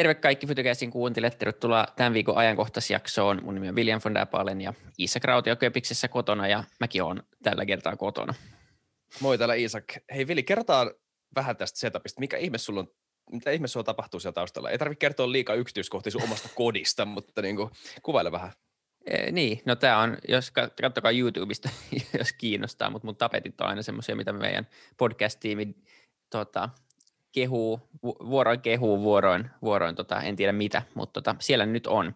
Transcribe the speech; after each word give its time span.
Terve 0.00 0.14
kaikki 0.14 0.46
Fytykäsin 0.46 0.90
kuuntelijat, 0.90 1.38
tervetuloa 1.38 1.86
tämän 1.96 2.14
viikon 2.14 2.36
ajankohtaisjaksoon. 2.36 3.40
Mun 3.44 3.54
nimi 3.54 3.68
on 3.68 3.76
William 3.76 4.00
von 4.04 4.14
Dapalen 4.14 4.60
ja 4.60 4.74
Isak 4.98 5.24
Rautio 5.24 5.56
Köpiksessä 5.56 6.08
kotona 6.08 6.48
ja 6.48 6.64
mäkin 6.80 7.02
olen 7.02 7.22
tällä 7.42 7.66
kertaa 7.66 7.96
kotona. 7.96 8.34
Moi 9.20 9.38
täällä 9.38 9.54
Isak. 9.54 9.84
Hei 10.14 10.26
Vili, 10.26 10.42
kerrotaan 10.42 10.90
vähän 11.34 11.56
tästä 11.56 11.78
setupista. 11.78 12.20
Mikä 12.20 12.36
ihme 12.36 12.58
sulla 12.58 12.80
on, 12.80 12.88
mitä 13.32 13.50
ihme 13.50 13.68
sulla 13.68 13.84
tapahtuu 13.84 14.20
siellä 14.20 14.34
taustalla? 14.34 14.70
Ei 14.70 14.78
tarvitse 14.78 15.00
kertoa 15.00 15.32
liikaa 15.32 15.56
yksityiskohtia 15.56 16.12
sun 16.12 16.22
omasta 16.22 16.48
kodista, 16.54 17.04
mutta 17.04 17.42
niin 17.42 17.56
kuin, 17.56 17.70
kuvaile 18.02 18.32
vähän. 18.32 18.52
E, 19.06 19.30
niin, 19.30 19.62
no 19.64 19.76
tämä 19.76 19.98
on, 19.98 20.18
jos 20.28 20.50
katsokaa 20.82 21.10
YouTubesta, 21.10 21.68
jos 22.18 22.32
kiinnostaa, 22.32 22.90
mutta 22.90 23.06
mun 23.06 23.16
tapetit 23.16 23.60
on 23.60 23.66
aina 23.66 23.82
semmoisia, 23.82 24.16
mitä 24.16 24.32
meidän 24.32 24.66
podcast-tiimi 24.96 25.74
tota, 26.30 26.68
kehuu, 27.32 27.80
vuoroin 28.02 28.60
kehuu, 28.60 29.02
vuoroin, 29.02 29.50
vuoroin 29.62 29.94
tota, 29.94 30.22
en 30.22 30.36
tiedä 30.36 30.52
mitä, 30.52 30.82
mutta 30.94 31.12
tota, 31.12 31.36
siellä 31.38 31.66
nyt 31.66 31.86
on. 31.86 32.14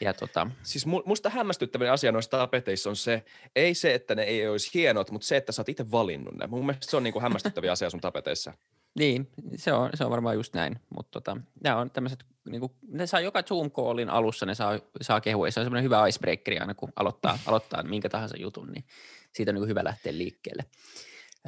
Ja 0.00 0.14
tota... 0.14 0.46
Siis 0.62 0.86
musta 0.86 1.30
hämmästyttävä 1.30 1.92
asia 1.92 2.12
noissa 2.12 2.30
tapeteissa 2.30 2.90
on 2.90 2.96
se, 2.96 3.24
ei 3.56 3.74
se, 3.74 3.94
että 3.94 4.14
ne 4.14 4.22
ei 4.22 4.48
olisi 4.48 4.70
hienot, 4.74 5.10
mutta 5.10 5.26
se, 5.26 5.36
että 5.36 5.52
sä 5.52 5.62
oot 5.62 5.68
itse 5.68 5.90
valinnut 5.90 6.34
ne. 6.34 6.46
Mun 6.46 6.66
mielestä 6.66 6.90
se 6.90 6.96
on 6.96 7.02
niinku 7.02 7.20
hämmästyttäviä 7.20 7.72
asia 7.72 7.90
sun 7.90 8.00
tapeteissa. 8.00 8.52
Niin, 8.98 9.28
se 9.56 9.72
on, 9.72 9.90
se 9.94 10.04
on 10.04 10.10
varmaan 10.10 10.34
just 10.34 10.54
näin, 10.54 10.80
mutta 10.96 11.10
tota, 11.10 11.36
nämä 11.64 11.76
on 11.76 11.90
tämmöiset, 11.90 12.24
niinku, 12.48 12.72
ne 12.88 13.06
saa 13.06 13.20
joka 13.20 13.40
Zoom-callin 13.40 14.10
alussa, 14.10 14.46
ne 14.46 14.54
saa, 14.54 14.78
saa 15.00 15.20
kehua, 15.20 15.50
se 15.50 15.60
on 15.60 15.66
semmoinen 15.66 15.84
hyvä 15.84 16.06
icebreakeri 16.06 16.58
aina, 16.58 16.74
kun 16.74 16.92
aloittaa, 16.96 17.38
aloittaa 17.46 17.82
minkä 17.82 18.08
tahansa 18.08 18.36
jutun, 18.36 18.72
niin 18.72 18.84
siitä 19.32 19.50
on 19.50 19.54
niinku 19.54 19.66
hyvä 19.66 19.84
lähteä 19.84 20.12
liikkeelle. 20.18 20.64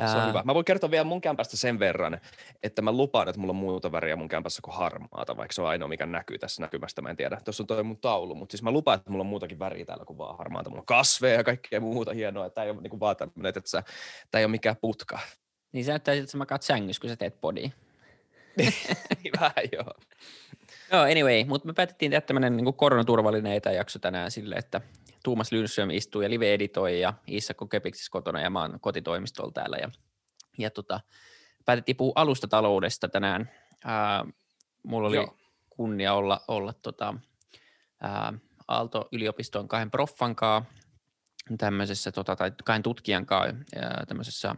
Se 0.01 0.17
on 0.17 0.29
hyvä. 0.29 0.43
Mä 0.45 0.55
voin 0.55 0.65
kertoa 0.65 0.91
vielä 0.91 1.05
mun 1.05 1.21
kämpästä 1.21 1.57
sen 1.57 1.79
verran, 1.79 2.21
että 2.63 2.83
mä 2.83 2.93
lupaan, 2.93 3.29
että 3.29 3.41
mulla 3.41 3.51
on 3.51 3.57
muuta 3.57 3.93
väriä 3.93 4.17
mun 4.17 4.29
kämpässä 4.29 4.63
kuin 4.63 4.75
harmaata, 4.75 5.37
vaikka 5.37 5.53
se 5.53 5.63
on 5.63 5.69
ainoa, 5.69 5.89
mikä 5.89 6.07
näkyy 6.07 6.39
tässä 6.39 6.63
näkymästä, 6.63 7.03
mä 7.03 7.11
en 7.11 7.17
tiedä. 7.17 7.41
Tuossa 7.45 7.63
on 7.63 7.67
toi 7.67 7.83
mun 7.83 7.99
taulu, 7.99 8.35
mutta 8.35 8.53
siis 8.53 8.63
mä 8.63 8.71
lupaan, 8.71 8.99
että 8.99 9.11
mulla 9.11 9.23
on 9.23 9.27
muutakin 9.27 9.59
väriä 9.59 9.85
täällä 9.85 10.05
kuin 10.05 10.19
vaan 10.19 10.39
harmaata. 10.39 10.71
Mulla 10.71 10.81
on 10.81 10.87
kasveja 10.87 11.35
ja 11.35 11.45
kaikkea 11.45 11.81
muuta 11.81 12.13
hienoa, 12.13 12.47
että 12.47 12.55
tämä 12.55 12.65
ei 12.65 12.71
ole 12.71 12.81
niin 12.81 13.01
vaan 13.01 13.17
tämmöinen, 13.17 13.49
että 13.49 13.61
sä, 13.65 13.83
tämä 14.31 14.41
ei 14.41 14.45
ole 14.45 14.51
mikään 14.51 14.77
putka. 14.81 15.19
Niin 15.73 15.85
sä 15.85 15.93
näyttää 15.93 16.15
siltä, 16.15 16.25
että 16.25 16.33
sä 16.33 16.39
makaat 16.39 16.63
sängyssä, 16.63 17.01
kun 17.01 17.11
sä 17.11 17.17
teet 17.17 17.41
podia. 17.41 17.71
Vähän 19.41 19.53
joo. 19.73 19.95
No 20.93 21.03
anyway, 21.03 21.45
mutta 21.45 21.67
me 21.67 21.73
päätettiin 21.73 22.11
tehdä 22.11 22.21
tämmöinen 22.21 22.57
niin 22.57 22.75
koronaturvallinen 22.75 23.53
etäjakso 23.53 23.99
tänään 23.99 24.31
sille, 24.31 24.55
että 24.55 24.81
Tuumas 25.23 25.53
Lynström 25.53 25.91
istuu 25.91 26.23
ja 26.23 26.31
live-editoi 26.31 27.01
ja 27.01 27.15
Issakko 27.27 27.67
Kepiksissä 27.67 28.11
kotona 28.11 28.41
ja 28.41 28.51
mä 28.51 28.61
oon 28.61 28.81
kotitoimistolla 28.81 29.53
täällä 29.53 29.77
ja 29.77 29.91
ja 30.59 30.71
tota, 30.71 31.01
päätettiin 31.65 31.97
puhua 31.97 32.13
alustataloudesta 32.17 33.09
tänään. 33.09 33.51
Ää, 33.85 34.25
mulla 34.83 35.09
oli 35.09 35.17
Joo. 35.17 35.37
kunnia 35.71 36.15
olla, 36.15 36.41
olla 36.49 36.73
tota, 36.73 37.15
ää, 38.01 38.33
Aalto-yliopiston 38.69 39.69
kahden 39.69 39.91
proffankaa 39.91 40.65
tämmöisessä, 41.59 42.13
tota, 42.13 42.37
tai 42.37 42.53
kahden 42.65 42.83
tutkijan 42.83 43.27
kanssa 43.27 43.57
tämmöisessä 44.09 44.55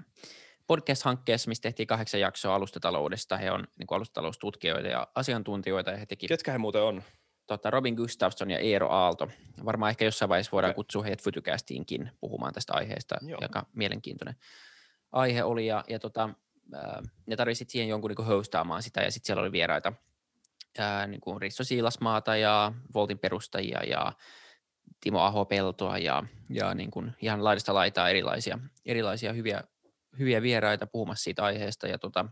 podcast-hankkeessa, 0.66 1.48
missä 1.48 1.62
tehtiin 1.62 1.86
kahdeksan 1.86 2.20
jaksoa 2.20 2.54
alustataloudesta. 2.54 3.36
He 3.36 3.50
on 3.50 3.66
niin 3.78 3.86
alustataloustutkijoita 3.90 4.88
ja 4.88 5.08
asiantuntijoita. 5.14 5.90
Ja 5.90 5.96
he 5.96 6.06
teki, 6.06 6.28
Ketkä 6.28 6.52
he 6.52 6.58
muuten 6.58 6.82
on? 6.82 7.02
Tota, 7.46 7.70
Robin 7.70 7.94
Gustafsson 7.94 8.50
ja 8.50 8.58
Eero 8.58 8.90
Aalto. 8.90 9.28
Varmaan 9.64 9.90
ehkä 9.90 10.04
jossain 10.04 10.28
vaiheessa 10.28 10.52
voidaan 10.52 10.70
okay. 10.70 10.76
kutsua 10.76 11.02
heidät 11.02 11.22
Fytykästiinkin 11.22 12.10
puhumaan 12.20 12.54
tästä 12.54 12.74
aiheesta, 12.74 13.16
Joo. 13.22 13.38
joka 13.42 13.66
mielenkiintoinen 13.72 14.36
aihe 15.12 15.44
oli 15.44 15.66
ja, 15.66 15.84
ja 15.88 15.98
tota, 15.98 16.30
ää, 16.74 17.02
ne 17.26 17.36
tarvitsi 17.36 17.64
siihen 17.68 17.88
jonkun 17.88 18.10
niin 18.18 18.26
hostaamaan 18.26 18.82
sitä 18.82 19.00
ja 19.00 19.10
sitten 19.10 19.26
siellä 19.26 19.40
oli 19.40 19.52
vieraita 19.52 19.92
ää, 20.78 21.06
niin 21.06 21.20
kuin 21.20 21.40
Risto 21.40 21.64
Siilasmaata 21.64 22.36
ja 22.36 22.72
Voltin 22.94 23.18
perustajia 23.18 23.82
ja 23.82 24.12
Timo 25.00 25.20
Aho-Peltoa 25.20 25.98
ja, 25.98 26.22
ja 26.50 26.74
niin 26.74 26.90
kuin 26.90 27.12
ihan 27.22 27.44
laidasta 27.44 27.74
laitaa 27.74 28.08
erilaisia, 28.08 28.58
erilaisia 28.86 29.32
hyviä, 29.32 29.64
hyviä 30.18 30.42
vieraita 30.42 30.86
puhumassa 30.86 31.24
siitä 31.24 31.44
aiheesta 31.44 31.88
ja 31.88 31.98
tota, 31.98 32.26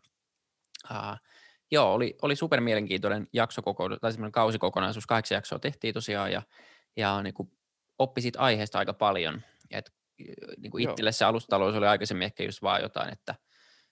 ää, 0.90 1.18
joo, 1.72 1.94
oli, 1.94 2.16
oli 2.22 2.36
super 2.36 2.60
mielenkiintoinen 2.60 3.28
jakso 3.32 3.62
tai 4.00 4.12
semmoinen 4.12 4.32
kausikokonaisuus, 4.32 5.06
kahdeksan 5.06 5.36
jaksoa 5.36 5.58
tehtiin 5.58 5.94
tosiaan 5.94 6.32
ja, 6.32 6.42
ja 6.96 7.22
niin 7.22 7.34
kuin 7.34 7.52
oppi 7.98 8.20
siitä 8.20 8.40
aiheesta 8.40 8.78
aika 8.78 8.92
paljon, 8.92 9.42
että 9.70 9.92
niin 10.58 10.70
kuin 10.70 10.90
itselle 10.90 11.12
se 11.12 11.24
alustatalous 11.24 11.76
oli 11.76 11.86
aikaisemmin 11.86 12.24
ehkä 12.24 12.44
just 12.44 12.62
vaan 12.62 12.82
jotain, 12.82 13.12
että, 13.12 13.34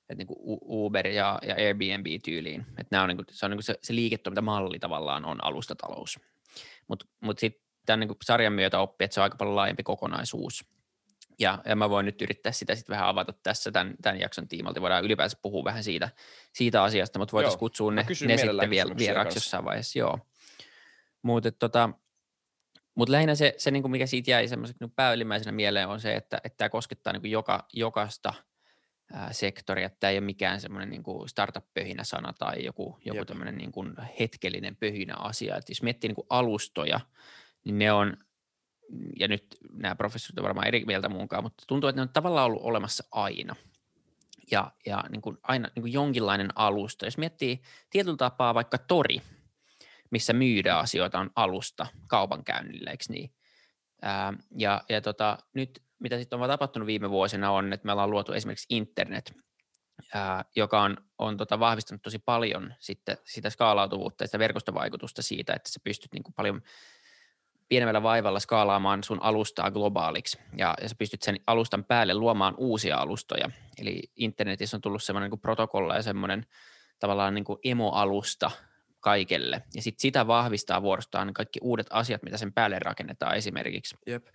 että 0.00 0.14
niin 0.14 0.26
kuin 0.26 0.38
Uber 0.62 1.06
ja, 1.06 1.38
ja 1.42 1.54
Airbnb-tyyliin, 1.54 2.60
että 2.60 2.88
nämä 2.90 3.02
on, 3.02 3.08
niin 3.08 3.16
kuin, 3.16 3.26
se, 3.30 3.46
on 3.46 3.50
niin 3.50 3.56
kuin 3.56 3.64
se, 3.64 3.74
se 3.82 3.94
liiketoimintamalli 3.94 4.78
tavallaan 4.78 5.24
on 5.24 5.44
alustatalous. 5.44 6.19
Mutta 6.88 7.06
mut, 7.06 7.14
mut 7.20 7.38
sitten 7.38 7.62
tämän 7.86 8.00
niin 8.00 8.08
kuin 8.08 8.19
sarjan 8.24 8.52
myötä 8.52 8.78
oppi, 8.78 9.04
että 9.04 9.14
se 9.14 9.20
on 9.20 9.22
aika 9.22 9.36
paljon 9.36 9.56
laajempi 9.56 9.82
kokonaisuus. 9.82 10.64
Ja, 11.40 11.58
ja 11.64 11.76
mä 11.76 11.90
voin 11.90 12.06
nyt 12.06 12.22
yrittää 12.22 12.52
sitä 12.52 12.74
sitten 12.74 12.94
vähän 12.94 13.08
avata 13.08 13.32
tässä 13.42 13.72
tämän, 13.72 13.94
tämän 14.02 14.20
jakson 14.20 14.48
tiimalta. 14.48 14.80
Voidaan 14.80 15.04
ylipäänsä 15.04 15.38
puhua 15.42 15.64
vähän 15.64 15.84
siitä, 15.84 16.08
siitä 16.52 16.82
asiasta, 16.82 17.18
mutta 17.18 17.32
voitaisiin 17.32 17.58
kutsua 17.58 17.92
ne, 17.92 18.06
ne 18.26 18.36
sitten 18.36 18.70
vielä 18.70 18.96
vieraaksi 18.96 19.36
jossain 19.36 19.64
vaiheessa. 19.64 19.98
Joo. 19.98 20.18
Mutta 21.22 21.52
tota, 21.52 21.90
mutta 22.94 23.12
lähinnä 23.12 23.34
se, 23.34 23.54
se 23.58 23.70
niin 23.70 23.82
kuin 23.82 23.92
mikä 23.92 24.06
siitä 24.06 24.30
jäi 24.30 24.48
semmoiseksi 24.48 24.84
niin 24.84 24.92
päällimmäisenä 24.96 25.52
mieleen 25.52 25.88
on 25.88 26.00
se, 26.00 26.14
että, 26.14 26.40
että 26.44 26.56
tämä 26.56 26.68
koskettaa 26.68 27.12
niin 27.12 27.20
kuin 27.20 27.30
joka, 27.30 27.66
jokaista 27.72 28.34
ää, 29.12 29.32
sektoria. 29.32 29.90
Tämä 29.90 30.10
ei 30.10 30.18
ole 30.18 30.24
mikään 30.24 30.60
semmoinen 30.60 30.90
niin 30.90 31.02
kuin 31.02 31.28
startup-pöhinä 31.28 32.04
sana 32.04 32.32
tai 32.32 32.64
joku, 32.64 32.98
joku 33.04 33.24
tämmöinen 33.24 33.58
niin 33.58 33.72
kuin 33.72 33.94
hetkellinen 34.20 34.76
pöhinä 34.76 35.14
asia. 35.16 35.56
Et 35.56 35.68
jos 35.68 35.82
miettii 35.82 36.08
niin 36.08 36.14
kuin 36.14 36.26
alustoja, 36.30 37.00
niin 37.64 37.78
ne 37.78 37.92
on, 37.92 38.16
ja 39.18 39.28
nyt 39.28 39.56
nämä 39.72 39.94
professorit 39.94 40.38
ovat 40.38 40.48
varmaan 40.48 40.66
eri 40.66 40.84
mieltä 40.84 41.08
muunkaan, 41.08 41.42
mutta 41.42 41.64
tuntuu, 41.66 41.88
että 41.88 41.98
ne 41.98 42.02
on 42.02 42.08
tavallaan 42.08 42.46
ollut 42.46 42.62
olemassa 42.62 43.04
aina. 43.10 43.56
Ja, 44.50 44.72
ja 44.86 45.04
niin 45.08 45.22
kuin 45.22 45.38
aina 45.42 45.68
niin 45.74 45.82
kuin 45.82 45.92
jonkinlainen 45.92 46.48
alusta. 46.54 47.04
Jos 47.04 47.18
miettii 47.18 47.62
tietyllä 47.90 48.16
tapaa 48.16 48.54
vaikka 48.54 48.78
tori– 48.78 49.22
missä 50.10 50.32
myydään 50.32 50.78
asioita, 50.78 51.18
on 51.18 51.30
alusta 51.36 51.86
kaupankäynnille, 52.06 52.90
eikö 52.90 53.04
niin? 53.08 53.34
Ää, 54.02 54.32
ja 54.56 54.82
ja 54.88 55.00
tota, 55.00 55.38
nyt 55.54 55.82
mitä 55.98 56.18
sitten 56.18 56.40
on 56.40 56.48
tapahtunut 56.48 56.86
viime 56.86 57.10
vuosina 57.10 57.50
on, 57.50 57.72
että 57.72 57.86
me 57.86 57.92
ollaan 57.92 58.10
luotu 58.10 58.32
esimerkiksi 58.32 58.66
internet, 58.70 59.34
ää, 60.14 60.44
joka 60.56 60.82
on, 60.82 60.96
on 61.18 61.36
tota 61.36 61.60
vahvistanut 61.60 62.02
tosi 62.02 62.18
paljon 62.18 62.74
sitten 62.78 63.16
sitä 63.24 63.50
skaalautuvuutta 63.50 64.24
ja 64.24 64.28
sitä 64.28 64.38
verkostovaikutusta 64.38 65.22
siitä, 65.22 65.54
että 65.54 65.70
sä 65.70 65.80
pystyt 65.84 66.12
niin 66.12 66.22
kuin 66.22 66.34
paljon 66.34 66.62
pienemmällä 67.70 68.03
vaivalla 68.03 68.41
skaalaamaan 68.41 69.04
sun 69.04 69.22
alustaa 69.22 69.70
globaaliksi 69.70 70.38
ja, 70.56 70.75
ja 70.82 70.88
sä 70.88 70.94
pystyt 70.98 71.22
sen 71.22 71.36
alustan 71.47 71.84
päälle 71.84 72.14
luomaan 72.14 72.54
uusia 72.58 72.97
alustoja. 72.97 73.50
Eli 73.78 74.03
internetissä 74.16 74.76
on 74.76 74.81
tullut 74.81 75.03
semmoinen 75.03 75.31
niin 75.31 75.41
protokolla 75.41 75.97
ja 75.97 76.03
semmoinen 76.03 76.47
tavallaan 76.98 77.34
niin 77.34 77.44
kuin 77.44 77.58
emoalusta, 77.64 78.50
kaikelle. 79.00 79.62
Ja 79.75 79.82
sitten 79.82 80.03
sitä 80.03 80.26
vahvistaa 80.26 80.82
vuorostaan 80.82 81.34
kaikki 81.34 81.58
uudet 81.62 81.86
asiat, 81.91 82.22
mitä 82.22 82.36
sen 82.36 82.53
päälle 82.53 82.78
rakennetaan 82.78 83.36
esimerkiksi. 83.36 83.97
Jep. 84.06 84.26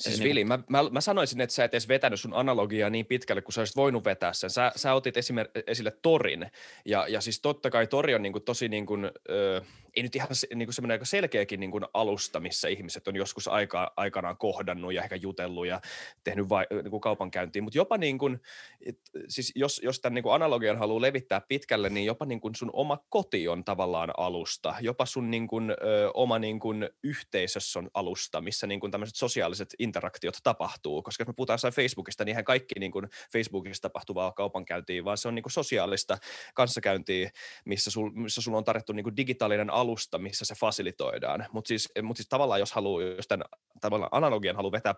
Siis 0.00 0.18
niin 0.18 0.28
Vili, 0.28 0.44
mä, 0.44 0.58
mä, 0.68 0.82
mä 0.90 1.00
sanoisin, 1.00 1.40
että 1.40 1.54
sä 1.54 1.64
et 1.64 1.74
edes 1.74 1.88
vetänyt 1.88 2.20
sun 2.20 2.34
analogiaa 2.34 2.90
niin 2.90 3.06
pitkälle, 3.06 3.42
kun 3.42 3.52
sä 3.52 3.60
olisit 3.60 3.76
voinut 3.76 4.04
vetää 4.04 4.32
sen. 4.32 4.50
Sä, 4.50 4.72
sä 4.76 4.94
otit 4.94 5.16
esimer- 5.16 5.62
esille 5.66 5.92
torin, 6.02 6.50
ja, 6.84 7.08
ja 7.08 7.20
siis 7.20 7.40
totta 7.40 7.70
kai 7.70 7.86
tori 7.86 8.14
on 8.14 8.22
niin 8.22 8.32
kuin 8.32 8.44
tosi, 8.44 8.68
niin 8.68 8.86
kuin, 8.86 9.10
ö, 9.30 9.62
ei 9.96 10.02
nyt 10.02 10.16
ihan 10.16 10.28
niin 10.54 10.66
kuin 10.66 10.74
semmoinen 10.74 10.94
aika 10.94 11.04
selkeäkin 11.04 11.60
niin 11.60 11.70
kuin 11.70 11.84
alusta, 11.94 12.40
missä 12.40 12.68
ihmiset 12.68 13.08
on 13.08 13.16
joskus 13.16 13.48
aika, 13.48 13.92
aikanaan 13.96 14.36
kohdannut 14.36 14.94
ja 14.94 15.02
ehkä 15.02 15.16
jutellut 15.16 15.66
ja 15.66 15.80
tehnyt 16.24 16.48
vai, 16.48 16.66
niin 16.70 16.90
kuin 16.90 17.00
kaupankäyntiä, 17.00 17.62
mutta 17.62 17.78
jopa 17.78 17.98
niin 17.98 18.18
kuin, 18.18 18.40
et, 18.86 18.98
siis 19.28 19.52
jos, 19.54 19.80
jos 19.84 20.00
tämän 20.00 20.14
niin 20.14 20.22
kuin 20.22 20.34
analogian 20.34 20.78
haluaa 20.78 21.00
levittää 21.00 21.40
pitkälle, 21.48 21.90
niin 21.90 22.06
jopa 22.06 22.24
niin 22.24 22.40
kuin 22.40 22.54
sun 22.54 22.70
oma 22.72 22.98
koti 23.08 23.48
on 23.48 23.64
tavallaan 23.64 24.10
alusta, 24.16 24.74
jopa 24.80 25.06
sun 25.06 25.30
niin 25.30 25.46
kuin, 25.46 25.70
ö, 25.70 26.10
oma 26.14 26.38
niin 26.38 26.60
kuin 26.60 26.88
yhteisössä 27.02 27.78
on 27.78 27.90
alusta, 27.94 28.40
missä 28.40 28.66
niin 28.66 28.80
kuin 28.80 28.92
tämmöiset 28.92 29.16
sosiaaliset 29.16 29.74
interaktiot 29.78 30.38
tapahtuu, 30.42 31.02
koska 31.02 31.22
jos 31.22 31.28
me 31.28 31.34
puhutaan 31.36 31.58
Facebookista, 31.74 32.24
niin 32.24 32.30
eihän 32.30 32.44
kaikki 32.44 32.80
niin 32.80 32.92
kuin 32.92 33.08
Facebookissa 33.32 33.82
tapahtuvaa 33.82 34.32
kaupankäyntiä, 34.32 35.04
vaan 35.04 35.18
se 35.18 35.28
on 35.28 35.34
niin 35.34 35.42
kuin 35.42 35.52
sosiaalista 35.52 36.18
kanssakäyntiä, 36.54 37.30
missä, 37.64 37.90
sul, 37.90 38.10
missä 38.10 38.40
sulla 38.40 38.58
on 38.58 38.64
tarjottu 38.64 38.92
niin 38.92 39.04
kuin 39.04 39.16
digitaalinen 39.16 39.70
alusta, 39.70 39.83
missä 40.18 40.44
se 40.44 40.54
fasilitoidaan. 40.54 41.46
Mutta 41.52 41.68
siis, 41.68 41.88
mut 42.02 42.16
siis 42.16 42.28
tavallaan, 42.28 42.60
jos 42.60 42.72
haluaa, 42.72 43.02
jos 43.02 43.28
tämän 43.28 43.46
tavallaan 43.80 44.08
analogian 44.12 44.56
haluaa 44.56 44.72
vetää 44.72 44.94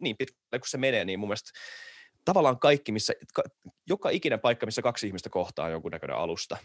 niin 0.00 0.16
pitkälle 0.16 0.58
kuin 0.58 0.70
se 0.70 0.78
menee, 0.78 1.04
niin 1.04 1.18
mun 1.18 1.28
mielestä 1.28 1.50
tavallaan 2.24 2.58
kaikki, 2.58 2.92
missä, 2.92 3.12
joka 3.86 4.10
ikinen 4.10 4.40
paikka, 4.40 4.66
missä 4.66 4.82
kaksi 4.82 5.06
ihmistä 5.06 5.30
kohtaa 5.30 5.66
on 5.66 5.72
jonkunnäköinen 5.72 6.16
alusta. 6.16 6.56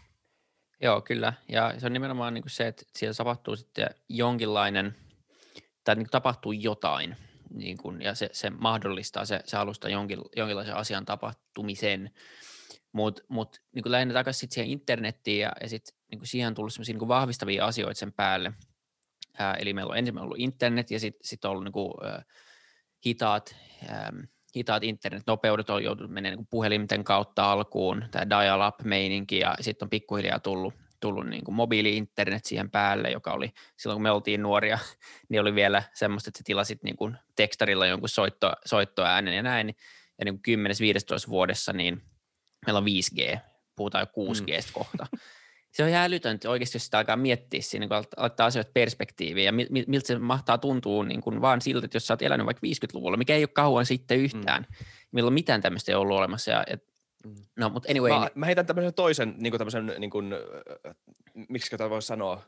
Joo, 0.82 1.02
kyllä. 1.02 1.34
Ja 1.50 1.74
se 1.78 1.86
on 1.86 1.94
nimenomaan 1.94 2.34
niin 2.34 2.42
kuin 2.42 2.52
se, 2.52 2.68
että 2.68 2.84
siellä 2.96 3.14
tapahtuu 3.14 3.56
sitten 3.56 3.90
jonkinlainen– 4.10 4.96
tai 5.88 5.96
niin 5.96 6.08
tapahtuu 6.12 6.52
jotain, 6.52 7.16
niin 7.54 7.78
kuin, 7.78 8.02
ja 8.02 8.16
se, 8.16 8.30
se 8.32 8.50
mahdollistaa 8.50 9.26
se, 9.26 9.42
se 9.46 9.58
alusta 9.58 9.90
jonkin, 9.90 10.20
jonkinlaisen 10.36 10.76
asian 10.76 11.06
tapahtumisen. 11.06 12.12
Mutta 12.92 13.24
mut, 13.28 13.62
niin 13.76 13.92
lähinnä 13.92 14.14
takaisin 14.14 14.52
siihen 14.52 14.72
internettiin 14.72 15.40
ja, 15.40 15.52
ja 15.62 15.70
sitten 15.70 15.98
niin 16.12 16.20
siihen 16.24 16.48
on 16.48 16.54
tullut 16.54 16.74
sellaisia 16.74 16.98
niin 16.98 17.08
vahvistavia 17.08 17.66
asioita 17.66 18.00
sen 18.00 18.14
päälle. 18.14 18.54
Ää, 19.40 19.54
eli 19.54 19.74
meillä 19.74 19.92
on 19.92 19.98
ensin 19.98 20.18
ollut 20.18 20.40
internet 20.40 20.92
ja 20.92 21.00
sitten 21.00 21.28
sit 21.28 21.46
on 21.46 21.52
ollut 21.52 21.64
niin 21.64 21.72
kuin, 21.72 21.94
äh, 22.06 22.26
hitaat, 23.06 23.56
ähm, 23.90 24.20
hitaat 24.56 24.84
internetnopeudet 24.84 25.70
on 25.70 25.84
joutunut 25.84 26.12
menemään 26.12 26.38
niin 26.38 26.48
puhelimten 26.50 27.04
kautta 27.04 27.52
alkuun, 27.52 28.06
tämä 28.12 28.30
dial-up-meininki, 28.30 29.40
ja 29.40 29.56
sitten 29.62 29.86
on 29.86 29.90
pikkuhiljaa 29.90 30.40
tullut, 30.40 30.74
tullut 31.00 31.28
niin 31.28 31.44
kuin 31.44 31.56
mobiili-internet 31.56 32.46
siihen 32.46 32.72
päälle, 32.72 33.12
joka 33.12 33.34
oli 33.34 33.52
silloin, 33.78 33.96
kun 33.96 34.04
me 34.04 34.12
oltiin 34.12 34.42
nuoria, 34.42 34.80
niin 35.30 35.42
oli 35.42 35.56
vielä 35.56 35.84
semmoista, 35.94 36.30
että 36.30 36.38
sä 36.38 36.44
tilasit 36.46 36.84
niin 36.84 36.98
kuin 36.98 37.18
tekstarilla 37.36 37.88
jonkun 37.88 38.10
soitto, 38.10 38.54
soittoäänen 38.66 39.36
ja 39.36 39.44
näin, 39.44 39.76
ja 40.20 40.26
niin 40.26 40.42
kuin 40.42 40.68
10-15 41.28 41.30
vuodessa, 41.30 41.74
niin 41.74 42.02
meillä 42.66 42.78
on 42.78 42.86
5G, 42.86 43.40
puhutaan 43.76 44.08
jo 44.18 44.34
6G 44.34 44.66
mm. 44.66 44.74
kohta. 44.74 45.08
Se 45.72 45.84
on 45.84 45.90
ihan 45.90 46.04
älytöntä 46.04 46.50
oikeasti, 46.50 46.76
jos 46.76 46.86
sitä 46.86 46.98
alkaa 46.98 47.16
miettiä 47.16 47.62
siinä, 47.62 47.88
kun 47.88 48.04
laittaa 48.18 48.46
asioita 48.46 48.72
perspektiiviin 48.74 49.46
ja 49.46 49.54
miltä 49.88 50.08
se 50.08 50.20
mahtaa 50.20 50.58
tuntua 50.58 51.06
niin 51.06 51.22
kuin 51.22 51.42
vaan 51.42 51.62
siltä, 51.62 51.86
että 51.86 51.96
jos 51.96 52.08
sä 52.08 52.14
oot 52.14 52.22
elänyt 52.22 52.46
vaikka 52.46 52.68
50-luvulla, 52.68 53.18
mikä 53.18 53.36
ei 53.36 53.44
ole 53.44 53.48
kauan 53.48 53.86
sitten 53.86 54.20
yhtään, 54.20 54.66
mm. 54.70 54.86
milloin 55.12 55.34
mitään 55.34 55.62
tämmöistä 55.62 55.92
ei 55.92 55.96
ollut 55.96 56.18
olemassa. 56.18 56.52
Ja, 56.52 56.64
et, 56.68 56.84
mm. 57.26 57.36
no, 57.56 57.70
mutta 57.70 57.92
anyway. 57.92 58.12
Mä, 58.12 58.20
niin, 58.20 58.32
mä 58.36 58.46
heitän 58.46 58.66
tämmöisen 58.66 58.94
toisen, 58.94 59.36
niin 59.38 59.52
kuin 59.52 59.58
tämmöisen, 59.60 59.94
niin 60.00 60.10
kuin, 60.10 60.34
miksi 61.50 61.72
tätä 61.72 61.90
voi 61.90 62.02
sanoa, 62.02 62.42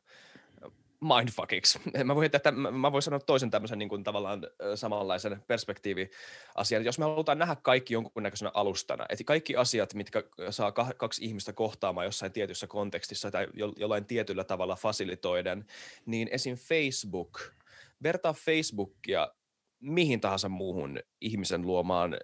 mindfuckiksi. 1.02 1.80
Mä 2.04 2.16
voin, 2.16 2.30
että, 2.34 2.52
mä 2.52 2.92
voin 2.92 3.02
sanoa 3.02 3.20
toisen 3.20 3.50
tämmöisen 3.50 3.80
niin 3.80 3.90
kuin 3.90 4.04
tavallaan 4.04 4.48
samanlaisen 4.76 5.44
perspektiiviasian. 5.48 6.86
Jos 6.86 7.00
me 7.00 7.06
halutaan 7.06 7.40
nähdä 7.40 7.56
kaikki 7.56 7.94
jonkunnäköisenä 7.94 8.52
alustana, 8.54 9.06
että 9.10 9.24
kaikki 9.24 9.56
asiat, 9.56 9.94
mitkä 9.94 10.24
saa 10.50 10.72
kaksi 10.72 11.26
ihmistä 11.26 11.54
kohtaamaan 11.54 12.06
jossain 12.06 12.32
tietyssä 12.32 12.68
kontekstissa 12.68 13.32
tai 13.32 13.48
jollain 13.78 14.06
tietyllä 14.06 14.44
tavalla 14.44 14.76
fasilitoiden, 14.76 15.66
niin 16.06 16.30
esim. 16.32 16.56
Facebook, 16.56 17.40
vertaa 18.04 18.34
Facebookia 18.34 19.32
mihin 19.80 20.22
tahansa 20.22 20.50
muuhun 20.50 21.00
ihmisen 21.22 21.62
luomaan 21.62 22.18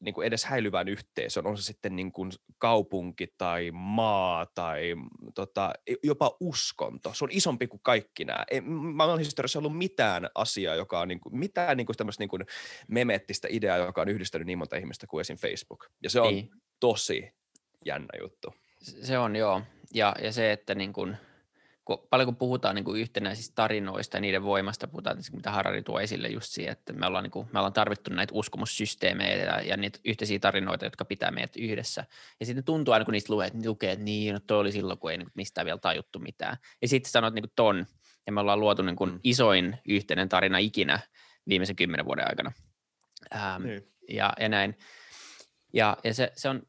niin 0.00 0.14
kuin 0.14 0.26
edes 0.26 0.44
häilyvään 0.44 0.88
yhteisön, 0.88 1.46
on 1.46 1.56
se 1.56 1.62
sitten 1.62 1.96
niin 1.96 2.12
kuin 2.12 2.30
kaupunki 2.58 3.34
tai 3.38 3.70
maa 3.72 4.46
tai 4.46 4.94
tota, 5.34 5.72
e, 5.86 5.94
jopa 6.02 6.36
uskonto. 6.40 7.14
Se 7.14 7.24
on 7.24 7.30
isompi 7.32 7.66
kuin 7.66 7.80
kaikki 7.82 8.24
nämä. 8.24 8.44
Ei 8.50 8.60
maailman 8.60 9.18
historiassa 9.18 9.58
ollut 9.58 9.78
mitään 9.78 10.30
asiaa, 10.34 10.74
joka 10.74 11.00
on 11.00 11.08
niin 11.08 11.20
kuin, 11.20 11.38
mitään 11.38 11.76
niin 11.76 11.86
kuin 11.86 11.96
tämmöistä 11.96 12.22
niin 12.22 12.28
kuin 12.28 12.46
memettistä 12.88 13.48
ideaa, 13.50 13.76
joka 13.76 14.00
on 14.00 14.08
yhdistänyt 14.08 14.46
niin 14.46 14.58
monta 14.58 14.76
ihmistä 14.76 15.06
kuin 15.06 15.20
esim. 15.20 15.36
Facebook. 15.36 15.86
Ja 16.02 16.10
se 16.10 16.20
on 16.20 16.34
niin. 16.34 16.50
tosi 16.80 17.32
jännä 17.84 18.18
juttu. 18.20 18.54
Se 18.80 19.18
on 19.18 19.36
joo. 19.36 19.62
Ja, 19.94 20.16
ja 20.22 20.32
se, 20.32 20.52
että 20.52 20.74
niin 20.74 20.92
kuin– 20.92 21.16
kun, 21.88 22.06
paljon 22.10 22.26
kun 22.26 22.36
puhutaan 22.36 22.74
niin 22.74 22.84
kuin 22.84 23.00
yhtenäisistä 23.00 23.54
tarinoista 23.54 24.16
ja 24.16 24.20
niiden 24.20 24.42
voimasta, 24.42 24.86
puhutaan, 24.88 25.18
mitä 25.32 25.50
Harari 25.50 25.82
tuo 25.82 26.00
esille 26.00 26.28
just 26.28 26.46
siihen, 26.50 26.72
että 26.72 26.92
me 26.92 27.06
ollaan, 27.06 27.24
niin 27.24 27.30
kuin, 27.30 27.48
me 27.52 27.58
ollaan 27.58 27.72
tarvittu 27.72 28.10
näitä 28.10 28.34
uskomussysteemejä 28.34 29.36
ja, 29.36 29.60
ja 29.60 29.76
niitä 29.76 29.98
yhteisiä 30.04 30.38
tarinoita, 30.38 30.84
jotka 30.84 31.04
pitää 31.04 31.30
meidät 31.30 31.56
yhdessä. 31.56 32.04
Ja 32.40 32.46
sitten 32.46 32.64
tuntuu 32.64 32.94
aina, 32.94 33.04
kun 33.04 33.12
niistä 33.12 33.32
lukee, 33.32 33.46
että, 33.46 33.68
lukee, 33.68 33.92
että 33.92 34.04
niin, 34.04 34.34
no 34.34 34.40
toi 34.40 34.58
oli 34.58 34.72
silloin, 34.72 34.98
kun 34.98 35.10
ei 35.10 35.18
niin 35.18 35.28
mistään 35.34 35.64
vielä 35.64 35.78
tajuttu 35.78 36.18
mitään. 36.18 36.56
Ja 36.82 36.88
sitten 36.88 37.10
sanot 37.10 37.34
niin 37.34 37.42
kuin 37.42 37.52
ton, 37.56 37.86
ja 38.26 38.32
me 38.32 38.40
ollaan 38.40 38.60
luotu 38.60 38.82
niin 38.82 38.96
kuin 38.96 39.10
mm. 39.10 39.20
isoin 39.24 39.78
yhteinen 39.88 40.28
tarina 40.28 40.58
ikinä 40.58 41.00
viimeisen 41.48 41.76
kymmenen 41.76 42.06
vuoden 42.06 42.28
aikana. 42.28 42.52
Ähm, 43.34 43.62
niin. 43.62 43.82
ja, 44.08 44.32
ja 44.40 44.48
näin. 44.48 44.78
Ja, 45.72 45.96
ja 46.04 46.14
se, 46.14 46.32
se, 46.36 46.48
on, 46.48 46.62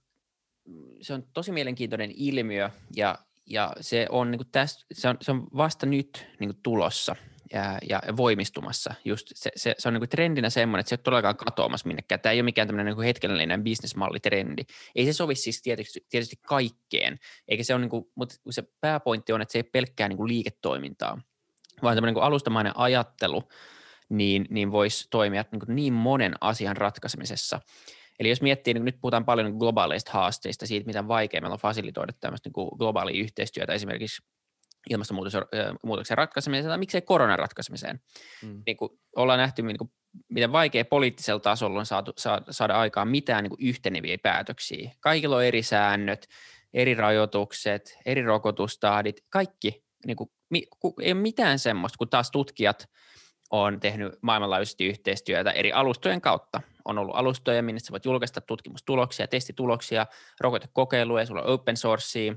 se 1.02 1.14
on 1.14 1.24
tosi 1.34 1.52
mielenkiintoinen 1.52 2.12
ilmiö, 2.16 2.70
ja, 2.96 3.20
ja 3.50 3.74
se 3.82 4.08
on, 4.10 4.32
niin 4.32 4.40
kuin 4.40 4.50
tästä, 4.52 4.86
se 4.94 5.10
on, 5.10 5.18
se 5.22 5.32
on 5.32 5.48
vasta 5.58 5.86
nyt 5.86 6.28
niin 6.40 6.50
kuin 6.50 6.60
tulossa 6.64 7.16
ja, 7.54 7.78
ja 7.90 8.02
voimistumassa. 8.18 8.94
Just 9.06 9.28
se, 9.36 9.52
se, 9.56 9.76
se 9.78 9.88
on 9.88 9.94
niin 9.94 10.02
kuin 10.02 10.10
trendinä 10.10 10.50
semmoinen, 10.50 10.80
että 10.80 10.90
se 10.90 10.94
ei 10.94 10.98
ole 10.98 11.04
todellakaan 11.04 11.38
katoamassa 11.38 11.88
minnekään. 11.88 12.22
Tämä 12.22 12.34
ei 12.34 12.40
ole 12.40 12.44
mikään 12.44 12.68
tämmöinen 12.68 12.96
niin 12.96 13.06
hetkellinen 13.06 13.64
bisnesmallitrendi. 13.64 14.64
Ei 14.96 15.06
se 15.06 15.14
sovi 15.14 15.36
siis 15.36 15.62
tietysti, 15.62 16.06
tietysti 16.10 16.36
kaikkeen, 16.48 17.20
eikä 17.48 17.64
se 17.64 17.76
on 17.76 17.82
niin 17.82 17.90
kuin, 17.90 18.06
mutta 18.16 18.36
se 18.50 18.64
pääpointti 18.82 19.34
on, 19.34 19.42
että 19.42 19.52
se 19.52 19.60
ei 19.60 19.64
pelkkää 19.64 20.08
niin 20.08 20.18
kuin 20.18 20.28
liiketoimintaa, 20.28 21.22
vaan 21.84 21.96
tämmöinen 21.96 22.14
niin 22.14 22.24
alustamainen 22.24 22.74
ajattelu, 22.76 23.44
niin, 24.10 24.46
niin 24.50 24.72
voisi 24.72 25.08
toimia 25.10 25.46
niin, 25.52 25.76
niin 25.76 25.94
monen 25.94 26.34
asian 26.42 26.78
ratkaisemisessa. 26.78 27.62
Eli 28.20 28.30
jos 28.30 28.42
miettii, 28.42 28.74
niin 28.74 28.86
nyt 28.86 29.02
puhutaan 29.02 29.26
paljon 29.26 29.52
globaaleista 29.52 30.12
haasteista, 30.12 30.68
siitä, 30.68 30.86
miten 30.86 31.08
vaikea 31.08 31.42
meillä 31.42 31.54
on 31.54 31.60
fasilitoida 31.60 32.14
tämmöistä 32.20 32.50
niin 32.56 32.78
globaalia 32.78 33.22
yhteistyötä 33.22 33.74
esimerkiksi 33.74 34.22
ilmastonmuutoksen 34.90 36.18
ratkaisemiseen 36.18 36.70
tai 36.70 36.78
miksei 36.78 37.02
koronan 37.02 37.40
ratkaisemiseen. 37.40 38.00
Mm. 38.44 38.64
Niin 38.66 38.78
kuin 38.78 38.90
ollaan 39.16 39.40
nähty, 39.40 39.62
niin 39.62 39.78
kuin, 39.78 39.92
miten 40.30 40.52
vaikea 40.52 40.86
poliittisella 40.86 41.40
tasolla 41.40 41.80
on 41.80 41.86
saatu, 41.86 42.14
saada, 42.18 42.46
saada 42.50 42.80
aikaan 42.80 43.08
mitään 43.08 43.44
niin 43.44 43.50
kuin 43.50 43.68
yhteneviä 43.68 44.18
päätöksiä. 44.24 44.92
Kaikilla 45.00 45.36
on 45.36 45.44
eri 45.44 45.64
säännöt, 45.64 46.28
eri 46.74 46.96
rajoitukset, 46.96 47.98
eri 48.06 48.22
rokotustahdit, 48.22 49.22
kaikki. 49.30 49.84
Niin 50.06 50.18
kuin, 50.18 50.30
ei 51.02 51.12
ole 51.12 51.22
mitään 51.22 51.60
semmoista, 51.60 51.98
kun 51.98 52.10
taas 52.10 52.32
tutkijat– 52.32 52.86
on 53.50 53.80
tehnyt 53.80 54.14
maailmanlaajuisesti 54.22 54.86
yhteistyötä 54.86 55.52
eri 55.52 55.72
alustojen 55.72 56.22
kautta. 56.22 56.62
On 56.86 56.98
ollut 56.98 57.16
alustoja, 57.16 57.64
minne 57.64 57.80
sä 57.80 57.92
voit 57.92 58.06
julkaista 58.06 58.42
tutkimustuloksia, 58.42 59.28
testituloksia, 59.28 60.06
rokotekokeiluja, 60.40 61.26
sulla 61.26 61.42
on 61.42 61.50
open 61.50 61.78
sourcea, 61.78 62.36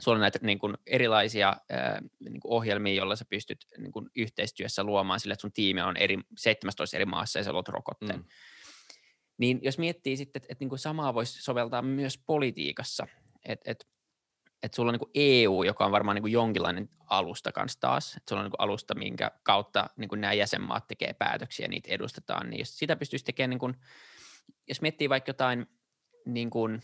sulla 0.00 0.16
on 0.16 0.20
näitä 0.20 0.38
niin 0.42 0.58
kuin 0.58 0.74
erilaisia 0.86 1.56
ää, 1.70 2.02
niin 2.20 2.40
kuin 2.40 2.52
ohjelmia, 2.52 2.94
joilla 2.94 3.16
sä 3.16 3.24
pystyt 3.30 3.66
niin 3.78 3.92
kuin 3.92 4.10
yhteistyössä 4.16 4.84
luomaan 4.84 5.20
sille, 5.20 5.32
että 5.32 5.40
sun 5.40 5.52
tiimi 5.52 5.80
on 5.80 5.96
eri, 5.96 6.18
17 6.38 6.96
eri 6.96 7.04
maassa 7.04 7.38
ja 7.38 7.44
sä 7.44 7.52
luot 7.52 7.68
rokotteen. 7.68 8.20
Mm. 8.20 8.26
Niin 9.38 9.58
jos 9.62 9.78
miettii 9.78 10.16
sitten, 10.16 10.40
että, 10.40 10.52
että 10.52 10.62
niin 10.62 10.68
kuin 10.68 10.78
samaa 10.78 11.14
voisi 11.14 11.42
soveltaa 11.42 11.82
myös 11.82 12.18
politiikassa, 12.26 13.06
että, 13.44 13.70
että 13.70 13.86
että 14.64 14.76
sulla 14.76 14.92
on 14.92 14.98
niin 14.98 15.10
EU, 15.44 15.62
joka 15.62 15.84
on 15.84 15.92
varmaan 15.92 16.14
niin 16.14 16.32
jonkinlainen 16.32 16.88
alusta 17.06 17.52
kanssa 17.52 17.80
taas, 17.80 18.16
että 18.16 18.28
sulla 18.28 18.42
on 18.42 18.50
niin 18.50 18.58
alusta, 18.58 18.94
minkä 18.94 19.30
kautta 19.42 19.90
niin 19.96 20.08
nämä 20.16 20.32
jäsenmaat 20.32 20.86
tekee 20.86 21.12
päätöksiä 21.12 21.64
ja 21.64 21.68
niitä 21.68 21.92
edustetaan, 21.92 22.50
niin 22.50 22.58
jos 22.58 22.78
sitä 22.78 22.96
pystyisi 22.96 23.24
tekemään, 23.24 23.50
niin 23.50 23.58
kuin, 23.58 23.74
jos 24.68 24.80
miettii 24.80 25.08
vaikka 25.08 25.30
jotain 25.30 25.66
niin 26.26 26.50
kuin, 26.50 26.82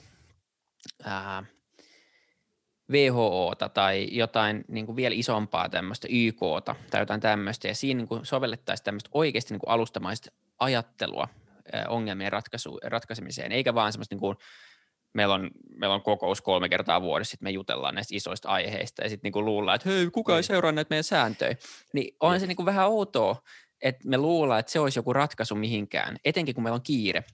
ää, 1.04 1.44
WHOta 2.90 3.68
tai 3.68 4.08
jotain 4.12 4.64
niin 4.68 4.86
kuin 4.86 4.96
vielä 4.96 5.14
isompaa 5.18 5.68
tämmöistä 5.68 6.08
YKta 6.10 6.74
tai 6.90 7.02
jotain 7.02 7.20
tämmöistä, 7.20 7.68
ja 7.68 7.74
siinä 7.74 7.98
niin 7.98 8.08
kuin 8.08 8.26
sovellettaisiin 8.26 8.84
tämmöistä 8.84 9.10
oikeasti 9.12 9.54
niin 9.54 9.60
kuin 9.60 9.70
alustamaista 9.70 10.30
ajattelua 10.58 11.28
ongelmien 11.88 12.32
ratkaisu, 12.32 12.78
ratkaisemiseen, 12.84 13.52
eikä 13.52 13.74
vaan 13.74 13.92
semmoista 13.92 14.14
niin 14.14 14.20
kuin 14.20 14.36
meillä 15.14 15.34
on, 15.34 15.50
meillä 15.76 15.94
on 15.94 16.02
kokous 16.02 16.40
kolme 16.40 16.68
kertaa 16.68 17.02
vuodessa, 17.02 17.30
sitten 17.30 17.46
me 17.46 17.50
jutellaan 17.50 17.94
näistä 17.94 18.16
isoista 18.16 18.48
aiheista 18.48 19.02
ja 19.02 19.08
sitten 19.08 19.32
niin 19.34 19.44
luullaan, 19.44 19.76
että 19.76 19.88
hei, 19.88 20.10
kuka 20.10 20.32
ei 20.32 20.36
niin. 20.36 20.44
seuraa 20.44 20.72
näitä 20.72 20.90
meidän 20.90 21.04
sääntöjä. 21.04 21.56
Niin 21.92 22.16
on 22.20 22.40
se 22.40 22.46
niin 22.46 22.56
kuin 22.56 22.66
vähän 22.66 22.88
outoa, 22.88 23.36
että 23.82 24.08
me 24.08 24.16
luullaan, 24.18 24.60
että 24.60 24.72
se 24.72 24.80
olisi 24.80 24.98
joku 24.98 25.12
ratkaisu 25.12 25.54
mihinkään, 25.54 26.16
etenkin 26.24 26.54
kun 26.54 26.64
meillä 26.64 26.74
on 26.74 26.82
kiire. 26.82 27.24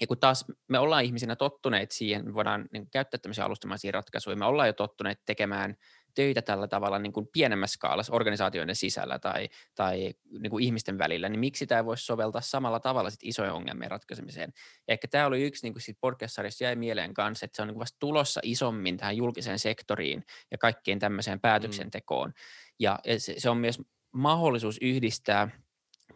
Ja 0.00 0.06
kun 0.06 0.18
taas 0.18 0.44
me 0.68 0.78
ollaan 0.78 1.04
ihmisinä 1.04 1.36
tottuneet 1.36 1.90
siihen, 1.90 2.24
me 2.24 2.34
voidaan 2.34 2.66
niin 2.72 2.90
käyttää 2.90 3.18
tämmöisiä 3.18 3.44
alustamaisia 3.44 3.92
ratkaisuja, 3.92 4.36
me 4.36 4.44
ollaan 4.44 4.68
jo 4.68 4.72
tottuneet 4.72 5.18
tekemään 5.26 5.76
töitä 6.14 6.42
tällä 6.42 6.68
tavalla 6.68 6.98
niin 6.98 7.12
kuin 7.12 7.28
pienemmässä 7.32 7.74
skaalassa 7.74 8.12
organisaatioiden 8.12 8.76
sisällä 8.76 9.18
tai, 9.18 9.48
tai 9.74 10.14
niin 10.38 10.50
kuin 10.50 10.64
ihmisten 10.64 10.98
välillä, 10.98 11.28
niin 11.28 11.40
miksi 11.40 11.66
tämä 11.66 11.84
voisi 11.84 12.04
soveltaa 12.04 12.40
samalla 12.40 12.80
tavalla 12.80 13.10
sit 13.10 13.20
isojen 13.22 13.52
ongelmien 13.52 13.90
ratkaisemiseen. 13.90 14.52
Ja 14.88 14.92
ehkä 14.92 15.08
tämä 15.08 15.26
oli 15.26 15.42
yksi 15.42 15.66
niin 15.66 15.72
kuin 15.72 15.82
siitä 15.82 15.98
podcast 16.00 16.38
jäi 16.60 16.76
mieleen 16.76 17.14
kanssa, 17.14 17.44
että 17.44 17.56
se 17.56 17.62
on 17.62 17.68
niin 17.68 17.74
kuin 17.74 17.80
vasta 17.80 17.96
tulossa 17.98 18.40
isommin 18.44 18.96
tähän 18.96 19.16
julkiseen 19.16 19.58
sektoriin 19.58 20.24
ja 20.50 20.58
kaikkeen 20.58 20.98
tämmöiseen 20.98 21.38
mm. 21.38 21.40
päätöksentekoon. 21.40 22.28
Mm. 22.28 22.34
Ja 22.78 22.98
se, 23.18 23.34
se 23.38 23.50
on 23.50 23.56
myös 23.56 23.78
mahdollisuus 24.12 24.78
yhdistää– 24.80 25.48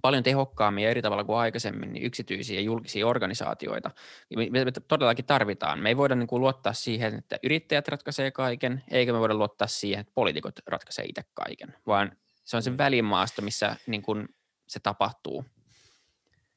paljon 0.02 0.22
tehokkaammin 0.22 0.84
ja 0.84 0.90
eri 0.90 1.02
tavalla 1.02 1.24
kuin 1.24 1.38
aikaisemmin 1.38 1.92
niin 1.92 2.04
yksityisiä 2.04 2.56
ja 2.56 2.60
julkisia 2.60 3.06
organisaatioita. 3.06 3.90
Me, 4.36 4.64
me 4.64 4.72
todellakin 4.88 5.24
tarvitaan. 5.24 5.78
Me 5.78 5.88
ei 5.88 5.96
voida 5.96 6.14
niin 6.14 6.26
kuin 6.26 6.40
luottaa 6.40 6.72
siihen, 6.72 7.14
että 7.14 7.38
yrittäjät 7.42 7.88
ratkaisee 7.88 8.30
kaiken, 8.30 8.84
eikä 8.90 9.12
me 9.12 9.18
voida 9.18 9.34
luottaa 9.34 9.68
siihen, 9.68 10.00
että 10.00 10.12
poliitikot 10.14 10.54
ratkaisee 10.66 11.04
itse 11.04 11.22
kaiken, 11.34 11.74
vaan 11.86 12.12
se 12.44 12.56
on 12.56 12.62
se 12.62 12.70
mm. 12.70 12.78
välimaasto, 12.78 13.42
missä 13.42 13.76
niin 13.86 14.02
kuin 14.02 14.28
se 14.68 14.80
tapahtuu. 14.80 15.44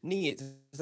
Niin, 0.02 0.38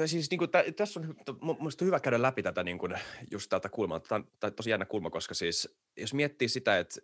siis 0.06 0.30
niin 0.30 0.38
kuin, 0.38 0.50
tä, 0.50 0.64
tässä 0.76 1.00
on 1.00 1.16
mielestäni 1.58 1.86
hyvä 1.86 2.00
käydä 2.00 2.22
läpi 2.22 2.42
tätä 2.42 2.62
niin 2.62 2.78
kuin, 2.78 2.94
just 3.30 3.48
tältä 3.48 3.68
kulmalta. 3.68 4.08
Tämä 4.08 4.24
on 4.42 4.54
tosi 4.54 4.70
jännä 4.70 4.86
kulma, 4.86 5.10
koska 5.10 5.34
siis 5.34 5.68
jos 5.96 6.14
miettii 6.14 6.48
sitä, 6.48 6.78
että 6.78 7.00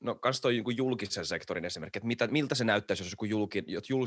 No 0.00 0.14
kans 0.14 0.40
toi 0.40 0.52
niin 0.52 0.76
julkisen 0.76 1.26
sektorin 1.26 1.64
esimerkki, 1.64 1.98
että 1.98 2.06
mitä, 2.06 2.26
miltä 2.26 2.54
se 2.54 2.64
näyttäisi, 2.64 3.04
jos, 3.04 3.14
julki, 3.28 3.64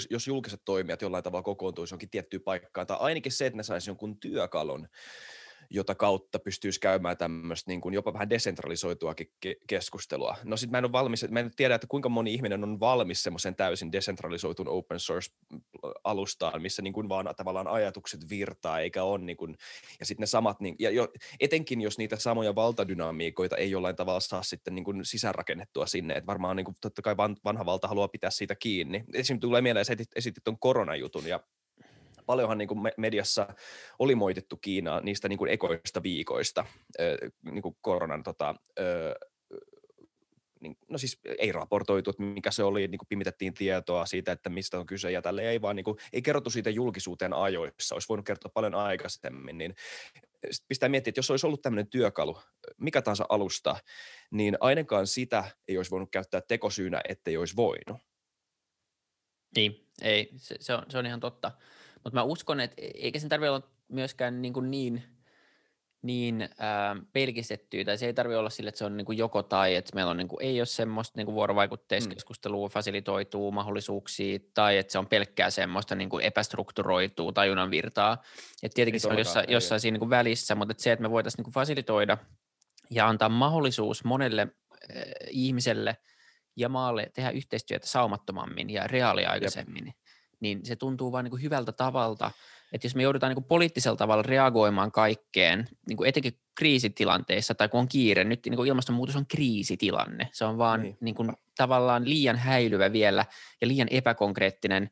jos 0.09 0.27
julkiset 0.27 0.61
toimijat 0.65 1.01
jollain 1.01 1.23
tavalla 1.23 1.43
kokoontuisi 1.43 1.93
jonkin 1.93 2.09
tiettyyn 2.09 2.41
paikkaan, 2.41 2.87
tai 2.87 2.97
ainakin 2.99 3.31
se, 3.31 3.45
että 3.45 3.57
ne 3.57 3.63
saisi 3.63 3.89
jonkun 3.89 4.19
työkalun, 4.19 4.87
jota 5.69 5.95
kautta 5.95 6.39
pystyisi 6.39 6.79
käymään 6.79 7.17
tämmöistä 7.17 7.71
niin 7.71 7.81
kuin 7.81 7.93
jopa 7.93 8.13
vähän 8.13 8.29
desentralisoituakin 8.29 9.31
ke- 9.45 9.63
keskustelua. 9.67 10.35
No 10.43 10.57
sitten 10.57 10.71
mä 10.71 10.77
en 10.77 10.85
ole 10.85 10.91
valmis, 10.91 11.29
mä 11.29 11.39
en 11.39 11.51
tiedä, 11.55 11.75
että 11.75 11.87
kuinka 11.87 12.09
moni 12.09 12.33
ihminen 12.33 12.63
on 12.63 12.79
valmis 12.79 13.23
semmoisen 13.23 13.55
täysin 13.55 13.91
desentralisoitun 13.91 14.67
open 14.67 14.99
source-alustaan, 14.99 16.61
missä 16.61 16.81
niin 16.81 16.93
kuin 16.93 17.09
vaan 17.09 17.33
tavallaan 17.37 17.67
ajatukset 17.67 18.29
virtaa, 18.29 18.79
eikä 18.79 19.03
ole 19.03 19.19
niin 19.19 19.37
kuin, 19.37 19.55
ja 19.99 20.05
sitten 20.05 20.21
ne 20.23 20.27
samat, 20.27 20.59
niin, 20.59 20.75
ja 20.79 20.89
jo, 20.89 21.07
etenkin 21.39 21.81
jos 21.81 21.97
niitä 21.97 22.15
samoja 22.15 22.55
valtadynamiikoita 22.55 23.57
ei 23.57 23.71
jollain 23.71 23.95
tavalla 23.95 24.19
saa 24.19 24.43
sitten 24.43 24.75
niin 24.75 24.85
kuin 24.85 25.05
sisäänrakennettua 25.05 25.85
sinne, 25.85 26.13
että 26.13 26.27
varmaan 26.27 26.55
niin 26.55 26.65
kuin, 26.65 26.75
totta 26.81 27.01
kai 27.01 27.17
vanha 27.17 27.65
valta 27.65 27.87
haluaa 27.87 28.07
pitää 28.07 28.29
siitä 28.29 28.55
kiinni. 28.55 28.97
Esimerkiksi 29.13 29.37
tulee 29.37 29.61
mieleen, 29.61 29.85
että 29.89 30.03
esitit 30.15 30.43
tuon 30.43 30.59
koronajutun, 30.59 31.27
ja 31.27 31.39
paljonhan 32.25 32.57
niin 32.57 32.67
kuin 32.67 32.79
mediassa 32.97 33.47
oli 33.99 34.15
moitettu 34.15 34.57
Kiinaa 34.57 35.01
niistä 35.01 35.29
niin 35.29 35.39
kuin 35.39 35.51
ekoista 35.51 36.03
viikoista 36.03 36.65
niin 37.51 37.61
kuin 37.61 37.75
koronan 37.81 38.23
tota, 38.23 38.55
niin, 40.63 40.77
no 40.89 40.97
siis 40.97 41.19
ei 41.37 41.51
raportoitu, 41.51 42.09
että 42.09 42.23
mikä 42.23 42.51
se 42.51 42.63
oli, 42.63 42.87
niin 42.87 42.99
kuin 42.99 43.07
pimitettiin 43.07 43.53
tietoa 43.53 44.05
siitä, 44.05 44.31
että 44.31 44.49
mistä 44.49 44.79
on 44.79 44.85
kyse 44.85 45.11
ja 45.11 45.21
tälle 45.21 45.49
ei 45.49 45.61
vaan 45.61 45.75
niin 45.75 45.83
kuin, 45.83 45.97
ei 46.13 46.21
kerrottu 46.21 46.49
siitä 46.49 46.69
julkisuuteen 46.69 47.33
ajoissa, 47.33 47.95
olisi 47.95 48.09
voinut 48.09 48.25
kertoa 48.25 48.51
paljon 48.53 48.75
aikaisemmin, 48.75 49.57
niin 49.57 49.75
pistää 50.67 50.89
miettiä, 50.89 51.09
että 51.09 51.19
jos 51.19 51.31
olisi 51.31 51.47
ollut 51.47 51.61
tämmöinen 51.61 51.87
työkalu, 51.87 52.37
mikä 52.77 53.01
tahansa 53.01 53.25
alusta, 53.29 53.75
niin 54.31 54.57
ainakaan 54.59 55.07
sitä 55.07 55.43
ei 55.67 55.77
olisi 55.77 55.91
voinut 55.91 56.11
käyttää 56.11 56.41
tekosyynä, 56.41 57.01
ettei 57.09 57.37
olisi 57.37 57.55
voinut. 57.55 58.01
Niin, 59.55 59.87
ei, 60.01 60.29
se, 60.37 60.55
se, 60.59 60.73
on, 60.73 60.83
se 60.89 60.97
on 60.97 61.05
ihan 61.05 61.19
totta. 61.19 61.51
Mutta 62.03 62.19
mä 62.19 62.23
uskon, 62.23 62.59
että 62.59 62.75
e, 62.81 62.91
eikä 62.95 63.19
sen 63.19 63.29
tarvitse 63.29 63.49
olla 63.49 63.67
myöskään 63.87 64.41
niin, 64.41 64.53
kuin 64.53 64.71
niin, 64.71 65.03
niin 66.01 66.49
ää, 66.57 66.95
pelkistettyä, 67.13 67.83
tai 67.83 67.97
se 67.97 68.05
ei 68.05 68.13
tarvitse 68.13 68.37
olla 68.37 68.49
sille, 68.49 68.67
että 68.67 68.79
se 68.79 68.85
on 68.85 68.97
niin 68.97 69.05
kuin 69.05 69.17
joko 69.17 69.43
tai, 69.43 69.75
että 69.75 69.95
meillä 69.95 70.11
on 70.11 70.17
niin 70.17 70.27
kuin, 70.27 70.43
ei 70.43 70.59
ole 70.59 70.65
semmoista 70.65 71.19
niin 71.19 71.33
vuorovaikutteiskeskustelua, 71.33 72.67
mm. 72.67 72.71
fasilitoituu 72.71 73.51
mahdollisuuksia, 73.51 74.39
tai 74.53 74.77
että 74.77 74.91
se 74.91 74.99
on 74.99 75.07
pelkkää 75.07 75.49
semmoista 75.49 75.95
niin 75.95 76.09
kuin 76.09 76.25
epästrukturoituu 76.25 77.31
tajunnan 77.31 77.71
virtaa. 77.71 78.23
Et 78.63 78.71
tietenkin 78.73 78.95
ei 78.95 78.99
se 78.99 79.07
on 79.07 79.17
jossain, 79.17 79.45
jossain 79.51 79.81
siinä 79.81 79.93
niin 79.93 79.99
kuin 79.99 80.09
välissä, 80.09 80.55
mutta 80.55 80.71
että 80.71 80.83
se, 80.83 80.91
että 80.91 81.03
me 81.03 81.11
voitaisiin 81.11 81.37
niin 81.37 81.43
kuin 81.45 81.53
fasilitoida 81.53 82.17
ja 82.89 83.07
antaa 83.07 83.29
mahdollisuus 83.29 84.03
monelle 84.03 84.41
äh, 84.41 85.03
ihmiselle 85.29 85.97
ja 86.55 86.69
maalle 86.69 87.11
tehdä 87.13 87.29
yhteistyötä 87.29 87.87
saumattomammin 87.87 88.69
ja 88.69 88.87
reaaliaikaisemmin, 88.87 89.85
Jep 89.85 89.95
niin 90.43 90.65
se 90.65 90.75
tuntuu 90.75 91.11
vain 91.11 91.23
niin 91.23 91.41
hyvältä 91.41 91.71
tavalta, 91.71 92.31
että 92.73 92.85
jos 92.85 92.95
me 92.95 93.03
joudutaan 93.03 93.29
niin 93.29 93.35
kuin 93.35 93.47
poliittisella 93.47 93.97
tavalla 93.97 94.23
reagoimaan 94.23 94.91
kaikkeen, 94.91 95.67
niin 95.87 95.97
kuin 95.97 96.09
etenkin 96.09 96.39
kriisitilanteissa 96.55 97.55
tai 97.55 97.69
kun 97.69 97.79
on 97.79 97.87
kiire, 97.87 98.23
nyt 98.23 98.45
niin 98.45 98.55
kuin 98.55 98.67
ilmastonmuutos 98.67 99.15
on 99.15 99.27
kriisitilanne, 99.27 100.29
se 100.33 100.45
on 100.45 100.57
vaan 100.57 100.81
niin. 100.81 100.97
Niin 101.01 101.15
kuin, 101.15 101.33
tavallaan 101.57 102.09
liian 102.09 102.35
häilyvä 102.35 102.91
vielä 102.91 103.25
ja 103.61 103.67
liian 103.67 103.87
epäkonkreettinen 103.91 104.89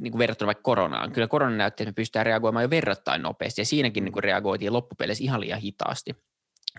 niin 0.00 0.12
kuin 0.12 0.18
verrattuna 0.18 0.46
vaikka 0.46 0.62
koronaan. 0.62 1.12
Kyllä 1.12 1.28
korona 1.28 1.56
näytti, 1.56 1.82
että 1.82 1.90
me 1.90 1.94
pystytään 1.94 2.26
reagoimaan 2.26 2.62
jo 2.62 2.70
verrattain 2.70 3.22
nopeasti 3.22 3.60
ja 3.60 3.64
siinäkin 3.66 4.04
niin 4.04 4.12
kuin 4.12 4.24
reagoitiin 4.24 4.72
loppupeleissä 4.72 5.24
ihan 5.24 5.40
liian 5.40 5.60
hitaasti. 5.60 6.16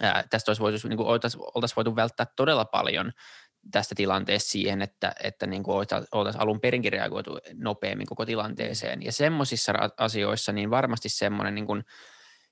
Ää, 0.02 0.24
tästä 0.30 0.50
olisi 0.50 0.62
voitu, 0.62 0.88
niin 0.88 0.98
kuin 0.98 1.08
oltaisiin, 1.08 1.42
oltaisiin 1.56 1.76
voitu 1.76 1.96
välttää 1.96 2.26
todella 2.36 2.66
paljon 2.66 3.12
tästä 3.72 3.96
tilanteesta 3.96 4.50
siihen, 4.50 4.82
että, 4.82 5.14
että 5.24 5.48
niin 5.48 5.64
kuin 5.64 5.76
oltaisiin 6.12 6.42
alun 6.42 6.60
perinkin 6.60 6.94
reagoitu 6.94 7.40
nopeammin 7.54 8.08
koko 8.08 8.26
tilanteeseen. 8.26 9.04
Ja 9.04 9.12
semmoisissa 9.12 9.74
asioissa 9.98 10.52
niin 10.52 10.70
varmasti 10.70 11.10
semmoinen 11.10 11.56
niin 11.56 11.66
kuin 11.66 11.84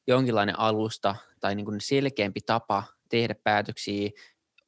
jonkinlainen 0.08 0.60
alusta 0.60 1.15
tai 1.39 1.55
niin 1.55 1.65
kuin 1.65 1.82
selkeämpi 1.82 2.41
tapa 2.46 2.84
tehdä 3.10 3.36
päätöksiä 3.43 4.10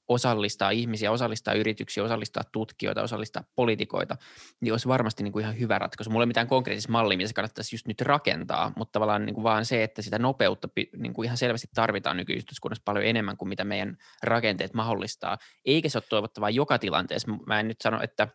osallistaa 0.08 0.70
ihmisiä, 0.70 1.12
osallistaa 1.12 1.54
yrityksiä, 1.54 2.04
osallistaa 2.04 2.44
tutkijoita, 2.52 3.02
osallistaa 3.02 3.44
poliitikoita, 3.56 4.18
niin 4.62 4.74
olisi 4.74 4.88
varmasti 4.88 5.24
niin 5.24 5.32
kuin 5.32 5.44
ihan 5.44 5.60
hyvä 5.60 5.80
ratkaisu. 5.80 6.10
Mulla 6.10 6.24
ei 6.24 6.28
mitään 6.28 6.48
konkreettista 6.48 6.92
mallia, 6.92 7.18
mitä 7.18 7.28
se 7.28 7.34
kannattaisi 7.34 7.76
just 7.76 7.88
nyt 7.88 8.02
rakentaa, 8.02 8.72
mutta 8.78 8.92
tavallaan 8.92 9.26
niin 9.26 9.34
kuin 9.34 9.44
vaan 9.44 9.66
se, 9.66 9.84
että 9.84 10.02
sitä 10.02 10.20
nopeutta 10.20 10.70
niin 10.98 11.14
kuin 11.14 11.26
ihan 11.26 11.38
selvästi 11.38 11.68
tarvitaan 11.74 12.18
nykyyhteiskunnassa 12.18 12.82
paljon 12.86 13.06
enemmän 13.06 13.38
kuin 13.38 13.50
mitä 13.50 13.64
meidän 13.64 13.98
rakenteet 14.24 14.74
mahdollistaa. 14.74 15.38
Eikä 15.66 15.90
se 15.90 15.98
ole 15.98 16.04
toivottavaa 16.10 16.50
joka 16.50 16.80
tilanteessa. 16.80 17.32
Mä 17.48 17.60
en 17.60 17.68
nyt 17.68 17.82
sano, 17.82 18.00
että, 18.02 18.28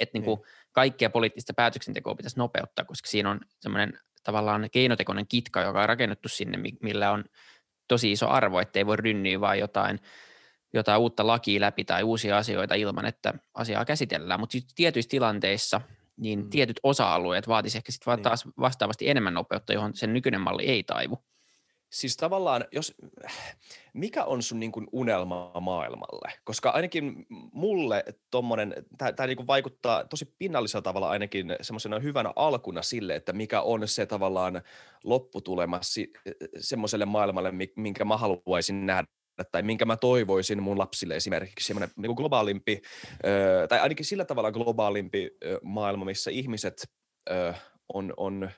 että 0.00 0.18
niin 0.18 0.24
kuin 0.24 0.40
kaikkea 0.72 1.10
poliittista 1.10 1.52
päätöksentekoa 1.54 2.14
pitäisi 2.14 2.38
nopeuttaa, 2.38 2.84
koska 2.84 3.08
siinä 3.08 3.30
on 3.30 3.40
semmoinen 3.60 3.98
tavallaan 4.24 4.68
keinotekoinen 4.72 5.26
kitka, 5.28 5.60
joka 5.60 5.80
on 5.80 5.88
rakennettu 5.88 6.28
sinne, 6.28 6.58
millä 6.82 7.10
on 7.10 7.24
tosi 7.88 8.12
iso 8.12 8.28
arvo, 8.28 8.60
ettei 8.60 8.86
voi 8.86 8.96
rynniä 8.96 9.40
vaan 9.40 9.58
jotain 9.58 10.00
jotain 10.78 11.00
uutta 11.00 11.26
lakia 11.26 11.60
läpi 11.60 11.84
tai 11.84 12.02
uusia 12.02 12.38
asioita 12.38 12.74
ilman, 12.74 13.06
että 13.06 13.34
asiaa 13.54 13.84
käsitellään, 13.84 14.40
mutta 14.40 14.58
tietyissä 14.74 15.10
tilanteissa 15.10 15.80
niin 16.16 16.38
mm. 16.38 16.50
tietyt 16.50 16.80
osa-alueet 16.82 17.48
vaatisivat 17.48 17.80
ehkä 17.80 17.92
sitten 17.92 18.14
niin. 18.14 18.22
taas 18.22 18.44
vastaavasti 18.60 19.08
enemmän 19.08 19.34
nopeutta, 19.34 19.72
johon 19.72 19.96
sen 19.96 20.12
nykyinen 20.12 20.40
malli 20.40 20.66
ei 20.66 20.82
taivu. 20.82 21.18
Siis 21.90 22.16
tavallaan, 22.16 22.64
jos, 22.72 22.94
mikä 23.92 24.24
on 24.24 24.42
sun 24.42 24.60
niin 24.60 24.72
kuin 24.72 24.86
unelma 24.92 25.52
maailmalle? 25.60 26.32
Koska 26.44 26.70
ainakin 26.70 27.26
mulle 27.52 28.04
tommonen, 28.30 28.74
tämä 28.98 29.26
niin 29.26 29.46
vaikuttaa 29.46 30.04
tosi 30.04 30.34
pinnallisella 30.38 30.82
tavalla 30.82 31.10
ainakin 31.10 31.56
semmoisena 31.60 31.98
hyvänä 31.98 32.32
alkuna 32.36 32.82
sille, 32.82 33.14
että 33.14 33.32
mikä 33.32 33.60
on 33.60 33.88
se 33.88 34.06
tavallaan 34.06 34.62
lopputulema 35.04 35.80
semmoiselle 36.58 37.04
maailmalle, 37.04 37.52
minkä 37.76 38.04
mä 38.04 38.16
haluaisin 38.16 38.86
nähdä 38.86 39.04
tai 39.52 39.62
minkä 39.62 39.84
mä 39.84 39.96
toivoisin 39.96 40.62
mun 40.62 40.78
lapsille 40.78 41.16
esimerkiksi 41.16 41.66
semmoinen 41.66 41.90
niin 41.96 42.12
globaalimpi, 42.12 42.82
tai 43.68 43.80
ainakin 43.80 44.06
sillä 44.06 44.24
tavalla 44.24 44.52
globaalimpi 44.52 45.30
maailma, 45.62 46.04
missä 46.04 46.30
ihmiset 46.30 46.88
on, 47.94 48.14
on 48.16 48.50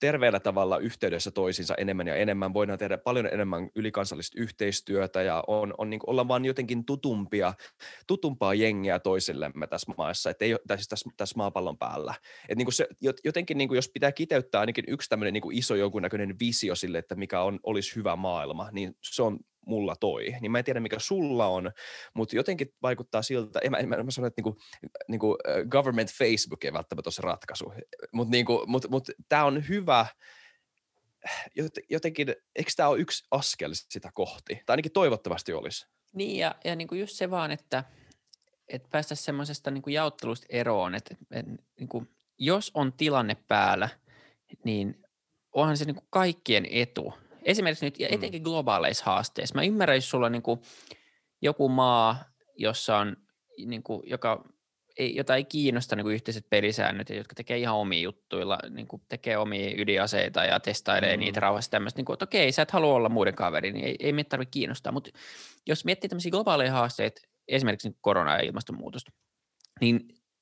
terveellä 0.00 0.40
tavalla 0.40 0.78
yhteydessä 0.78 1.30
toisiinsa 1.30 1.74
enemmän 1.74 2.06
ja 2.06 2.16
enemmän. 2.16 2.54
Voidaan 2.54 2.78
tehdä 2.78 2.98
paljon 2.98 3.26
enemmän 3.26 3.70
ylikansallista 3.74 4.40
yhteistyötä 4.40 5.22
ja 5.22 5.44
on, 5.46 5.74
on 5.78 5.90
niin 5.90 6.00
olla 6.06 6.28
vaan 6.28 6.44
jotenkin 6.44 6.84
tutumpia, 6.84 7.54
tutumpaa 8.06 8.54
jengiä 8.54 8.98
toisillemme 8.98 9.66
tässä 9.66 9.92
maassa, 9.98 10.30
että 10.30 10.44
ei, 10.44 10.56
tai 10.66 10.76
siis 10.76 10.88
tässä, 10.88 11.10
tässä 11.16 11.36
maapallon 11.36 11.78
päällä. 11.78 12.14
Et 12.48 12.58
niin 12.58 12.72
se, 12.72 12.88
jotenkin 13.24 13.58
niin 13.58 13.74
jos 13.74 13.88
pitää 13.88 14.12
kiteyttää 14.12 14.60
ainakin 14.60 14.84
yksi 14.88 15.08
tämmöinen 15.08 15.34
niin 15.34 15.52
iso 15.52 15.74
jonkunnäköinen 15.74 16.36
visio 16.40 16.74
sille, 16.74 16.98
että 16.98 17.14
mikä 17.14 17.42
on, 17.42 17.60
olisi 17.62 17.96
hyvä 17.96 18.16
maailma, 18.16 18.68
niin 18.72 18.96
se 19.02 19.22
on 19.22 19.38
mulla 19.66 19.96
toi. 19.96 20.34
Niin 20.40 20.52
mä 20.52 20.58
en 20.58 20.64
tiedä, 20.64 20.80
mikä 20.80 20.98
sulla 20.98 21.46
on, 21.46 21.72
mutta 22.14 22.36
jotenkin 22.36 22.74
vaikuttaa 22.82 23.22
siltä, 23.22 23.58
en 23.62 23.70
mä, 23.70 23.76
en 23.76 23.88
mä, 23.88 24.02
mä 24.02 24.10
sanon, 24.10 24.28
että 24.28 24.42
niinku, 24.42 24.58
niinku 25.08 25.38
government 25.68 26.10
Facebook 26.18 26.64
ei 26.64 26.72
välttämättä 26.72 27.08
ole 27.08 27.12
se 27.12 27.22
ratkaisu, 27.22 27.72
mutta 28.12 28.30
niinku, 28.30 28.64
mut, 28.66 28.90
mut 28.90 29.10
tämä 29.28 29.44
on 29.44 29.68
hyvä, 29.68 30.06
jotenkin, 31.90 32.34
eikö 32.56 32.70
tämä 32.76 32.88
ole 32.88 32.98
yksi 32.98 33.26
askel 33.30 33.70
sitä 33.74 34.10
kohti? 34.14 34.54
Tai 34.66 34.74
ainakin 34.74 34.92
toivottavasti 34.92 35.52
olisi. 35.52 35.86
Niin, 36.12 36.38
ja, 36.38 36.54
ja 36.64 36.76
niinku 36.76 36.94
just 36.94 37.16
se 37.16 37.30
vaan, 37.30 37.50
että, 37.50 37.84
että 38.68 38.88
päästäisiin 38.92 39.24
semmoisesta 39.24 39.70
niinku 39.70 39.90
jaottelusta 39.90 40.46
eroon, 40.48 40.94
että, 40.94 41.16
että 41.30 41.52
niinku, 41.78 42.06
jos 42.38 42.70
on 42.74 42.92
tilanne 42.92 43.36
päällä, 43.48 43.88
niin 44.64 45.02
onhan 45.52 45.76
se 45.76 45.84
niinku 45.84 46.06
kaikkien 46.10 46.66
etu, 46.70 47.14
esimerkiksi 47.46 47.84
nyt, 47.84 48.00
ja 48.00 48.08
mm. 48.08 48.14
etenkin 48.14 48.42
globaaleissa 48.42 49.04
haasteissa. 49.04 49.54
Mä 49.54 49.62
ymmärrän, 49.62 49.96
jos 49.96 50.10
sulla 50.10 50.26
on 50.26 50.32
niin 50.32 50.42
kuin 50.42 50.60
joku 51.42 51.68
maa, 51.68 52.24
jossa 52.56 52.96
on, 52.96 53.16
niin 53.66 53.82
kuin, 53.82 54.02
joka 54.04 54.44
ei, 54.98 55.16
jota 55.16 55.36
ei 55.36 55.44
kiinnosta 55.44 55.96
niin 55.96 56.04
kuin 56.04 56.14
yhteiset 56.14 56.46
pelisäännöt, 56.50 57.10
jotka 57.10 57.34
tekee 57.34 57.58
ihan 57.58 57.76
omia 57.76 58.00
juttuilla, 58.00 58.58
niin 58.70 58.88
kuin 58.88 59.02
tekee 59.08 59.38
omia 59.38 59.70
ydinaseita 59.76 60.44
ja 60.44 60.60
testailee 60.60 61.16
mm. 61.16 61.20
niitä 61.20 61.40
rauhassa 61.40 61.70
tämmöistä, 61.70 61.98
niin 61.98 62.04
kuin, 62.04 62.14
että 62.14 62.24
okei, 62.24 62.52
sä 62.52 62.62
et 62.62 62.70
halua 62.70 62.94
olla 62.94 63.08
muiden 63.08 63.34
kaveri, 63.34 63.72
niin 63.72 63.84
ei, 63.84 63.96
ei 64.00 64.12
meitä 64.12 64.28
tarvitse 64.28 64.50
kiinnostaa, 64.50 64.92
mutta 64.92 65.10
jos 65.66 65.84
miettii 65.84 66.08
tämmöisiä 66.08 66.30
globaaleja 66.30 66.72
haasteita, 66.72 67.20
esimerkiksi 67.48 67.96
korona- 68.00 68.34
ja 68.34 68.44
ilmastonmuutosta, 68.46 69.12
niin 69.80 70.00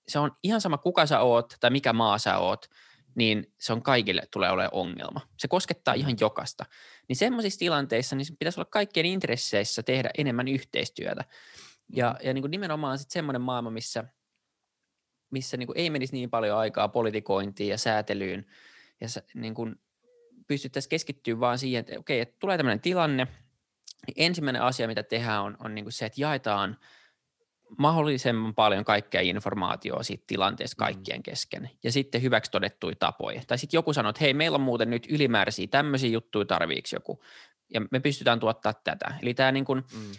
se 0.09 0.19
on 0.19 0.31
ihan 0.43 0.61
sama, 0.61 0.79
kuka 0.79 1.07
sä 1.07 1.21
oot 1.21 1.55
tai 1.61 1.71
mikä 1.71 1.93
maa 1.93 2.19
sä 2.19 2.39
oot, 2.39 2.67
niin 3.15 3.53
se 3.61 3.73
on 3.73 3.83
kaikille 3.83 4.23
tulee 4.31 4.51
olemaan 4.51 4.75
ongelma. 4.75 5.21
Se 5.37 5.49
koskettaa 5.49 5.95
ihan 5.95 6.17
jokasta. 6.21 6.65
Niin 7.09 7.17
semmoisissa 7.17 7.59
tilanteissa 7.59 8.17
niin 8.17 8.37
pitäisi 8.39 8.61
olla 8.61 8.71
kaikkien 8.71 9.07
intresseissä 9.07 9.83
tehdä 9.83 10.11
enemmän 10.19 10.49
yhteistyötä. 10.49 11.25
Ja, 11.93 12.17
ja 12.23 12.35
niin 12.35 12.43
kuin 12.43 12.51
nimenomaan 12.51 12.99
sitten 12.99 13.13
semmoinen 13.13 13.43
maailma, 13.43 13.71
missä, 13.71 14.05
missä 15.31 15.57
niin 15.57 15.67
kuin 15.67 15.79
ei 15.79 15.91
menisi 15.91 16.13
niin 16.13 16.31
paljon 16.31 16.59
aikaa 16.59 16.89
politikointiin 16.89 17.71
ja 17.71 17.79
säätelyyn, 17.79 18.47
ja 19.01 19.09
niin 19.35 19.55
kuin 19.55 19.81
pystyttäisiin 20.47 20.91
keskittyä 20.91 21.41
vaan 21.41 21.59
siihen, 21.59 21.81
että 21.81 21.99
okei, 21.99 22.21
että 22.21 22.37
tulee 22.39 22.57
tämmöinen 22.57 22.81
tilanne, 22.81 23.27
niin 24.07 24.15
ensimmäinen 24.17 24.63
asia, 24.63 24.87
mitä 24.87 25.03
tehdään, 25.03 25.43
on, 25.43 25.57
on 25.65 25.75
niin 25.75 25.85
kuin 25.85 25.93
se, 25.93 26.07
että 26.07 26.21
jaetaan 26.21 26.79
mahdollisimman 27.79 28.55
paljon 28.55 28.85
kaikkea 28.85 29.21
informaatiota 29.21 30.03
siitä 30.03 30.25
tilanteesta 30.27 30.77
mm. 30.77 30.87
kaikkien 30.87 31.23
kesken 31.23 31.71
ja 31.85 31.93
sitten 31.93 32.23
hyväksi 32.23 32.51
todettuja 32.51 32.97
tapoja. 32.99 33.43
Tai 33.47 33.59
sitten 33.59 33.79
joku 33.79 33.93
sanoo, 33.93 34.11
että 34.11 34.21
hei, 34.21 34.35
meillä 34.35 34.55
on 34.55 34.61
muuten 34.61 34.91
nyt 34.91 35.07
ylimääräisiä 35.11 35.67
tämmöisiä 35.71 36.11
juttuja 36.11 36.45
tarviiksi 36.45 36.97
joku 36.97 37.23
ja 37.75 37.81
me 37.91 38.01
pystytään 38.01 38.41
tuottaa 38.41 38.73
tätä. 38.85 39.15
Eli 39.23 39.35
tämä 39.35 39.53
niin 39.53 39.65
kuin, 39.65 39.83
mm. 39.93 40.13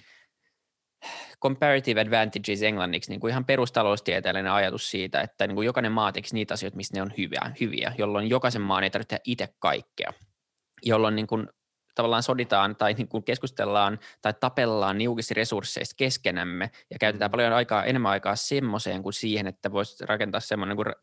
comparative 1.41 2.01
advantages 2.01 2.63
englanniksi, 2.63 3.11
niin 3.11 3.19
kuin 3.19 3.31
ihan 3.31 3.45
perustaloustieteellinen 3.45 4.51
ajatus 4.51 4.91
siitä, 4.91 5.21
että 5.21 5.47
niin 5.47 5.55
kuin 5.55 5.65
jokainen 5.65 5.91
maa 5.91 6.11
tekisi 6.11 6.35
niitä 6.35 6.53
asioita, 6.53 6.77
missä 6.77 6.95
ne 6.95 7.01
on 7.01 7.13
hyviä, 7.17 7.51
hyviä, 7.59 7.93
jolloin 7.97 8.29
jokaisen 8.29 8.61
maan 8.61 8.83
ei 8.83 8.89
tarvitse 8.89 9.19
itse 9.23 9.49
kaikkea, 9.59 10.13
jolloin 10.83 11.15
niin 11.15 11.27
kuin 11.27 11.49
tavallaan 11.95 12.23
soditaan 12.23 12.75
tai 12.75 12.93
niin 12.93 13.07
kuin 13.07 13.23
keskustellaan 13.23 13.99
tai 14.21 14.33
tapellaan 14.39 14.97
niukista 14.97 15.33
resursseista 15.33 15.95
keskenämme 15.97 16.71
ja 16.89 16.99
käytetään 16.99 17.29
mm. 17.29 17.31
paljon 17.31 17.53
aikaa, 17.53 17.83
enemmän 17.83 18.11
aikaa 18.11 18.35
semmoiseen 18.35 19.03
kuin 19.03 19.13
siihen, 19.13 19.47
että 19.47 19.71
voisi 19.71 20.05
rakentaa 20.05 20.39
semmoinen 20.39 20.77
niin 20.77 20.95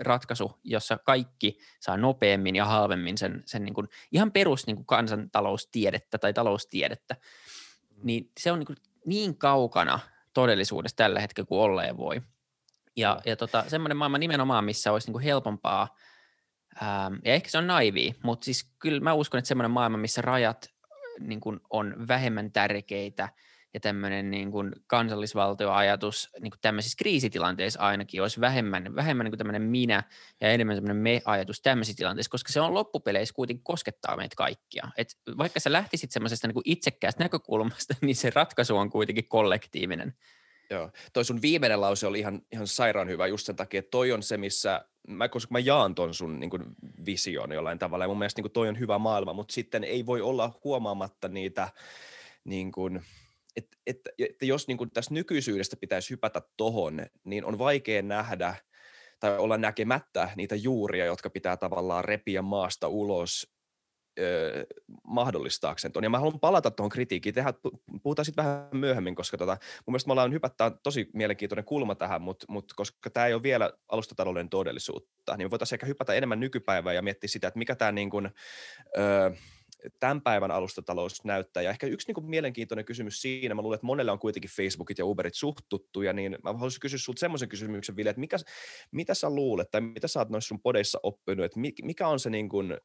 ratkaisu, 0.00 0.58
jossa 0.64 0.98
kaikki 0.98 1.58
saa 1.80 1.96
nopeammin 1.96 2.56
ja 2.56 2.64
halvemmin 2.64 3.18
sen, 3.18 3.42
sen 3.46 3.64
niin 3.64 3.74
kuin 3.74 3.88
ihan 4.12 4.32
perus 4.32 4.66
niin 4.66 4.76
kuin 4.76 4.86
kansantaloustiedettä 4.86 6.18
tai 6.18 6.32
taloustiedettä, 6.32 7.14
mm. 7.14 8.00
niin 8.02 8.30
se 8.40 8.52
on 8.52 8.58
niin, 8.58 8.66
kuin 8.66 8.76
niin 9.04 9.38
kaukana 9.38 9.98
todellisuudessa 10.32 10.96
tällä 10.96 11.20
hetkellä 11.20 11.46
kuin 11.46 11.60
olleen 11.60 11.96
voi. 11.96 12.22
Ja, 12.96 13.20
ja 13.24 13.36
tota, 13.36 13.64
semmoinen 13.68 13.96
maailma 13.96 14.18
nimenomaan, 14.18 14.64
missä 14.64 14.92
olisi 14.92 15.06
niin 15.06 15.12
kuin 15.12 15.24
helpompaa– 15.24 15.88
Ähm, 16.82 17.14
ja 17.24 17.32
ehkä 17.32 17.48
se 17.48 17.58
on 17.58 17.66
naivi, 17.66 18.14
mutta 18.22 18.44
siis 18.44 18.70
kyllä 18.78 19.00
mä 19.00 19.12
uskon, 19.12 19.38
että 19.38 19.48
semmoinen 19.48 19.70
maailma, 19.70 19.98
missä 19.98 20.22
rajat 20.22 20.70
niin 21.20 21.40
kuin 21.40 21.60
on 21.70 22.08
vähemmän 22.08 22.52
tärkeitä 22.52 23.28
ja 23.76 23.80
tämmöinen 23.80 24.30
niin 24.30 24.50
kuin 24.50 24.72
kansallisvaltioajatus 24.86 26.28
niin 26.40 26.50
kuin 26.50 26.60
tämmöisissä 26.60 26.96
kriisitilanteissa 26.98 27.80
ainakin 27.80 28.22
olisi 28.22 28.40
vähemmän, 28.40 28.94
vähemmän 28.94 29.24
niin 29.24 29.30
kuin 29.30 29.38
tämmöinen 29.38 29.62
minä 29.62 30.02
ja 30.40 30.50
enemmän 30.50 30.76
semmoinen 30.76 30.96
me-ajatus 30.96 31.60
tämmöisissä 31.62 31.96
tilanteissa, 31.96 32.30
koska 32.30 32.52
se 32.52 32.60
on 32.60 32.74
loppupeleissä 32.74 33.34
kuitenkin 33.34 33.64
koskettaa 33.64 34.16
meitä 34.16 34.36
kaikkia. 34.36 34.88
Et 34.96 35.08
vaikka 35.38 35.60
sä 35.60 35.72
lähtisit 35.72 36.10
semmoisesta 36.10 36.48
niin 36.48 36.62
itsekkäästä 36.64 37.24
näkökulmasta, 37.24 37.94
niin 38.02 38.16
se 38.16 38.30
ratkaisu 38.34 38.76
on 38.76 38.90
kuitenkin 38.90 39.28
kollektiivinen. 39.28 40.14
Joo, 40.70 40.90
toi 41.12 41.24
sun 41.24 41.42
viimeinen 41.42 41.80
lause 41.80 42.06
oli 42.06 42.18
ihan, 42.18 42.42
ihan 42.52 42.66
sairaan 42.66 43.08
hyvä 43.08 43.26
just 43.26 43.46
sen 43.46 43.56
takia, 43.56 43.78
että 43.78 43.90
toi 43.90 44.12
on 44.12 44.22
se, 44.22 44.36
missä 44.36 44.84
mä, 45.08 45.28
koska 45.28 45.52
mä 45.52 45.58
jaan 45.58 45.94
ton 45.94 46.14
sun 46.14 46.40
niin 46.40 46.50
kuin, 46.50 46.64
vision 47.06 47.52
jollain 47.52 47.78
tavalla. 47.78 48.04
Ja 48.04 48.08
mun 48.08 48.18
mielestä 48.18 48.38
niin 48.38 48.44
kuin, 48.44 48.52
toi 48.52 48.68
on 48.68 48.78
hyvä 48.78 48.98
maailma, 48.98 49.32
mutta 49.32 49.52
sitten 49.52 49.84
ei 49.84 50.06
voi 50.06 50.20
olla 50.20 50.60
huomaamatta 50.64 51.28
niitä, 51.28 51.68
niin 52.44 52.72
kuin, 52.72 53.02
että, 53.56 53.76
että, 53.86 54.10
että 54.18 54.46
jos 54.46 54.68
niin 54.68 54.78
kuin, 54.78 54.90
tässä 54.90 55.14
nykyisyydestä 55.14 55.76
pitäisi 55.76 56.10
hypätä 56.10 56.42
tohon, 56.56 57.06
niin 57.24 57.44
on 57.44 57.58
vaikea 57.58 58.02
nähdä 58.02 58.56
tai 59.20 59.38
olla 59.38 59.58
näkemättä 59.58 60.30
niitä 60.36 60.54
juuria, 60.54 61.04
jotka 61.04 61.30
pitää 61.30 61.56
tavallaan 61.56 62.04
repiä 62.04 62.42
maasta 62.42 62.88
ulos 62.88 63.55
mahdollistaakseen 65.04 65.92
tuon. 65.92 66.04
Ja 66.04 66.10
mä 66.10 66.18
haluan 66.18 66.40
palata 66.40 66.70
tuohon 66.70 66.90
kritiikkiin. 66.90 67.34
Tehdä, 67.34 67.54
puhutaan 68.02 68.26
sitten 68.26 68.44
vähän 68.44 68.68
myöhemmin, 68.72 69.14
koska 69.14 69.36
tota, 69.36 69.52
mun 69.86 69.92
mielestä 69.92 70.08
me 70.08 70.12
ollaan 70.12 70.32
hypättää 70.32 70.70
tosi 70.70 71.10
mielenkiintoinen 71.12 71.64
kulma 71.64 71.94
tähän, 71.94 72.22
mutta 72.22 72.46
mut, 72.48 72.72
koska 72.76 73.10
tämä 73.10 73.26
ei 73.26 73.34
ole 73.34 73.42
vielä 73.42 73.72
alustatalouden 73.88 74.48
todellisuutta, 74.48 75.36
niin 75.36 75.46
me 75.46 75.50
voitaisiin 75.50 75.76
ehkä 75.76 75.86
hypätä 75.86 76.14
enemmän 76.14 76.40
nykypäivään 76.40 76.96
ja 76.96 77.02
miettiä 77.02 77.28
sitä, 77.28 77.48
että 77.48 77.58
mikä 77.58 77.76
tämä 77.76 77.92
niin 77.92 78.10
kuin, 78.10 78.30
öö, 78.98 79.30
tämän 80.00 80.20
päivän 80.20 80.50
alustatalous 80.50 81.24
näyttää. 81.24 81.62
Ja 81.62 81.70
ehkä 81.70 81.86
yksi 81.86 82.08
niin 82.08 82.14
kuin 82.14 82.26
mielenkiintoinen 82.26 82.84
kysymys 82.84 83.22
siinä, 83.22 83.54
mä 83.54 83.62
luulen, 83.62 83.76
että 83.76 83.86
monelle 83.86 84.12
on 84.12 84.18
kuitenkin 84.18 84.50
Facebookit 84.50 84.98
ja 84.98 85.06
Uberit 85.06 85.34
suhtuttuja, 85.34 86.12
niin 86.12 86.38
mä 86.42 86.52
haluaisin 86.52 86.80
kysyä 86.80 86.98
sinulta 86.98 87.20
semmoisen 87.20 87.48
kysymyksen, 87.48 87.96
Ville, 87.96 88.10
että 88.10 88.20
mikä, 88.20 88.36
mitä 88.90 89.14
sä 89.14 89.30
luulet 89.30 89.70
tai 89.70 89.80
mitä 89.80 90.08
sä 90.08 90.20
oot 90.20 90.30
noissa 90.30 90.48
sun 90.48 90.60
podeissa 90.60 91.00
oppinut, 91.02 91.44
että 91.44 91.60
mikä 91.82 92.08
on 92.08 92.20
se 92.20 92.30
niin 92.30 92.48
kuin 92.48 92.76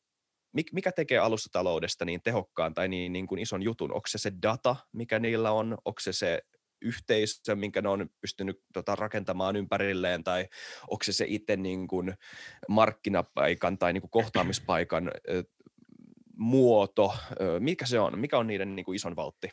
mikä 0.72 0.92
tekee 0.92 1.18
alustataloudesta 1.18 2.06
niin 2.06 2.22
tehokkaan 2.22 2.74
tai 2.74 2.88
niin, 2.88 3.14
niin 3.14 3.28
kuin 3.28 3.42
ison 3.42 3.62
jutun? 3.62 3.94
Onko 3.94 4.08
se 4.08 4.18
se 4.18 4.32
data, 4.42 4.76
mikä 4.92 5.20
niillä 5.20 5.52
on? 5.52 5.78
Onko 5.86 6.00
se 6.00 6.14
se 6.14 6.42
yhteisö, 6.82 7.56
minkä 7.56 7.82
ne 7.82 7.90
on 7.90 8.10
pystynyt 8.22 8.62
tota, 8.74 8.96
rakentamaan 8.96 9.56
ympärilleen, 9.56 10.24
tai 10.24 10.48
onko 10.90 11.04
se 11.04 11.14
se 11.14 11.26
itse 11.28 11.56
niin 11.56 11.88
kuin 11.88 12.14
markkinapaikan 12.70 13.78
tai 13.78 13.94
niin 13.94 14.02
kuin 14.02 14.12
kohtaamispaikan 14.12 15.12
muoto? 16.38 17.14
Mikä 17.60 17.86
se 17.86 18.00
on? 18.00 18.20
Mikä 18.20 18.38
on 18.38 18.48
niiden 18.48 18.76
niin 18.76 18.86
kuin 18.86 18.96
ison 18.96 19.16
valtti? 19.16 19.50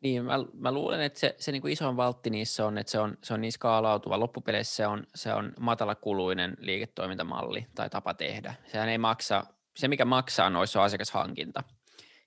Niin, 0.00 0.24
mä, 0.24 0.34
mä 0.52 0.72
luulen, 0.72 1.00
että 1.00 1.18
se, 1.18 1.34
se 1.38 1.52
niin 1.52 1.62
kuin 1.62 1.72
ison 1.72 1.96
valtti 1.96 2.30
niissä 2.30 2.66
on, 2.66 2.78
että 2.78 2.90
se 2.90 2.98
on, 2.98 3.18
se 3.22 3.34
on 3.34 3.40
niin 3.40 3.52
skaalautuva. 3.52 4.20
Loppupeleissä 4.20 4.76
se 4.76 4.86
on, 4.86 5.04
se 5.14 5.34
on 5.34 5.52
matalakuluinen 5.60 6.56
liiketoimintamalli 6.58 7.66
tai 7.74 7.90
tapa 7.90 8.14
tehdä. 8.14 8.54
Sehän 8.66 8.88
ei 8.88 8.98
maksa 8.98 9.44
se, 9.78 9.88
mikä 9.88 10.04
maksaa 10.04 10.50
noissa 10.50 10.80
on 10.80 10.84
asiakashankinta. 10.84 11.62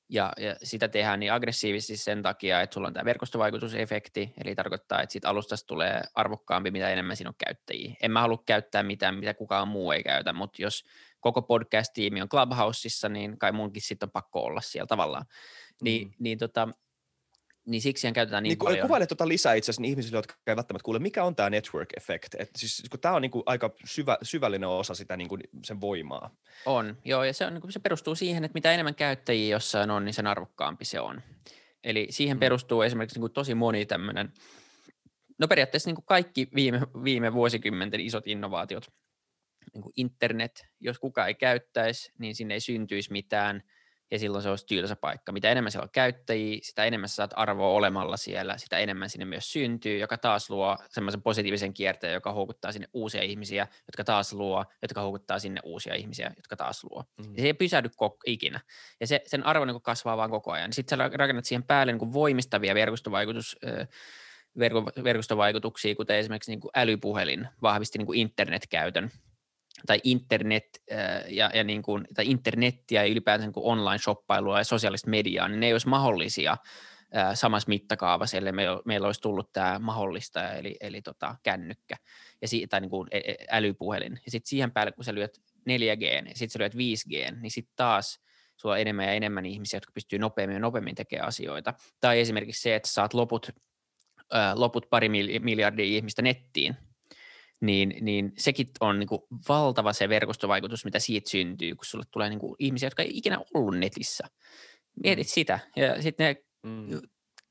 Ja, 0.09 0.33
ja 0.37 0.55
sitä 0.63 0.87
tehdään 0.87 1.19
niin 1.19 1.33
aggressiivisesti 1.33 1.97
sen 1.97 2.21
takia, 2.21 2.61
että 2.61 2.73
sulla 2.73 2.87
on 2.87 2.93
tämä 2.93 3.05
verkostovaikutusefekti, 3.05 4.33
eli 4.43 4.55
tarkoittaa, 4.55 5.01
että 5.01 5.13
siitä 5.13 5.29
alustasta 5.29 5.67
tulee 5.67 6.01
arvokkaampi, 6.15 6.71
mitä 6.71 6.89
enemmän 6.89 7.15
siinä 7.15 7.29
on 7.29 7.45
käyttäjiä. 7.45 7.95
En 8.01 8.11
mä 8.11 8.21
halua 8.21 8.43
käyttää 8.45 8.83
mitään, 8.83 9.15
mitä 9.15 9.33
kukaan 9.33 9.67
muu 9.67 9.91
ei 9.91 10.03
käytä, 10.03 10.33
mutta 10.33 10.61
jos 10.61 10.83
koko 11.19 11.41
podcast-tiimi 11.41 12.21
on 12.21 12.29
Clubhouseissa, 12.29 13.09
niin 13.09 13.39
kai 13.39 13.51
munkin 13.51 13.81
sitten 13.81 14.07
on 14.07 14.11
pakko 14.11 14.43
olla 14.43 14.61
siellä 14.61 14.87
tavallaan. 14.87 15.25
Niin, 15.81 16.07
mm. 16.07 16.13
niin 16.19 16.37
tota, 16.37 16.67
niin 17.65 17.81
siksi 17.81 18.11
käytetään 18.11 18.43
niin, 18.43 18.49
niin 18.49 18.57
paljon. 18.57 18.87
Kuvaile 18.87 19.07
tuota 19.07 19.27
lisää 19.27 19.53
itse 19.53 19.71
asiassa 19.71 19.89
ihmisille, 19.89 20.17
jotka 20.17 20.33
ei 20.47 20.55
välttämättä 20.55 20.83
kuule, 20.83 20.99
mikä 20.99 21.23
on 21.23 21.35
tämä 21.35 21.49
network 21.49 21.89
effect. 21.97 22.35
Et 22.39 22.49
siis, 22.55 22.83
kun 22.91 22.99
tämä 22.99 23.15
on 23.15 23.21
niin 23.21 23.31
kuin 23.31 23.43
aika 23.45 23.69
syvä, 23.85 24.17
syvällinen 24.23 24.69
osa 24.69 24.95
sitä 24.95 25.17
niin 25.17 25.29
kuin 25.29 25.41
sen 25.63 25.81
voimaa. 25.81 26.35
On, 26.65 26.97
joo, 27.05 27.23
ja 27.23 27.33
se, 27.33 27.45
on, 27.45 27.53
niin 27.53 27.61
kuin, 27.61 27.71
se 27.71 27.79
perustuu 27.79 28.15
siihen, 28.15 28.43
että 28.43 28.53
mitä 28.53 28.71
enemmän 28.71 28.95
käyttäjiä 28.95 29.55
jossain 29.55 29.91
on, 29.91 30.05
niin 30.05 30.13
sen 30.13 30.27
arvokkaampi 30.27 30.85
se 30.85 30.99
on. 30.99 31.21
Eli 31.83 32.07
siihen 32.09 32.37
mm. 32.37 32.39
perustuu 32.39 32.81
esimerkiksi 32.81 33.15
niin 33.15 33.21
kuin 33.21 33.33
tosi 33.33 33.55
moni 33.55 33.85
tämmöinen, 33.85 34.33
no 35.37 35.47
periaatteessa 35.47 35.89
niin 35.89 35.95
kuin 35.95 36.05
kaikki 36.05 36.47
viime, 36.55 36.81
viime 37.03 37.33
vuosikymmenten 37.33 38.01
isot 38.01 38.27
innovaatiot, 38.27 38.87
niin 39.73 39.81
kuin 39.81 39.93
internet, 39.95 40.65
jos 40.79 40.99
kukaan 40.99 41.27
ei 41.27 41.35
käyttäisi, 41.35 42.11
niin 42.17 42.35
sinne 42.35 42.53
ei 42.53 42.59
syntyisi 42.59 43.11
mitään– 43.11 43.61
ja 44.11 44.19
silloin 44.19 44.43
se 44.43 44.49
olisi 44.49 44.65
tylsä 44.65 44.95
paikka. 44.95 45.31
Mitä 45.31 45.49
enemmän 45.49 45.71
siellä 45.71 45.83
on 45.83 45.89
käyttäjiä, 45.91 46.59
sitä 46.61 46.85
enemmän 46.85 47.09
sä 47.09 47.15
saat 47.15 47.33
arvoa 47.35 47.69
olemalla 47.69 48.17
siellä, 48.17 48.57
sitä 48.57 48.77
enemmän 48.77 49.09
sinne 49.09 49.25
myös 49.25 49.51
syntyy, 49.51 49.97
joka 49.97 50.17
taas 50.17 50.49
luo 50.49 50.77
semmoisen 50.89 51.21
positiivisen 51.21 51.73
kierteen, 51.73 52.13
joka 52.13 52.33
houkuttaa 52.33 52.71
sinne 52.71 52.87
uusia 52.93 53.21
ihmisiä, 53.21 53.67
jotka 53.87 54.03
taas 54.03 54.33
luo, 54.33 54.65
jotka 54.81 55.01
houkuttaa 55.01 55.39
sinne 55.39 55.61
uusia 55.63 55.95
ihmisiä, 55.95 56.31
jotka 56.35 56.55
taas 56.55 56.83
luo. 56.83 57.03
Mm. 57.17 57.33
Ja 57.35 57.41
se 57.41 57.47
ei 57.47 57.53
pysähdy 57.53 57.89
koko, 57.95 58.17
ikinä. 58.25 58.59
Ja 58.99 59.07
se, 59.07 59.21
sen 59.27 59.45
arvo 59.45 59.65
niin 59.65 59.81
kasvaa 59.81 60.17
vaan 60.17 60.29
koko 60.29 60.51
ajan. 60.51 60.73
Sitten 60.73 60.97
sä 60.97 61.09
rakennat 61.17 61.45
siihen 61.45 61.63
päälle 61.63 61.93
niin 61.93 62.13
voimistavia 62.13 62.75
verkostovaikutus, 62.75 63.57
verkostovaikutuksia, 65.03 65.95
kuten 65.95 66.17
esimerkiksi 66.17 66.51
niin 66.51 66.59
kuin 66.59 66.71
älypuhelin 66.75 67.47
vahvisti 67.61 67.97
niin 67.97 68.05
kuin 68.05 68.19
internetkäytön 68.19 69.11
tai 69.85 69.99
internet 70.03 70.63
äh, 70.91 71.23
ja, 71.29 71.51
ja 71.53 71.63
niin 71.63 71.81
kuin, 71.81 72.07
tai 72.15 72.25
internettiä 72.27 73.03
ja 73.03 73.11
ylipäätään 73.11 73.51
niin 73.55 73.65
online-shoppailua 73.65 74.57
ja 74.57 74.63
sosiaalista 74.63 75.09
mediaa, 75.09 75.47
niin 75.47 75.59
ne 75.59 75.65
ei 75.65 75.73
olisi 75.73 75.87
mahdollisia 75.87 76.51
äh, 77.15 77.33
samassa 77.33 77.69
mittakaavassa, 77.69 78.37
ellei 78.37 78.51
me, 78.51 78.63
meillä 78.85 79.05
olisi 79.05 79.21
tullut 79.21 79.53
tämä 79.53 79.79
mahdollista, 79.79 80.53
eli, 80.53 80.75
eli 80.81 81.01
tota, 81.01 81.35
kännykkä 81.43 81.95
ja 82.41 82.47
si, 82.47 82.67
tai 82.67 82.81
niin 82.81 82.89
kuin 82.89 83.07
e, 83.11 83.17
e, 83.17 83.35
älypuhelin. 83.49 84.19
Ja 84.25 84.31
sitten 84.31 84.49
siihen 84.49 84.71
päälle, 84.71 84.91
kun 84.91 85.03
sä 85.03 85.13
lyöt 85.13 85.41
4G, 85.69 86.03
ja 86.03 86.35
sitten 86.35 86.49
sä 86.49 86.59
lyöt 86.59 86.75
5G, 86.75 87.35
niin 87.41 87.51
sitten 87.51 87.73
taas 87.75 88.19
sulla 88.57 88.75
on 88.75 88.81
enemmän 88.81 89.05
ja 89.05 89.11
enemmän 89.11 89.45
ihmisiä, 89.45 89.77
jotka 89.77 89.91
pystyy 89.93 90.19
nopeammin 90.19 90.53
ja 90.53 90.59
nopeammin 90.59 90.95
tekemään 90.95 91.27
asioita. 91.27 91.73
Tai 91.99 92.19
esimerkiksi 92.19 92.61
se, 92.61 92.75
että 92.75 92.89
saat 92.89 93.13
loput, 93.13 93.49
äh, 94.35 94.53
loput 94.55 94.89
pari 94.89 95.09
miljardia 95.39 95.85
ihmistä 95.85 96.21
nettiin, 96.21 96.77
niin, 97.61 97.93
niin 98.01 98.33
sekin 98.37 98.67
on 98.79 98.99
niin 98.99 99.07
kuin 99.07 99.21
valtava 99.49 99.93
se 99.93 100.09
verkostovaikutus, 100.09 100.85
mitä 100.85 100.99
siitä 100.99 101.29
syntyy, 101.29 101.75
kun 101.75 101.85
sulle 101.85 102.05
tulee 102.11 102.29
niin 102.29 102.39
kuin 102.39 102.55
ihmisiä, 102.59 102.87
jotka 102.87 103.03
ei 103.03 103.17
ikinä 103.17 103.37
ollut 103.53 103.77
netissä. 103.77 104.23
Mietit 105.03 105.27
mm. 105.27 105.29
sitä, 105.29 105.59
ja 105.75 106.01
sitten 106.01 106.25
ne 106.25 106.43
mm. 106.63 107.01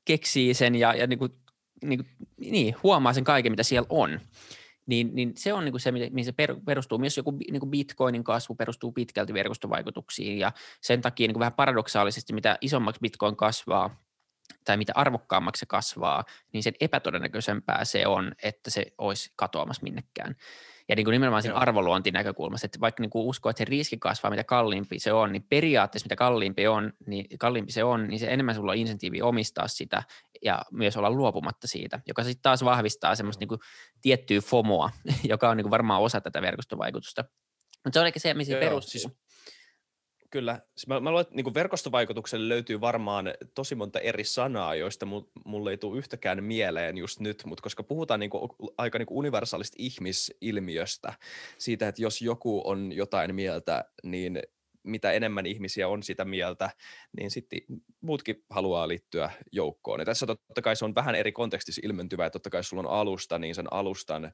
keksii 0.05 0.53
sen 0.53 0.75
ja, 0.75 0.93
ja 0.93 1.07
niin 1.07 1.19
kuin, 1.19 1.31
niin 1.83 1.99
kuin, 1.99 2.09
niin, 2.37 2.75
huomaa 2.83 3.13
sen 3.13 3.23
kaiken, 3.23 3.51
mitä 3.51 3.63
siellä 3.63 3.87
on. 3.89 4.19
Niin, 4.85 5.09
niin 5.13 5.33
se 5.35 5.53
on 5.53 5.65
niin 5.65 5.73
kuin 5.73 5.81
se, 5.81 5.91
mihin 5.91 6.25
se 6.25 6.33
perustuu. 6.65 6.97
Myös 6.97 7.17
joku 7.17 7.31
niin 7.31 7.59
kuin 7.59 7.71
bitcoinin 7.71 8.23
kasvu 8.23 8.55
perustuu 8.55 8.91
pitkälti 8.91 9.33
verkostovaikutuksiin, 9.33 10.37
ja 10.37 10.51
sen 10.81 11.01
takia 11.01 11.27
niin 11.27 11.33
kuin 11.33 11.39
vähän 11.39 11.53
paradoksaalisesti, 11.53 12.33
mitä 12.33 12.57
isommaksi 12.61 13.01
bitcoin 13.01 13.35
kasvaa, 13.35 13.95
tai 14.65 14.77
mitä 14.77 14.93
arvokkaammaksi 14.95 15.59
se 15.59 15.65
kasvaa, 15.65 16.23
niin 16.53 16.63
sen 16.63 16.73
epätodennäköisempää 16.79 17.85
se 17.85 18.07
on, 18.07 18.31
että 18.43 18.69
se 18.69 18.85
olisi 18.97 19.33
katoamassa 19.35 19.83
minnekään. 19.83 20.35
Ja 20.89 20.95
niin 20.95 21.05
kuin 21.05 21.11
nimenomaan 21.11 21.43
sen 21.43 21.55
arvoluontin 21.55 22.13
näkökulmasta, 22.13 22.65
että 22.65 22.79
vaikka 22.79 23.01
niin 23.01 23.09
kuin 23.09 23.25
uskoo, 23.25 23.49
että 23.49 23.57
se 23.57 23.65
riski 23.65 23.97
kasvaa, 23.97 24.31
mitä 24.31 24.43
kalliimpi 24.43 24.99
se 24.99 25.13
on, 25.13 25.31
niin 25.31 25.45
periaatteessa 25.49 26.05
mitä 26.05 26.15
kalliimpi, 26.15 26.67
on, 26.67 26.93
niin 27.05 27.25
kalliimpi 27.39 27.71
se 27.71 27.83
on, 27.83 28.07
niin 28.07 28.19
se 28.19 28.27
enemmän 28.27 28.55
sulla 28.55 28.71
on 28.71 28.77
insentiivi 28.77 29.21
omistaa 29.21 29.67
sitä 29.67 30.03
ja 30.41 30.61
myös 30.71 30.97
olla 30.97 31.11
luopumatta 31.11 31.67
siitä, 31.67 31.99
joka 32.07 32.23
sitten 32.23 32.41
taas 32.41 32.65
vahvistaa 32.65 33.15
semmoista 33.15 33.41
niin 33.41 33.47
kuin 33.47 33.59
tiettyä 34.01 34.41
FOMOa, 34.41 34.89
joka 35.23 35.49
on 35.49 35.57
niin 35.57 35.63
kuin 35.63 35.71
varmaan 35.71 36.01
osa 36.01 36.21
tätä 36.21 36.41
verkostovaikutusta. 36.41 37.23
Mutta 37.83 37.93
se 37.93 37.99
on 37.99 38.07
ehkä 38.07 38.19
se, 38.19 38.33
missä 38.33 38.57
perustuu. 38.59 38.91
Siis 38.91 39.07
Kyllä. 40.31 40.61
Mä, 40.87 40.99
mä 40.99 41.09
luulen, 41.09 41.21
että 41.21 41.35
niin 41.35 41.53
verkostovaikutukselle 41.53 42.49
löytyy 42.49 42.81
varmaan 42.81 43.33
tosi 43.55 43.75
monta 43.75 43.99
eri 43.99 44.23
sanaa, 44.23 44.75
joista 44.75 45.07
mulle 45.45 45.71
ei 45.71 45.77
tule 45.77 45.97
yhtäkään 45.97 46.43
mieleen 46.43 46.97
just 46.97 47.19
nyt, 47.19 47.43
mutta 47.45 47.63
koska 47.63 47.83
puhutaan 47.83 48.19
niin 48.19 48.29
kuin, 48.29 48.49
aika 48.77 48.97
niin 48.97 49.07
universaalista 49.09 49.75
ihmisilmiöstä, 49.79 51.13
siitä, 51.57 51.87
että 51.87 52.01
jos 52.01 52.21
joku 52.21 52.61
on 52.65 52.91
jotain 52.93 53.35
mieltä, 53.35 53.85
niin 54.03 54.39
mitä 54.83 55.11
enemmän 55.11 55.45
ihmisiä 55.45 55.87
on 55.87 56.03
sitä 56.03 56.25
mieltä, 56.25 56.69
niin 57.17 57.31
sitten 57.31 57.59
muutkin 58.01 58.43
haluaa 58.49 58.87
liittyä 58.87 59.31
joukkoon. 59.51 59.99
Ja 59.99 60.05
tässä 60.05 60.25
totta 60.25 60.61
kai 60.61 60.75
se 60.75 60.85
on 60.85 60.95
vähän 60.95 61.15
eri 61.15 61.31
kontekstissa 61.31 61.81
ilmentyvä, 61.85 62.25
että 62.25 62.39
totta 62.39 62.49
kai 62.49 62.63
sulla 62.63 62.83
on 62.83 62.99
alusta, 62.99 63.39
niin 63.39 63.55
sen 63.55 63.73
alustan 63.73 64.31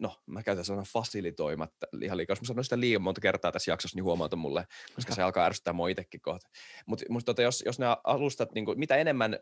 no 0.00 0.16
mä 0.26 0.42
käytän 0.42 0.64
sanan 0.64 0.84
fasilitoimatta 0.92 1.86
ihan 2.02 2.16
liikaa. 2.16 2.32
Jos 2.32 2.40
mä 2.40 2.46
sanon 2.46 2.64
sitä 2.64 2.80
liian 2.80 3.02
monta 3.02 3.20
kertaa 3.20 3.52
tässä 3.52 3.70
jaksossa, 3.70 3.96
niin 3.96 4.04
huomauta 4.04 4.36
mulle, 4.36 4.66
koska 4.94 5.14
se 5.14 5.22
alkaa 5.30 5.46
ärsyttää 5.46 5.72
mua 5.72 5.88
itsekin 5.88 6.20
kohta. 6.20 6.48
Mutta 6.86 7.24
tota, 7.24 7.42
jos, 7.42 7.62
jos 7.66 7.78
nämä 7.78 7.96
alustat, 8.04 8.52
niin 8.52 8.64
kuin, 8.64 8.78
mitä 8.78 8.96
enemmän 8.96 9.38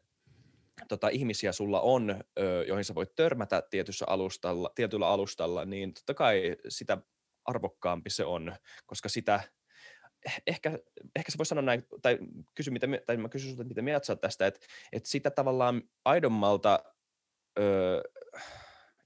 tota, 0.88 1.09
ihmisiä 1.09 1.53
sulla 1.53 1.81
on, 1.81 2.25
ö, 2.38 2.64
joihin 2.68 2.85
sä 2.85 2.94
voit 2.94 3.14
törmätä 3.14 3.62
tietyssä 3.71 4.05
alustalla, 4.09 4.71
tietyllä 4.75 5.09
alustalla, 5.09 5.64
niin 5.64 5.94
totta 5.94 6.14
kai 6.14 6.57
sitä 6.68 6.99
arvokkaampi 7.44 8.11
se 8.11 8.25
on, 8.25 8.57
koska 8.87 9.09
sitä, 9.09 9.40
ehkä, 10.47 10.79
ehkä 11.16 11.33
se 11.33 11.38
voi 11.38 11.47
sanoa 11.47 11.62
näin, 11.62 11.87
tai 12.03 12.18
kysy, 12.55 12.71
mitä, 12.71 12.87
tai 13.07 13.16
mä 13.16 13.29
kysyn 13.29 13.51
sulta, 13.51 13.64
mitä 13.64 13.83
mieltä 13.83 14.07
sä 14.07 14.16
tästä, 14.16 14.47
että, 14.47 14.61
että 14.92 15.09
sitä 15.09 15.31
tavallaan 15.31 15.83
aidommalta, 16.05 16.79
ö, 17.59 18.03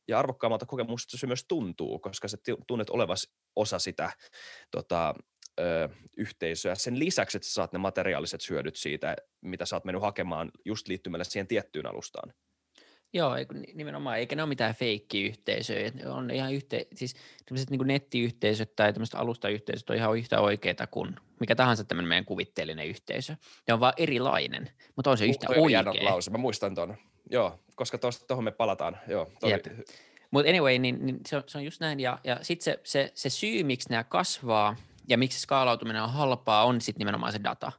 ja 0.09 0.19
arvokkaammalta 0.19 0.67
kokemusta 0.67 1.19
se 1.19 1.27
myös 1.27 1.45
tuntuu, 1.49 1.99
koska 1.99 2.29
sä 2.29 2.37
tunnet 2.67 2.91
olevas 2.91 3.29
osa 3.57 3.79
sitä 3.79 4.11
tota, 4.71 5.15
ö, 5.61 5.89
yhteisöä. 6.17 6.75
Sen 6.75 6.99
lisäksi, 6.99 7.39
että 7.39 7.49
sä 7.49 7.55
saat 7.55 7.73
ne 7.73 7.79
materiaaliset 7.79 8.51
hyödyt 8.51 8.77
siitä, 8.77 9.17
mitä 9.41 9.67
sä 9.67 9.77
oot 9.77 9.85
mennyt 9.85 10.03
hakemaan 10.03 10.51
just 10.65 10.89
liittymällä 10.89 11.25
siihen 11.25 11.47
tiettyyn 11.47 11.87
alustaan. 11.87 12.35
Joo, 13.15 13.35
nimenomaan, 13.75 14.19
eikä 14.19 14.37
ne 14.37 14.43
ole 14.43 14.49
mitään 14.49 14.75
feikkiyhteisöjä. 14.75 15.93
On 16.07 16.31
ihan 16.31 16.55
yhte, 16.55 16.87
siis 16.95 17.17
niin 17.71 17.81
nettiyhteisöt 17.87 18.77
tai 18.77 18.93
tämmöiset 18.93 19.15
alustayhteisöt 19.15 19.91
on 19.91 19.97
ihan 19.97 20.19
yhtä 20.19 20.41
oikeita 20.41 20.87
kuin 20.87 21.17
mikä 21.41 21.55
tahansa 21.55 21.85
tämmöinen 21.85 22.09
meidän 22.09 22.25
kuvitteellinen 22.25 22.87
yhteisö. 22.87 23.37
Ne 23.69 23.75
on 23.75 23.81
vaan 23.81 23.95
erilainen, 23.97 24.71
mutta 24.97 25.11
on 25.11 25.19
se 25.19 25.27
yhtä 25.27 25.47
oikea. 25.49 25.85
lause, 26.01 26.31
mä 26.31 26.39
muistan 26.39 26.75
tuon. 26.75 26.97
Joo, 27.31 27.59
koska 27.75 27.99
tuohon 28.27 28.45
me 28.45 28.51
palataan. 28.51 28.99
Joo. 29.09 29.31
Mutta 30.31 30.51
anyway, 30.51 30.79
niin, 30.79 31.07
niin 31.07 31.21
se, 31.29 31.37
on, 31.37 31.43
se 31.47 31.59
on 31.59 31.65
just 31.65 31.81
näin. 31.81 32.01
Ja, 32.01 32.19
ja 32.25 32.39
sitten 32.43 32.65
se, 32.65 32.81
se, 32.85 33.13
se 33.15 33.31
syy, 33.31 33.65
miksi 33.65 33.91
nämä 33.91 34.05
kasvaa 34.05 34.77
ja 35.09 35.19
miksi 35.19 35.41
skaalautuminen 35.41 36.03
on 36.03 36.13
halpaa, 36.13 36.65
on 36.65 36.81
sitten 36.81 36.99
nimenomaan 36.99 37.33
se 37.33 37.41
data. 37.45 37.73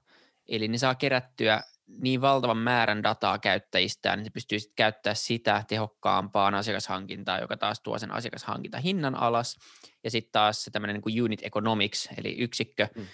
Eli 0.47 0.67
ne 0.67 0.77
saa 0.77 0.95
kerättyä 0.95 1.61
niin 1.87 2.21
valtavan 2.21 2.57
määrän 2.57 3.03
dataa 3.03 3.39
käyttäjistään, 3.39 4.19
niin 4.19 4.25
se 4.25 4.31
pystyy 4.31 4.59
sitten 4.59 4.75
käyttämään 4.75 5.15
sitä 5.15 5.63
tehokkaampaan 5.67 6.55
asiakashankintaan, 6.55 7.41
joka 7.41 7.57
taas 7.57 7.81
tuo 7.81 7.99
sen 7.99 8.11
asiakashankintahinnan 8.11 9.15
alas. 9.15 9.57
Ja 10.03 10.11
sitten 10.11 10.31
taas 10.31 10.63
se 10.63 10.71
tämmöinen 10.71 11.01
niin 11.05 11.23
unit 11.23 11.39
economics, 11.43 12.09
eli 12.17 12.37
yksikkö, 12.37 12.87
mm. 12.95 13.05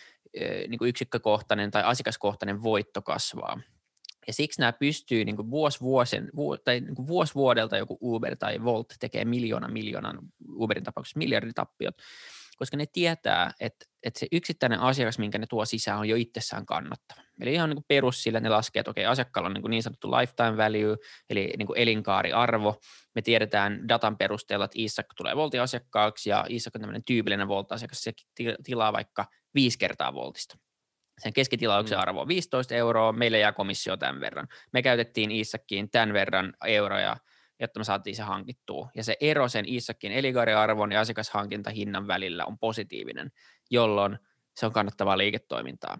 niin 0.67 0.77
kuin 0.77 0.89
yksikkökohtainen 0.89 1.71
tai 1.71 1.83
asiakaskohtainen 1.83 2.63
voitto 2.63 3.01
kasvaa. 3.01 3.59
Ja 4.29 4.33
siksi 4.33 4.61
nämä 4.61 4.73
pystyy 4.73 5.25
niin 5.25 5.35
kuin 5.35 5.49
vuosi, 5.49 5.79
vuosen, 5.81 6.29
vu, 6.35 6.57
tai 6.57 6.79
niin 6.79 7.07
vuosi 7.07 7.35
vuodelta 7.35 7.77
joku 7.77 7.97
Uber 8.01 8.35
tai 8.35 8.63
Volt 8.63 8.93
tekee 8.99 9.25
miljoona 9.25 9.67
miljoonan, 9.67 10.19
Uberin 10.49 10.83
tapauksessa 10.83 11.17
miljarditappiot, 11.17 11.95
koska 12.57 12.77
ne 12.77 12.85
tietää, 12.85 13.53
että, 13.59 13.85
että 14.03 14.19
se 14.19 14.27
yksittäinen 14.31 14.79
asiakas, 14.79 15.19
minkä 15.19 15.37
ne 15.37 15.45
tuo 15.49 15.65
sisään, 15.65 15.99
on 15.99 16.09
jo 16.09 16.15
itsessään 16.15 16.65
kannattava. 16.65 17.21
Eli 17.41 17.53
ihan 17.53 17.69
niin 17.69 17.85
perus 17.87 18.23
sillä, 18.23 18.39
ne 18.39 18.49
laskee, 18.49 18.79
että 18.79 18.91
okei, 18.91 19.05
asiakkaalla 19.05 19.47
on 19.47 19.53
niin, 19.53 19.61
kuin 19.61 19.71
niin 19.71 19.83
sanottu 19.83 20.11
lifetime 20.11 20.57
value, 20.57 20.97
eli 21.29 21.53
niin 21.57 21.67
kuin 21.67 21.79
elinkaariarvo. 21.79 22.79
Me 23.15 23.21
tiedetään 23.21 23.87
datan 23.87 24.17
perusteella, 24.17 24.65
että 24.65 24.79
Isak 24.79 25.05
tulee 25.17 25.35
Voltin 25.35 25.61
asiakkaaksi, 25.61 26.29
ja 26.29 26.45
Isak 26.49 26.75
on 26.75 26.81
tämmöinen 26.81 27.03
tyypillinen 27.03 27.47
Volt-asiakas, 27.47 28.03
se 28.03 28.13
tilaa 28.63 28.93
vaikka 28.93 29.25
viisi 29.55 29.77
kertaa 29.77 30.13
Voltista 30.13 30.57
sen 31.19 31.33
keskitilauksen 31.33 31.97
mm. 31.97 32.01
arvo 32.01 32.21
on 32.21 32.27
15 32.27 32.75
euroa, 32.75 33.11
meille 33.11 33.39
jää 33.39 33.51
komissio 33.51 33.97
tämän 33.97 34.21
verran. 34.21 34.47
Me 34.73 34.81
käytettiin 34.81 35.31
Isakkiin 35.31 35.89
tämän 35.89 36.13
verran 36.13 36.53
euroja, 36.65 37.17
jotta 37.59 37.79
me 37.79 37.83
saatiin 37.83 38.15
se 38.15 38.23
hankittua. 38.23 38.89
Ja 38.95 39.03
se 39.03 39.17
ero 39.21 39.47
sen 39.47 39.65
Isakkin 39.67 40.11
eligariarvon 40.11 40.91
ja 40.91 40.99
asiakashankintahinnan 40.99 42.07
välillä 42.07 42.45
on 42.45 42.59
positiivinen, 42.59 43.31
jolloin 43.69 44.19
se 44.55 44.65
on 44.65 44.71
kannattavaa 44.71 45.17
liiketoimintaa 45.17 45.97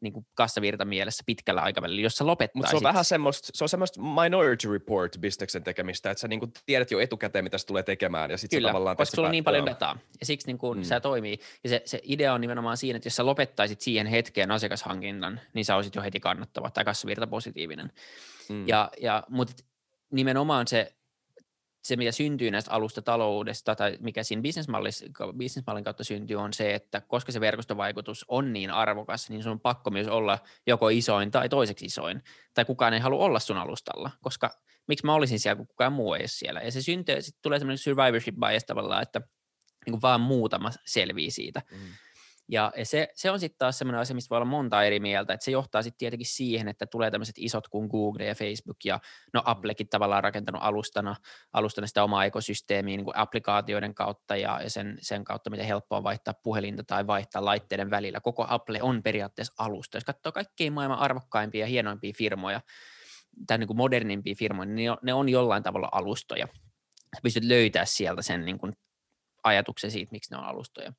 niin 0.00 0.12
kuin 0.12 0.26
kassavirta 0.34 0.84
mielessä 0.84 1.22
pitkällä 1.26 1.60
aikavälillä, 1.60 2.00
jos 2.00 2.14
sä 2.16 2.26
lopettaisit. 2.26 2.54
Mutta 2.54 2.70
se 2.70 2.76
on 2.76 2.82
vähän 2.82 3.04
semmoista, 3.04 3.48
se 3.54 3.64
on 3.64 3.68
semmoista 3.68 4.00
minority 4.02 4.72
report 4.72 5.18
bisneksen 5.20 5.64
tekemistä, 5.64 6.10
että 6.10 6.20
sä 6.20 6.28
niin 6.28 6.40
kuin 6.40 6.52
tiedät 6.66 6.90
jo 6.90 7.00
etukäteen, 7.00 7.44
mitä 7.44 7.58
se 7.58 7.66
tulee 7.66 7.82
tekemään. 7.82 8.30
Ja 8.30 8.38
sit 8.38 8.50
Kyllä, 8.50 8.68
tavallaan 8.68 8.96
koska 8.96 9.16
sulla 9.16 9.28
on 9.28 9.32
niin 9.32 9.44
paljon 9.44 9.66
dataa, 9.66 9.98
ja 10.20 10.26
siksi 10.26 10.46
niin 10.46 10.58
kuin 10.58 10.78
mm. 10.78 10.84
se 10.84 11.00
toimii. 11.00 11.38
Ja 11.64 11.70
se, 11.70 11.82
se 11.84 12.00
idea 12.02 12.34
on 12.34 12.40
nimenomaan 12.40 12.76
siinä, 12.76 12.96
että 12.96 13.06
jos 13.06 13.16
sä 13.16 13.26
lopettaisit 13.26 13.80
siihen 13.80 14.06
hetkeen 14.06 14.50
asiakashankinnan, 14.50 15.40
niin 15.54 15.64
sä 15.64 15.76
olisit 15.76 15.94
jo 15.94 16.02
heti 16.02 16.20
kannattava 16.20 16.70
tai 16.70 16.84
kassavirta 16.84 17.26
positiivinen. 17.26 17.92
Mm. 18.48 18.68
Ja, 18.68 18.90
ja, 19.00 19.22
mutta 19.28 19.54
nimenomaan 20.10 20.66
se 20.66 20.95
se, 21.86 21.96
mitä 21.96 22.12
syntyy 22.12 22.50
näistä 22.50 22.70
alustataloudesta 22.70 23.74
tai 23.76 23.96
mikä 24.00 24.22
siinä 24.22 24.42
bisnesmallin 25.36 25.84
kautta 25.84 26.04
syntyy, 26.04 26.36
on 26.36 26.52
se, 26.52 26.74
että 26.74 27.00
koska 27.00 27.32
se 27.32 27.40
verkostovaikutus 27.40 28.24
on 28.28 28.52
niin 28.52 28.70
arvokas, 28.70 29.30
niin 29.30 29.42
sun 29.42 29.52
on 29.52 29.60
pakko 29.60 29.90
myös 29.90 30.08
olla 30.08 30.38
joko 30.66 30.88
isoin 30.88 31.30
tai 31.30 31.48
toiseksi 31.48 31.86
isoin, 31.86 32.22
tai 32.54 32.64
kukaan 32.64 32.94
ei 32.94 33.00
halua 33.00 33.24
olla 33.24 33.38
sun 33.38 33.56
alustalla, 33.56 34.10
koska 34.22 34.50
miksi 34.88 35.06
mä 35.06 35.14
olisin 35.14 35.40
siellä, 35.40 35.56
kun 35.56 35.66
kukaan 35.66 35.92
muu 35.92 36.14
ei 36.14 36.22
ole 36.22 36.28
siellä. 36.28 36.60
Ja 36.60 36.72
se 36.72 36.82
syntyy, 36.82 37.22
sitten 37.22 37.42
tulee 37.42 37.58
semmoinen 37.58 37.78
survivorship 37.78 38.34
bias 38.34 38.64
tavallaan, 38.64 39.02
että 39.02 39.20
niin 39.86 39.92
kuin 39.92 40.02
vaan 40.02 40.20
muutama 40.20 40.70
selvii 40.84 41.30
siitä. 41.30 41.62
Mm. 41.70 41.78
Ja 42.48 42.72
se, 42.82 43.08
se 43.14 43.30
on 43.30 43.40
sitten 43.40 43.58
taas 43.58 43.78
semmoinen 43.78 44.00
asia, 44.00 44.14
mistä 44.14 44.30
voi 44.30 44.36
olla 44.36 44.44
monta 44.44 44.84
eri 44.84 45.00
mieltä, 45.00 45.32
että 45.34 45.44
se 45.44 45.50
johtaa 45.50 45.82
sitten 45.82 45.98
tietenkin 45.98 46.26
siihen, 46.26 46.68
että 46.68 46.86
tulee 46.86 47.10
tämmöiset 47.10 47.34
isot 47.38 47.68
kuin 47.68 47.88
Google 47.88 48.24
ja 48.24 48.34
Facebook 48.34 48.76
ja 48.84 49.00
no 49.34 49.40
mm. 49.40 49.44
Applekin 49.46 49.88
tavallaan 49.88 50.24
rakentanut 50.24 50.62
alustana, 50.64 51.16
alustana 51.52 51.86
sitä 51.86 52.04
omaa 52.04 52.24
ekosysteemiä 52.24 52.96
niin 52.96 53.04
kuin 53.04 53.16
applikaatioiden 53.16 53.94
kautta 53.94 54.36
ja, 54.36 54.60
ja 54.62 54.70
sen, 54.70 54.98
sen 55.00 55.24
kautta, 55.24 55.50
miten 55.50 55.66
helppoa 55.66 56.02
vaihtaa 56.02 56.34
puhelinta 56.42 56.84
tai 56.84 57.06
vaihtaa 57.06 57.44
laitteiden 57.44 57.90
välillä. 57.90 58.20
Koko 58.20 58.46
Apple 58.48 58.82
on 58.82 59.02
periaatteessa 59.02 59.54
alusta. 59.58 59.96
Jos 59.96 60.04
katsoo 60.04 60.32
kaikkein 60.32 60.72
maailman 60.72 60.98
arvokkaimpia 60.98 61.60
ja 61.60 61.66
hienoimpia 61.66 62.12
firmoja, 62.18 62.60
tai 63.46 63.58
niin 63.58 63.66
kuin 63.66 63.76
modernimpia 63.76 64.34
firmoja, 64.38 64.66
niin 64.66 64.84
ne 64.84 64.90
on, 64.90 64.98
ne 65.02 65.14
on 65.14 65.28
jollain 65.28 65.62
tavalla 65.62 65.88
alustoja. 65.92 66.48
Sä 67.16 67.20
pystyt 67.22 67.44
löytämään 67.44 67.86
sieltä 67.86 68.22
sen 68.22 68.44
niin 68.44 68.58
kuin 68.58 68.72
ajatuksen 69.44 69.90
siitä, 69.90 70.12
miksi 70.12 70.30
ne 70.30 70.36
on 70.36 70.44
alustoja. 70.44 70.92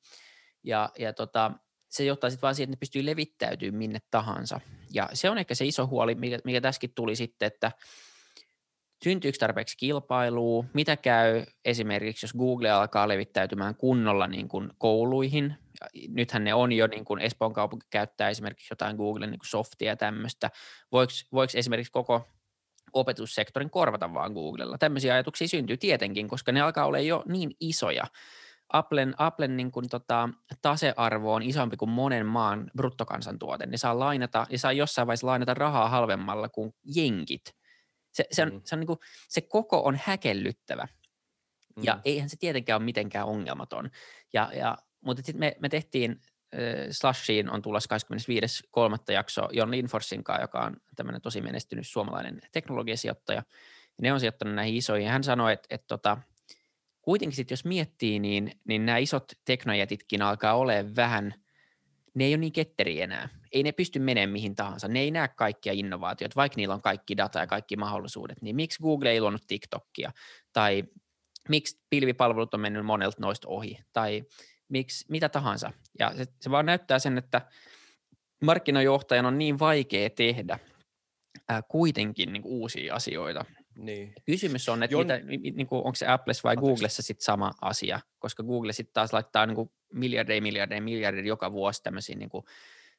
Ja, 0.62 0.90
ja 0.98 1.12
tota, 1.12 1.52
se 1.88 2.04
johtaa 2.04 2.30
sitten 2.30 2.42
vaan 2.42 2.54
siihen, 2.54 2.68
että 2.68 2.76
ne 2.76 2.80
pystyy 2.80 3.06
levittäytymään 3.06 3.78
minne 3.78 3.98
tahansa. 4.10 4.60
Ja 4.92 5.08
se 5.12 5.30
on 5.30 5.38
ehkä 5.38 5.54
se 5.54 5.64
iso 5.64 5.86
huoli, 5.86 6.14
mikä, 6.14 6.38
mikä 6.44 6.60
tässäkin 6.60 6.92
tuli 6.94 7.16
sitten, 7.16 7.46
että 7.46 7.72
syntyykö 9.04 9.38
tarpeeksi 9.38 9.76
kilpailua, 9.76 10.64
mitä 10.74 10.96
käy 10.96 11.44
esimerkiksi, 11.64 12.24
jos 12.24 12.34
Google 12.34 12.70
alkaa 12.70 13.08
levittäytymään 13.08 13.74
kunnolla 13.74 14.26
niin 14.26 14.48
kuin 14.48 14.70
kouluihin. 14.78 15.54
Nythän 16.08 16.44
ne 16.44 16.54
on 16.54 16.72
jo, 16.72 16.86
niin 16.86 17.04
kuin 17.04 17.20
Espoon 17.20 17.52
kaupunki 17.52 17.86
käyttää 17.90 18.28
esimerkiksi 18.28 18.72
jotain 18.72 18.96
Googlen 18.96 19.30
niin 19.30 19.38
kuin 19.38 19.48
softia 19.48 19.88
ja 19.88 19.96
tämmöistä. 19.96 20.50
Voiko, 20.92 21.12
voiko 21.32 21.52
esimerkiksi 21.56 21.92
koko 21.92 22.28
opetussektorin 22.92 23.70
korvata 23.70 24.14
vaan 24.14 24.32
Googlella? 24.32 24.78
Tämmöisiä 24.78 25.14
ajatuksia 25.14 25.48
syntyy 25.48 25.76
tietenkin, 25.76 26.28
koska 26.28 26.52
ne 26.52 26.60
alkaa 26.60 26.86
olla 26.86 26.98
jo 26.98 27.22
niin 27.26 27.50
isoja, 27.60 28.04
Applen, 28.72 29.14
Applen 29.18 29.56
niin 29.56 29.70
kuin 29.70 29.88
tota, 29.88 30.28
tasearvo 30.62 31.34
on 31.34 31.42
isompi 31.42 31.76
kuin 31.76 31.90
monen 31.90 32.26
maan 32.26 32.70
bruttokansantuote. 32.76 33.66
Ne 33.66 33.76
saa 33.76 33.98
lainata, 33.98 34.46
ja 34.50 34.58
saa 34.58 34.72
jossain 34.72 35.06
vaiheessa 35.06 35.26
lainata 35.26 35.54
rahaa 35.54 35.88
halvemmalla 35.88 36.48
kuin 36.48 36.74
jenkit. 36.96 37.42
Se, 38.12 38.24
se, 38.30 38.42
on, 38.42 38.52
mm. 38.52 38.60
se, 38.64 38.74
on 38.74 38.80
niin 38.80 38.86
kuin, 38.86 38.98
se 39.28 39.40
koko 39.40 39.84
on 39.84 39.98
häkellyttävä. 40.04 40.88
Mm. 41.76 41.82
Ja 41.84 42.00
eihän 42.04 42.28
se 42.28 42.36
tietenkään 42.36 42.80
ole 42.80 42.84
mitenkään 42.84 43.26
ongelmaton. 43.26 43.90
Ja, 44.32 44.50
ja, 44.54 44.78
mutta 45.00 45.22
sitten 45.26 45.40
me, 45.40 45.56
me 45.60 45.68
tehtiin 45.68 46.20
Slashiin 46.90 47.50
on 47.50 47.62
tulossa 47.62 47.96
25.3. 47.96 49.12
jakso 49.12 49.48
Jon 49.52 49.70
Linforsin 49.70 50.24
kanssa, 50.24 50.42
joka 50.42 50.60
on 50.60 50.76
tämmöinen 50.96 51.22
tosi 51.22 51.40
menestynyt 51.40 51.86
suomalainen 51.86 52.40
teknologiasijoittaja. 52.52 53.42
Ja 53.98 54.02
ne 54.02 54.12
on 54.12 54.20
sijoittanut 54.20 54.54
näihin 54.54 54.76
isoihin. 54.76 55.08
Hän 55.08 55.24
sanoi, 55.24 55.52
että, 55.52 55.66
että, 55.70 55.94
että 55.94 56.16
kuitenkin 57.08 57.36
sit 57.36 57.50
jos 57.50 57.64
miettii, 57.64 58.18
niin, 58.18 58.52
niin 58.64 58.86
nämä 58.86 58.98
isot 58.98 59.24
teknojätitkin 59.44 60.22
alkaa 60.22 60.54
olemaan 60.54 60.96
vähän, 60.96 61.34
ne 62.14 62.24
ei 62.24 62.32
ole 62.32 62.36
niin 62.36 62.52
ketteriä 62.52 63.04
enää. 63.04 63.28
Ei 63.52 63.62
ne 63.62 63.72
pysty 63.72 63.98
menemään 63.98 64.30
mihin 64.30 64.54
tahansa. 64.54 64.88
Ne 64.88 65.00
ei 65.00 65.10
näe 65.10 65.28
kaikkia 65.28 65.72
innovaatioita, 65.72 66.36
vaikka 66.36 66.56
niillä 66.56 66.74
on 66.74 66.82
kaikki 66.82 67.16
data 67.16 67.38
ja 67.38 67.46
kaikki 67.46 67.76
mahdollisuudet. 67.76 68.42
Niin 68.42 68.56
miksi 68.56 68.82
Google 68.82 69.10
ei 69.10 69.20
luonut 69.20 69.46
TikTokia? 69.46 70.12
Tai 70.52 70.84
miksi 71.48 71.80
pilvipalvelut 71.90 72.54
on 72.54 72.60
mennyt 72.60 72.86
monelta 72.86 73.16
noista 73.20 73.48
ohi? 73.48 73.78
Tai 73.92 74.24
miksi, 74.68 75.04
mitä 75.08 75.28
tahansa. 75.28 75.72
Ja 75.98 76.16
se, 76.16 76.24
se 76.40 76.50
vaan 76.50 76.66
näyttää 76.66 76.98
sen, 76.98 77.18
että 77.18 77.40
markkinajohtajan 78.42 79.26
on 79.26 79.38
niin 79.38 79.58
vaikea 79.58 80.10
tehdä 80.10 80.58
ää, 81.48 81.62
kuitenkin 81.62 82.32
niin 82.32 82.42
uusia 82.44 82.94
asioita, 82.94 83.44
niin. 83.78 84.12
Kysymys 84.26 84.68
on, 84.68 84.82
että 84.82 84.94
Jon... 84.94 85.06
mitä, 85.06 85.18
niin 85.56 85.66
kuin, 85.66 85.78
onko 85.78 85.94
se 85.94 86.06
Applessa 86.06 86.42
vai 86.44 86.52
Anteeksi. 86.52 86.68
Googlessa 86.68 87.02
sitten 87.02 87.24
sama 87.24 87.52
asia, 87.60 88.00
koska 88.18 88.42
Google 88.42 88.72
sitten 88.72 88.94
taas 88.94 89.12
laittaa 89.12 89.46
niin 89.46 89.54
kuin 89.54 89.70
miljardeja, 89.92 90.42
miljardeja, 90.42 90.82
miljardeja 90.82 91.26
joka 91.26 91.52
vuosi 91.52 91.82
tämmöisiin 91.82 92.18
niin, 92.18 92.28
kuin, 92.28 92.44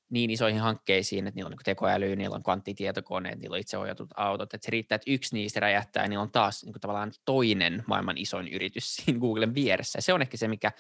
niin 0.10 0.30
isoihin 0.30 0.62
hankkeisiin, 0.62 1.28
että 1.28 1.36
niillä 1.36 1.48
on 1.48 1.52
niin 1.52 1.66
tekoäly, 1.66 2.16
niillä 2.16 2.36
on 2.36 2.44
kvanttitietokoneet, 2.44 3.40
niillä 3.40 3.54
on 3.54 3.60
itseohjatut 3.60 4.10
autot, 4.16 4.54
että 4.54 4.66
se 4.66 4.72
riittää, 4.72 4.96
että 4.96 5.12
yksi 5.12 5.36
niistä 5.36 5.60
räjähtää, 5.60 6.04
ja 6.04 6.10
niillä 6.10 6.24
on 6.24 6.32
taas 6.32 6.64
niin 6.64 6.74
kuin, 6.74 6.82
tavallaan 6.82 7.12
toinen 7.26 7.84
maailman 7.88 8.18
isoin 8.18 8.48
yritys 8.48 8.84
siinä 8.96 9.20
Googlen 9.20 9.56
vieressä. 9.56 9.98
Ja 9.98 10.02
se 10.02 10.14
on 10.14 10.22
ehkä 10.22 10.38
se, 10.38 10.48
mikä, 10.48 10.72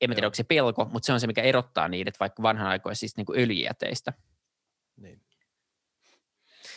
en 0.00 0.10
tiedä, 0.10 0.26
onko 0.26 0.34
se 0.34 0.44
pelko, 0.44 0.84
mutta 0.84 1.06
se 1.06 1.12
on 1.12 1.20
se, 1.20 1.26
mikä 1.26 1.42
erottaa 1.42 1.88
niitä 1.88 2.10
vaikka 2.20 2.42
vanhan 2.42 2.66
aikoisista 2.66 3.20
niin 3.20 3.42
öljyjäteistä. 3.42 4.12
Niin. 4.96 5.25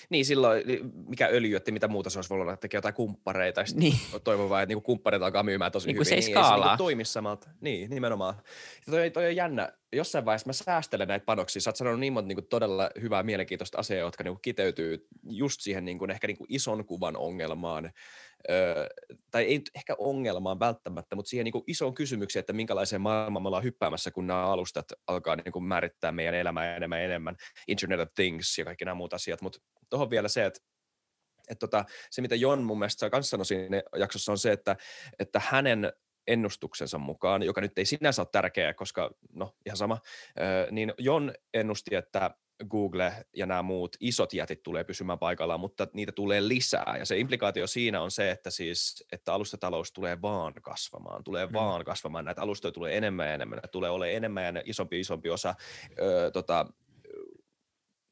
Niin 0.10 0.26
silloin, 0.26 0.64
mikä 1.08 1.28
öljy, 1.28 1.56
että 1.56 1.72
mitä 1.72 1.88
muuta 1.88 2.10
se 2.10 2.18
olisi 2.18 2.30
voinut 2.30 2.48
olla, 2.48 2.58
tekee 2.58 2.78
jotain 2.78 2.94
kumppareita, 2.94 3.64
niin. 3.74 3.96
toivon 4.24 4.50
vaan, 4.50 4.64
että 4.64 4.72
niinku 4.72 4.86
kumppareita 4.86 5.26
alkaa 5.26 5.44
myymään 5.44 5.72
tosi 5.72 5.88
niin 5.88 5.96
hyvin. 5.96 6.06
Se 6.06 6.16
ei 6.16 6.22
niin, 6.22 6.32
skaalaa. 6.32 6.56
Ei 6.56 6.62
se 6.62 6.68
niinku 6.68 6.84
toimi 6.84 7.06
samalta. 7.06 7.50
Niin, 7.62 7.90
nimenomaan. 7.90 8.36
Ja 8.88 8.92
toi, 8.92 9.12
toi 9.12 9.26
on 9.26 9.36
jännä. 9.36 9.72
Jossain 9.94 10.26
vaiheessa 10.26 10.50
mä 10.50 10.54
säästelen 10.54 11.08
näitä 11.08 11.26
panoksia. 11.26 11.62
Sä 11.62 11.70
oot 11.70 11.76
sanonut 11.76 12.00
niin 12.00 12.14
monta 12.14 12.28
niinku 12.28 12.42
todella 12.42 12.90
hyvää, 13.02 13.24
mielenkiintoista 13.24 13.78
asiaa, 13.78 14.00
jotka 14.00 14.24
niinku 14.24 14.40
kiteytyy 14.42 15.08
just 15.30 15.62
siihen 15.62 15.86
niinku, 15.86 16.06
ehkä 16.06 16.28
niinku 16.28 16.46
ison 16.50 16.86
kuvan 16.86 17.18
ongelmaan 17.18 17.92
tai 19.32 19.44
ei 19.44 19.62
ehkä 19.76 19.96
ongelmaan 19.98 20.60
välttämättä, 20.60 21.16
mutta 21.16 21.30
siihen 21.30 21.44
niin 21.44 21.64
isoon 21.68 21.94
kysymykseen, 21.94 22.42
että 22.42 22.54
minkälaiseen 22.54 23.02
maailmaan 23.02 23.44
me 23.44 23.48
ollaan 23.48 23.64
hyppäämässä, 23.64 24.12
kun 24.12 24.28
nämä 24.28 24.46
alustat 24.46 24.86
alkaa 25.08 25.36
niin 25.36 25.52
kuin 25.52 25.66
määrittää 25.66 26.12
meidän 26.12 26.34
elämää 26.34 26.76
enemmän 26.76 27.00
ja 27.00 27.06
enemmän, 27.06 27.36
Internet 27.68 28.00
of 28.00 28.10
Things 28.16 28.58
ja 28.58 28.66
kaikki 28.66 28.86
nämä 28.86 28.96
muut 28.96 29.14
asiat, 29.14 29.42
mutta 29.42 29.60
tuohon 29.90 30.10
vielä 30.10 30.28
se, 30.28 30.46
että 30.46 30.60
että 31.50 31.68
tota, 31.68 31.86
se, 32.10 32.22
mitä 32.22 32.36
Jon 32.36 32.64
mun 32.64 32.80
mielestä 32.80 33.10
kanssa 33.10 33.30
sanoi 33.30 33.46
siinä 33.46 33.82
jaksossa, 33.96 34.32
on 34.32 34.38
se, 34.38 34.52
että, 34.52 34.76
että 35.20 35.42
hänen 35.46 35.94
ennustuksensa 36.28 36.98
mukaan, 36.98 37.44
joka 37.44 37.62
nyt 37.62 37.78
ei 37.78 37.86
sinänsä 37.86 38.22
ole 38.22 38.30
tärkeä, 38.32 38.74
koska 38.74 39.12
no 39.34 39.56
ihan 39.66 39.78
sama, 39.78 39.98
niin 40.72 40.94
Jon 40.98 41.34
ennusti, 41.54 41.96
että 41.96 42.32
Google 42.70 43.14
ja 43.36 43.46
nämä 43.46 43.62
muut 43.62 43.98
isot 44.00 44.34
jätit 44.34 44.64
tulee 44.64 44.84
pysymään 44.84 45.20
paikallaan, 45.20 45.60
mutta 45.60 45.88
niitä 45.94 46.12
tulee 46.12 46.48
lisää. 46.48 46.96
Ja 47.00 47.06
se 47.06 47.18
implikaatio 47.18 47.68
siinä 47.68 48.02
on 48.02 48.12
se, 48.12 48.32
että 48.32 48.50
siis, 48.50 49.04
että 49.12 49.34
alustatalous 49.34 49.92
tulee 49.92 50.22
vaan 50.22 50.54
kasvamaan, 50.62 51.24
tulee 51.24 51.46
mm. 51.46 51.54
vaan 51.54 51.86
kasvamaan. 51.86 52.26
Näitä 52.26 52.42
alustoja 52.42 52.72
tulee 52.72 52.98
enemmän 52.98 53.28
ja 53.28 53.34
enemmän, 53.34 53.60
tulee 53.72 53.90
olemaan 53.90 54.16
enemmän 54.16 54.56
ja 54.56 54.64
isompi 54.66 55.00
isompi 55.00 55.30
osa 55.30 55.56
ö, 56.00 56.32
tota, 56.32 56.66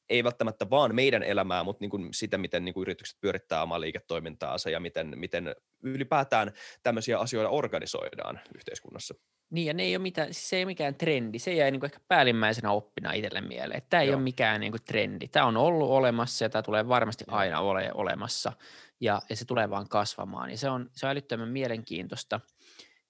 ei 0.10 0.24
välttämättä 0.24 0.70
vaan 0.70 0.96
meidän 0.96 1.24
elämää, 1.24 1.64
mutta 1.64 1.84
niin 1.84 1.90
kuin 1.90 2.14
sitä, 2.14 2.38
miten 2.38 2.66
niin 2.66 2.74
kuin 2.74 2.82
yritykset 2.82 3.18
pyörittää 3.22 3.64
omaa 3.64 3.82
liiketoimintaansa 3.82 4.70
ja 4.70 4.80
miten, 4.80 5.14
miten 5.16 5.56
ylipäätään 5.84 6.52
tämmöisiä 6.84 7.20
asioita 7.20 7.50
organisoidaan 7.50 8.40
yhteiskunnassa. 8.56 9.16
Niin, 9.50 9.68
ja 9.68 9.74
ne 9.74 9.84
ei 9.84 9.96
ole 9.96 10.02
mitään, 10.02 10.34
siis 10.34 10.50
se 10.50 10.56
ei 10.56 10.64
ole 10.64 10.66
mikään 10.66 10.96
trendi. 10.96 11.40
Se 11.40 11.54
jäi 11.54 11.72
niin 11.72 11.80
kuin 11.80 11.88
ehkä 11.88 12.00
päällimmäisenä 12.08 12.72
oppina 12.72 13.14
itselle 13.14 13.42
mieleen. 13.42 13.82
Tämä 13.90 14.02
ei 14.02 14.08
Joo. 14.08 14.16
ole 14.16 14.24
mikään 14.24 14.60
niin 14.60 14.72
kuin 14.72 14.84
trendi. 14.86 15.28
Tämä 15.28 15.46
on 15.46 15.58
ollut 15.58 15.90
olemassa 15.90 16.46
ja 16.46 16.50
tämä 16.50 16.62
tulee 16.62 16.88
varmasti 16.88 17.26
aina 17.28 17.60
ole 17.60 17.92
olemassa. 17.94 18.54
Ja, 19.00 19.22
ja 19.30 19.36
se 19.36 19.46
tulee 19.46 19.70
vaan 19.70 19.90
kasvamaan. 19.90 20.52
Ja 20.52 20.58
se 20.58 20.70
on, 20.70 20.90
se 20.94 21.06
on 21.06 21.12
älyttömän 21.12 21.50
mielenkiintoista. 21.50 22.40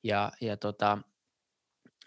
Ja, 0.04 0.32
ja 0.42 0.58
tota, 0.58 0.98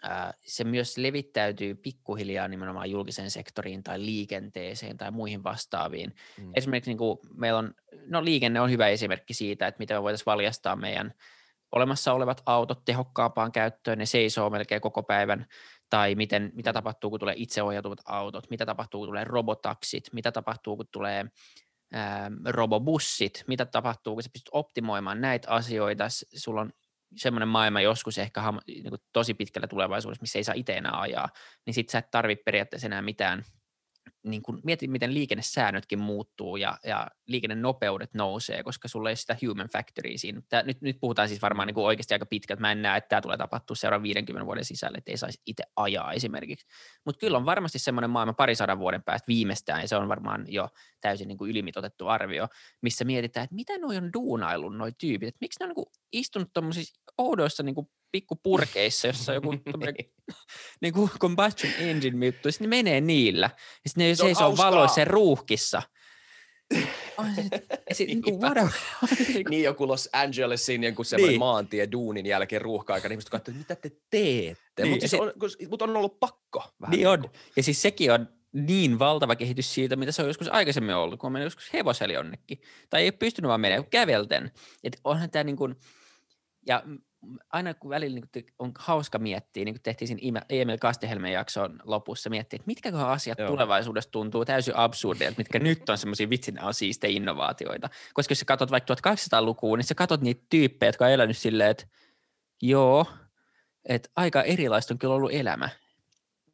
ää, 0.03 0.33
se 0.45 0.63
myös 0.63 0.97
levittäytyy 0.97 1.75
pikkuhiljaa 1.75 2.47
nimenomaan 2.47 2.91
julkiseen 2.91 3.31
sektoriin 3.31 3.83
tai 3.83 3.99
liikenteeseen 3.99 4.97
tai 4.97 5.11
muihin 5.11 5.43
vastaaviin. 5.43 6.15
Mm. 6.37 6.51
Esimerkiksi 6.55 6.89
niin 6.89 6.97
kuin 6.97 7.19
meillä 7.33 7.59
on, 7.59 7.73
no 8.05 8.25
liikenne 8.25 8.61
on 8.61 8.71
hyvä 8.71 8.87
esimerkki 8.87 9.33
siitä, 9.33 9.67
että 9.67 9.79
miten 9.79 9.97
me 9.97 10.03
voitaisiin 10.03 10.25
valjastaa 10.25 10.75
meidän– 10.75 11.13
olemassa 11.71 12.13
olevat 12.13 12.41
autot 12.45 12.85
tehokkaampaan 12.85 13.51
käyttöön, 13.51 13.97
ne 13.97 14.05
seisoo 14.05 14.49
melkein 14.49 14.81
koko 14.81 15.03
päivän, 15.03 15.45
tai 15.89 16.15
miten, 16.15 16.51
mitä 16.53 16.73
tapahtuu, 16.73 17.09
kun 17.09 17.19
tulee 17.19 17.35
itseohjautuvat 17.37 17.99
autot, 18.05 18.49
mitä 18.49 18.65
tapahtuu, 18.65 19.01
kun 19.01 19.07
tulee 19.07 19.23
robotaksit, 19.23 20.03
mitä 20.13 20.31
tapahtuu, 20.31 20.77
kun 20.77 20.87
tulee 20.91 21.25
ää, 21.93 22.31
robobussit, 22.45 23.43
mitä 23.47 23.65
tapahtuu, 23.65 24.13
kun 24.13 24.23
sä 24.23 24.29
pystyt 24.33 24.49
optimoimaan 24.51 25.21
näitä 25.21 25.49
asioita, 25.49 26.05
sulla 26.35 26.61
on 26.61 26.71
semmoinen 27.17 27.47
maailma 27.47 27.81
joskus 27.81 28.17
ehkä 28.17 28.41
niin 28.67 28.91
tosi 29.13 29.33
pitkällä 29.33 29.67
tulevaisuudessa, 29.67 30.23
missä 30.23 30.39
ei 30.39 30.43
saa 30.43 30.55
itse 30.55 30.77
enää 30.77 30.99
ajaa, 30.99 31.29
niin 31.65 31.73
sit 31.73 31.89
sä 31.89 31.97
et 31.97 32.11
tarvitse 32.11 32.43
periaatteessa 32.43 32.87
enää 32.87 33.01
mitään 33.01 33.43
niin 34.23 34.41
kun 34.41 34.59
mietit, 34.63 34.91
miten 34.91 35.13
liikennesäännötkin 35.13 35.99
muuttuu 35.99 36.57
ja, 36.57 36.77
ja 36.83 37.07
liikennenopeudet 37.27 38.13
nousee, 38.13 38.63
koska 38.63 38.87
sulla 38.87 39.09
ei 39.09 39.15
sitä 39.15 39.37
human 39.47 39.67
factory 39.73 40.17
siinä. 40.17 40.41
Tää, 40.49 40.63
nyt, 40.63 40.81
nyt 40.81 40.97
puhutaan 40.99 41.27
siis 41.27 41.41
varmaan 41.41 41.67
niin 41.67 41.79
oikeasti 41.79 42.13
aika 42.13 42.25
pitkät. 42.25 42.59
Mä 42.59 42.71
en 42.71 42.81
näe, 42.81 42.97
että 42.97 43.07
tämä 43.07 43.21
tulee 43.21 43.37
tapahtua 43.37 43.75
seuraavan 43.75 44.03
50 44.03 44.45
vuoden 44.45 44.65
sisällä, 44.65 44.97
että 44.97 45.11
ei 45.11 45.17
saisi 45.17 45.41
itse 45.45 45.63
ajaa 45.75 46.13
esimerkiksi. 46.13 46.67
Mutta 47.05 47.19
kyllä 47.19 47.37
on 47.37 47.45
varmasti 47.45 47.79
semmoinen 47.79 48.09
maailma 48.09 48.33
parisadan 48.33 48.79
vuoden 48.79 49.03
päästä 49.03 49.27
viimeistään, 49.27 49.81
ja 49.81 49.87
se 49.87 49.95
on 49.95 50.09
varmaan 50.09 50.45
jo 50.47 50.69
täysin 51.01 51.27
niin 51.27 51.37
kuin 51.37 51.51
ylimitotettu 51.51 52.07
arvio, 52.07 52.47
missä 52.81 53.05
mietitään, 53.05 53.43
että 53.43 53.55
mitä 53.55 53.77
noi 53.77 53.97
on 53.97 54.13
duunaillut 54.13 54.77
noi 54.77 54.91
tyypit, 54.97 55.27
että 55.27 55.37
miksi 55.41 55.59
ne 55.59 55.65
on 55.65 55.73
niin 55.75 55.85
istunut 56.11 56.49
tuommoisissa 56.53 57.01
oudoissa 57.17 57.63
niin 57.63 57.75
kuin 57.75 57.87
pikkupurkeissa, 58.11 59.07
jossa 59.07 59.33
joku 59.33 59.51
niin. 59.55 60.13
niin 60.81 60.93
kuin 60.93 61.09
combustion 61.19 61.73
engine 61.79 62.25
juttu, 62.25 62.47
ja 62.47 62.53
ne 62.59 62.67
menee 62.67 63.01
niillä. 63.01 63.49
Ja 63.55 63.89
sitten 63.89 64.07
ne 64.07 64.15
seisoo 64.15 64.57
valoissa 64.57 65.05
ruuhkissa. 65.05 65.81
niin, 67.99 68.21
kuin, 68.21 68.39
niin 69.49 69.63
joku 69.63 69.87
Los 69.87 70.09
Angelesin 70.13 70.83
joku 70.83 71.03
semmoinen 71.03 71.29
niin. 71.29 71.39
maantie 71.39 71.91
duunin 71.91 72.25
jälkeen 72.25 72.61
ruuhka-aika, 72.61 73.07
niin 73.07 73.13
ihmiset 73.13 73.33
että 73.33 73.51
mitä 73.51 73.75
te 73.75 73.91
teette? 74.09 74.83
Niin. 74.83 74.89
Mutta 74.89 75.07
siis 75.07 75.21
on, 75.21 75.33
mut 75.69 75.81
on 75.81 75.97
ollut 75.97 76.19
pakko. 76.19 76.63
Vähän 76.81 76.91
niin 76.91 77.07
on. 77.07 77.29
Ja 77.55 77.63
siis 77.63 77.81
sekin 77.81 78.11
on 78.11 78.27
niin 78.53 78.99
valtava 78.99 79.35
kehitys 79.35 79.73
siitä, 79.73 79.95
mitä 79.95 80.11
se 80.11 80.21
on 80.21 80.27
joskus 80.27 80.47
aikaisemmin 80.47 80.95
ollut, 80.95 81.19
kun 81.19 81.27
on 81.27 81.31
mennyt 81.31 81.45
joskus 81.45 81.73
hevoseli 81.73 82.13
jonnekin. 82.13 82.61
Tai 82.89 83.01
ei 83.01 83.05
ole 83.05 83.11
pystynyt 83.11 83.49
vaan 83.49 83.61
menemään 83.61 83.89
kävelten. 83.89 84.51
Että 84.83 84.99
onhan 85.03 85.31
tämä 85.31 85.43
niin 85.43 85.57
kuin, 85.57 85.75
ja 86.67 86.83
aina 87.49 87.73
kun 87.73 87.89
välillä 87.89 88.19
niin 88.19 88.45
on 88.59 88.71
hauska 88.79 89.19
miettiä, 89.19 89.65
niin 89.65 89.75
kuin 89.75 89.81
tehtiin 89.81 90.07
siinä 90.07 90.41
Emil 90.49 90.77
Kastehelmen 90.77 91.33
jakson 91.33 91.79
lopussa, 91.83 92.29
miettiä, 92.29 92.57
että 92.57 92.67
mitkä 92.67 92.97
asiat 92.97 93.39
Joo. 93.39 93.47
tulevaisuudessa 93.47 94.11
tuntuu 94.11 94.45
täysin 94.45 94.75
absurdeilta, 94.75 95.37
mitkä 95.37 95.59
nyt 95.59 95.89
on 95.89 95.97
semmoisia 95.97 96.29
vitsin 96.29 96.63
on 96.63 96.73
siistejä 96.73 97.15
innovaatioita. 97.15 97.89
Koska 98.13 98.31
jos 98.31 98.39
sä 98.39 98.45
katsot 98.45 98.71
vaikka 98.71 98.93
1800-lukua, 98.93 99.77
niin 99.77 99.85
sä 99.85 99.95
katsot 99.95 100.21
niitä 100.21 100.45
tyyppejä, 100.49 100.87
jotka 100.87 101.05
on 101.05 101.11
elänyt 101.11 101.37
silleen, 101.37 101.69
että 101.69 101.87
joo, 102.61 103.05
että 103.85 104.09
aika 104.15 104.43
erilaista 104.43 104.93
on 104.93 104.97
kyllä 104.97 105.13
ollut 105.15 105.33
elämä. 105.33 105.69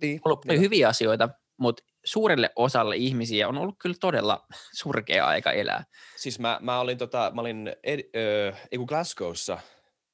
Niin, 0.01 0.21
on 0.25 0.31
ollut 0.31 0.45
hyviä 0.59 0.89
asioita, 0.89 1.29
mutta 1.57 1.83
suurelle 2.05 2.49
osalle 2.55 2.95
ihmisiä 2.95 3.47
on 3.47 3.57
ollut 3.57 3.75
kyllä 3.79 3.95
todella 3.99 4.45
surkea 4.79 5.27
aika 5.27 5.51
elää. 5.51 5.83
Siis 6.15 6.39
mä, 6.39 6.59
mä 6.61 6.79
olin, 6.79 6.97
tota, 6.97 7.31
mä 7.35 7.41
olin 7.41 7.75
ed, 7.83 7.99
ö, 8.15 8.53
Glasgowssa– 8.87 9.59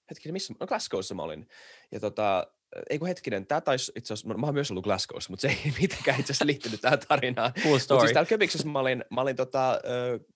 hetkinen, 0.09 0.33
missä, 0.33 0.53
no 0.59 0.67
Glasgowssa 0.67 1.15
mä 1.15 1.23
olin. 1.23 1.47
Ja 1.91 1.99
tota, 1.99 2.47
ei 2.89 2.99
kun 2.99 3.07
hetkinen, 3.07 3.47
tämä 3.47 3.61
taisi 3.61 3.91
itse 3.95 4.13
asiassa, 4.13 4.37
mä 4.37 4.45
oon 4.45 4.53
myös 4.53 4.71
ollut 4.71 4.83
Glasgowssa, 4.83 5.29
mutta 5.29 5.41
se 5.41 5.47
ei 5.47 5.73
mitenkään 5.81 6.19
itse 6.19 6.31
asiassa 6.31 6.45
liittynyt 6.45 6.81
tähän 6.81 6.99
tarinaan. 7.07 7.53
Cool 7.53 7.77
story. 7.79 7.97
Mutta 7.97 8.07
siis 8.07 8.13
täällä 8.13 8.29
Köpiksessä 8.29 8.67
mä 8.67 8.79
olin, 8.79 9.05
mä 9.09 9.21
olin 9.21 9.35
tota, 9.35 9.79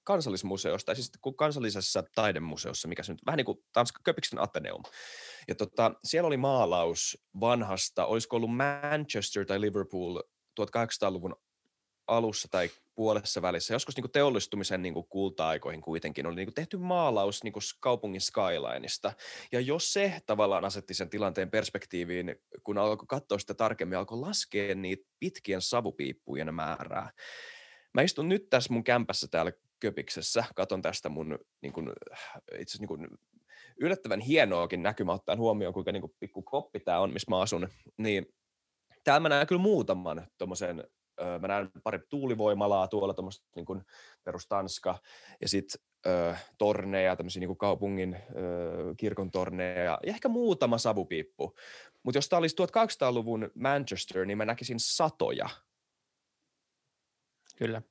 kansallismuseossa, 0.04 0.86
tai 0.86 0.96
siis 0.96 1.12
kansallisessa 1.36 2.04
taidemuseossa, 2.16 2.88
mikä 2.88 3.04
se 3.04 3.14
nyt, 3.14 3.26
vähän 3.26 3.38
niin 3.38 3.46
kuin 3.46 3.64
Tanska, 3.74 4.02
Köpiksen 4.04 4.42
Ateneum. 4.42 4.84
Ja 5.48 5.56
tota, 5.56 5.92
siellä 6.04 6.28
oli 6.28 6.38
maalaus 6.38 7.18
vanhasta, 7.40 8.06
olisiko 8.06 8.36
ollut 8.36 8.56
Manchester 8.56 9.46
tai 9.46 9.62
Liverpool 9.62 10.22
1800-luvun 10.62 11.36
alussa 12.08 12.48
tai 12.52 12.70
puolessa 12.98 13.42
välissä, 13.42 13.74
joskus 13.74 13.96
niin 13.96 14.04
kuin 14.04 14.12
teollistumisen 14.12 14.82
niin 14.82 14.94
kuin 14.94 15.08
kulta-aikoihin 15.10 15.82
kuitenkin, 15.82 16.28
oli 16.28 16.36
niin 16.36 16.46
kuin 16.46 16.54
tehty 16.54 16.78
maalaus 16.78 17.44
niin 17.44 17.54
kuin 17.54 17.64
kaupungin 17.80 18.22
skylineista. 18.22 19.14
Ja 19.52 19.60
jos 19.60 19.94
se 19.94 20.22
tavallaan 20.26 20.66
asetti 20.66 20.94
sen 20.94 21.10
tilanteen 21.10 21.52
perspektiiviin, 21.52 22.36
kun 22.64 22.78
alkoi 22.78 23.08
katsoa 23.08 23.40
sitä 23.40 23.54
tarkemmin, 23.54 23.98
alkoi 23.98 24.20
laskea 24.20 24.76
niitä 24.76 25.10
pitkien 25.20 25.62
savupiippujen 25.62 26.54
määrää. 26.54 27.12
Mä 27.94 28.02
istun 28.02 28.30
nyt 28.30 28.50
tässä 28.50 28.74
mun 28.74 28.84
kämpässä 28.84 29.28
täällä 29.32 29.52
Köpiksessä, 29.80 30.44
katon 30.56 30.82
tästä 30.82 31.10
mun 31.10 31.40
niin 31.62 31.74
kuin, 31.74 31.90
itse 32.60 32.78
niin 32.80 32.88
kuin, 32.88 33.08
yllättävän 33.82 34.20
hienoakin 34.20 34.84
näkymä 34.84 35.14
ottaen 35.14 35.40
huomioon, 35.40 35.74
kuinka 35.74 35.92
niin 35.92 36.02
kuin, 36.02 36.16
pikku 36.20 36.42
koppi 36.42 36.80
tämä 36.80 37.00
on, 37.00 37.14
missä 37.14 37.32
mä 37.32 37.40
asun, 37.40 37.68
niin 37.98 38.26
täällä 39.04 39.20
mä 39.20 39.30
näen 39.30 39.48
kyllä 39.48 39.62
muutaman 39.62 40.28
tuommoisen 40.38 40.84
mä 41.40 41.48
näen 41.48 41.72
pari 41.84 42.00
tuulivoimalaa 42.10 42.88
tuolla, 42.88 43.14
tuommoista 43.14 43.46
niin 43.56 43.66
kuin 43.66 43.82
perustanska, 44.24 44.98
ja 45.42 45.48
sitten 45.48 45.82
torneja, 46.58 47.16
tämmöisiä 47.16 47.40
niin 47.40 47.48
kuin 47.48 47.58
kaupungin 47.58 48.16
ö, 48.16 48.96
kirkon 48.98 49.32
torneja, 49.32 49.84
ja 49.84 50.00
ehkä 50.04 50.30
muutama 50.30 50.78
savupiippu. 50.78 51.56
Mutta 52.04 52.18
jos 52.18 52.30
tämä 52.30 52.38
olisi 52.38 52.56
1800-luvun 52.62 53.52
Manchester, 53.56 54.26
niin 54.26 54.38
mä 54.38 54.46
näkisin 54.46 54.80
satoja. 54.80 55.50
Kyllä. 57.58 57.82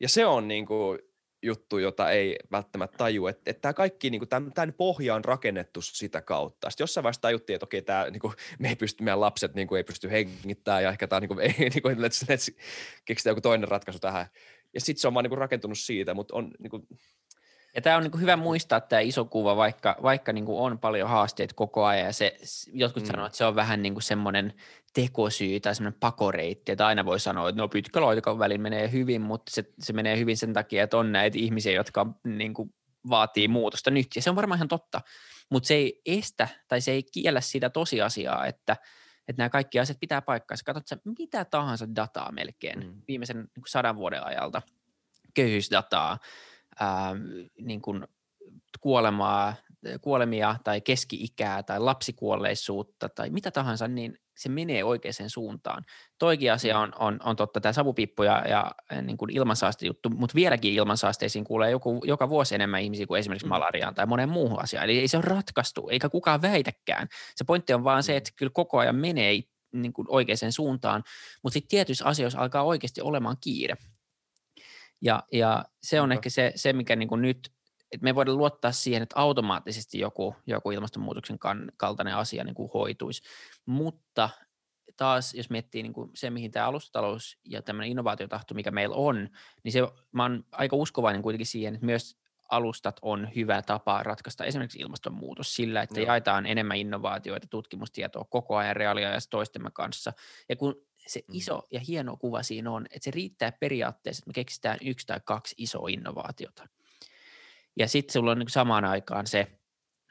Ja 0.00 0.08
se 0.08 0.26
on 0.26 0.48
niin 0.48 0.66
kuin, 0.66 0.98
juttu, 1.44 1.78
jota 1.78 2.10
ei 2.10 2.36
välttämättä 2.52 2.98
taju, 2.98 3.26
että, 3.26 3.42
että 3.46 3.60
tämä 3.60 3.72
kaikki, 3.72 4.10
niin 4.10 4.20
kuin, 4.20 4.28
tämän, 4.28 4.52
tämän 4.52 4.72
pohja 4.72 5.14
on 5.14 5.24
rakennettu 5.24 5.82
sitä 5.82 6.22
kautta. 6.22 6.70
Sitten 6.70 6.82
jossain 6.82 7.02
vaiheessa 7.02 7.22
tajuttiin, 7.22 7.54
että 7.54 7.64
okei, 7.64 7.82
tämä, 7.82 8.10
niin 8.10 8.20
kuin, 8.20 8.32
me 8.58 8.68
ei 8.68 8.76
pysty, 8.76 9.04
meidän 9.04 9.20
lapset 9.20 9.54
niin 9.54 9.68
kuin, 9.68 9.76
ei 9.76 9.84
pysty 9.84 10.10
hengittämään 10.10 10.82
ja 10.82 10.90
ehkä 10.90 11.06
tämä 11.06 11.20
niin 11.20 11.28
kuin, 11.28 11.40
ei, 11.46 11.54
niin 11.58 11.82
kuin, 11.82 11.96
let's, 11.96 12.26
let's 12.30 12.56
keksitään 13.04 13.30
joku 13.30 13.40
toinen 13.40 13.68
ratkaisu 13.68 13.98
tähän. 13.98 14.26
Ja 14.74 14.80
sitten 14.80 15.00
se 15.00 15.08
on 15.08 15.14
vaan 15.14 15.24
niin 15.24 15.30
kuin, 15.30 15.38
rakentunut 15.38 15.78
siitä, 15.78 16.14
mutta 16.14 16.36
on 16.36 16.50
niin 16.58 16.70
kuin, 16.70 16.86
ja 17.74 17.82
tämä 17.82 17.96
on 17.96 18.02
niin 18.02 18.20
hyvä 18.20 18.36
muistaa 18.36 18.80
tämä 18.80 19.00
iso 19.00 19.24
kuva, 19.24 19.56
vaikka, 19.56 19.96
vaikka 20.02 20.32
niin 20.32 20.44
on 20.48 20.78
paljon 20.78 21.08
haasteita 21.08 21.54
koko 21.54 21.84
ajan 21.84 22.06
ja 22.06 22.12
se, 22.12 22.36
jotkut 22.72 23.02
mm. 23.02 23.06
sanoo, 23.06 23.26
että 23.26 23.38
se 23.38 23.44
on 23.44 23.54
vähän 23.54 23.82
niin 23.82 24.02
semmoinen 24.02 24.52
tekosyy 24.94 25.60
tai 25.60 25.74
semmoinen 25.74 26.00
pakoreitti, 26.00 26.72
että 26.72 26.86
aina 26.86 27.04
voi 27.04 27.20
sanoa, 27.20 27.48
että 27.48 27.62
no 27.62 27.68
pitkällä 27.68 28.08
aikavälillä 28.08 28.44
välin 28.44 28.60
menee 28.60 28.92
hyvin, 28.92 29.22
mutta 29.22 29.52
se, 29.52 29.64
se 29.78 29.92
menee 29.92 30.18
hyvin 30.18 30.36
sen 30.36 30.52
takia, 30.52 30.84
että 30.84 30.96
on 30.96 31.12
näitä 31.12 31.38
ihmisiä, 31.38 31.72
jotka 31.72 32.06
niin 32.24 32.54
kuin 32.54 32.74
vaatii 33.08 33.48
muutosta 33.48 33.90
nyt, 33.90 34.06
ja 34.16 34.22
se 34.22 34.30
on 34.30 34.36
varmaan 34.36 34.58
ihan 34.58 34.68
totta, 34.68 35.00
mutta 35.50 35.66
se 35.66 35.74
ei 35.74 36.00
estä 36.06 36.48
tai 36.68 36.80
se 36.80 36.92
ei 36.92 37.02
kiellä 37.02 37.40
sitä 37.40 37.70
tosiasiaa, 37.70 38.46
että, 38.46 38.76
että 39.28 39.40
nämä 39.40 39.50
kaikki 39.50 39.80
asiat 39.80 40.00
pitää 40.00 40.22
paikkaansa. 40.22 40.64
Katsot 40.64 41.00
mitä 41.18 41.44
tahansa 41.44 41.86
dataa 41.96 42.32
melkein 42.32 42.78
mm. 42.78 43.02
viimeisen 43.08 43.36
niin 43.36 43.64
sadan 43.66 43.96
vuoden 43.96 44.26
ajalta, 44.26 44.62
köyhyysdataa, 45.34 46.18
ää, 46.80 47.14
niin 47.60 47.82
kuin 47.82 48.06
kuolemaa, 48.80 49.54
kuolemia 50.00 50.56
tai 50.64 50.80
keski-ikää 50.80 51.62
tai 51.62 51.80
lapsikuolleisuutta 51.80 53.08
tai 53.08 53.30
mitä 53.30 53.50
tahansa, 53.50 53.88
niin 53.88 54.18
se 54.36 54.48
menee 54.48 54.84
oikeaan 54.84 55.30
suuntaan. 55.30 55.84
Toikin 56.18 56.52
asia 56.52 56.74
mm. 56.74 56.82
on, 56.82 56.92
on, 56.98 57.20
on 57.24 57.36
totta, 57.36 57.60
tämä 57.60 57.72
savupippu 57.72 58.22
ja, 58.22 58.44
ja 58.48 58.70
niin 59.02 59.16
kuin 59.16 59.30
ilmansaastejuttu, 59.30 60.10
mutta 60.10 60.34
vieläkin 60.34 60.74
ilmansaasteisiin 60.74 61.44
kuulee 61.44 61.70
joku, 61.70 62.02
joka 62.04 62.28
vuosi 62.28 62.54
enemmän 62.54 62.82
ihmisiä 62.82 63.06
kuin 63.06 63.18
esimerkiksi 63.18 63.46
mm. 63.46 63.48
malariaan 63.48 63.94
tai 63.94 64.06
monen 64.06 64.28
muuhun 64.28 64.62
asiaan. 64.62 64.84
Eli 64.84 64.98
ei 64.98 65.08
se 65.08 65.16
ole 65.16 65.24
ratkaistu, 65.24 65.88
eikä 65.88 66.08
kukaan 66.08 66.42
väitäkään. 66.42 67.08
Se 67.36 67.44
pointti 67.44 67.74
on 67.74 67.84
vaan 67.84 68.02
se, 68.02 68.12
mm. 68.12 68.16
että 68.16 68.30
kyllä 68.36 68.50
koko 68.54 68.78
ajan 68.78 68.96
menee 68.96 69.40
niin 69.72 69.92
kuin 69.92 70.06
oikeaan 70.10 70.52
suuntaan, 70.52 71.02
mutta 71.42 71.54
sitten 71.54 71.70
tietyissä 71.70 72.04
asioissa 72.04 72.38
alkaa 72.38 72.62
oikeasti 72.62 73.00
olemaan 73.00 73.36
kiire. 73.40 73.76
Ja, 75.04 75.22
ja 75.32 75.64
se 75.82 76.00
on 76.00 76.12
ehkä 76.12 76.30
se, 76.30 76.52
se 76.54 76.72
mikä 76.72 76.96
niin 76.96 77.08
kuin 77.08 77.22
nyt 77.22 77.54
että 77.92 78.04
me 78.04 78.14
voidaan 78.14 78.38
luottaa 78.38 78.72
siihen, 78.72 79.02
että 79.02 79.20
automaattisesti 79.20 79.98
joku, 79.98 80.36
joku 80.46 80.70
ilmastonmuutoksen 80.70 81.38
kaltainen 81.76 82.16
asia 82.16 82.44
niin 82.44 82.54
kuin 82.54 82.70
hoituisi. 82.74 83.22
Mutta 83.66 84.30
taas, 84.96 85.34
jos 85.34 85.50
miettii 85.50 85.82
niin 85.82 85.92
kuin 85.92 86.10
se, 86.14 86.30
mihin 86.30 86.50
tämä 86.50 86.66
alustatalous 86.66 87.38
ja 87.44 87.62
tämmöinen 87.62 87.90
innovaatiotahto, 87.90 88.54
mikä 88.54 88.70
meillä 88.70 88.96
on, 88.96 89.28
niin 89.64 89.72
se, 89.72 89.80
mä 90.12 90.22
oon 90.22 90.44
aika 90.52 90.76
uskovainen 90.76 91.22
kuitenkin 91.22 91.46
siihen, 91.46 91.74
että 91.74 91.86
myös 91.86 92.16
alustat 92.50 92.96
on 93.02 93.28
hyvä 93.36 93.62
tapa 93.62 94.02
ratkaista 94.02 94.44
esimerkiksi 94.44 94.78
ilmastonmuutos 94.78 95.54
sillä, 95.54 95.82
että 95.82 96.00
Joo. 96.00 96.06
jaetaan 96.06 96.46
enemmän 96.46 96.76
innovaatioita, 96.76 97.46
tutkimustietoa 97.50 98.24
koko 98.24 98.56
ajan 98.56 98.76
reaaliajassa 98.76 99.30
toistemme 99.30 99.70
kanssa. 99.70 100.12
Ja 100.48 100.56
kun 100.56 100.86
se 101.06 101.20
mm. 101.28 101.34
iso 101.34 101.62
ja 101.70 101.80
hieno 101.80 102.16
kuva 102.16 102.42
siinä 102.42 102.70
on, 102.70 102.86
että 102.86 103.04
se 103.04 103.10
riittää 103.10 103.52
periaatteessa, 103.52 104.20
että 104.20 104.28
me 104.28 104.32
keksitään 104.32 104.78
yksi 104.82 105.06
tai 105.06 105.20
kaksi 105.24 105.54
isoa 105.58 105.88
innovaatiota. 105.88 106.68
Ja 107.76 107.88
sitten 107.88 108.12
sulla 108.12 108.30
on 108.30 108.38
niin 108.38 108.50
samaan 108.50 108.84
aikaan 108.84 109.26
se, 109.26 109.46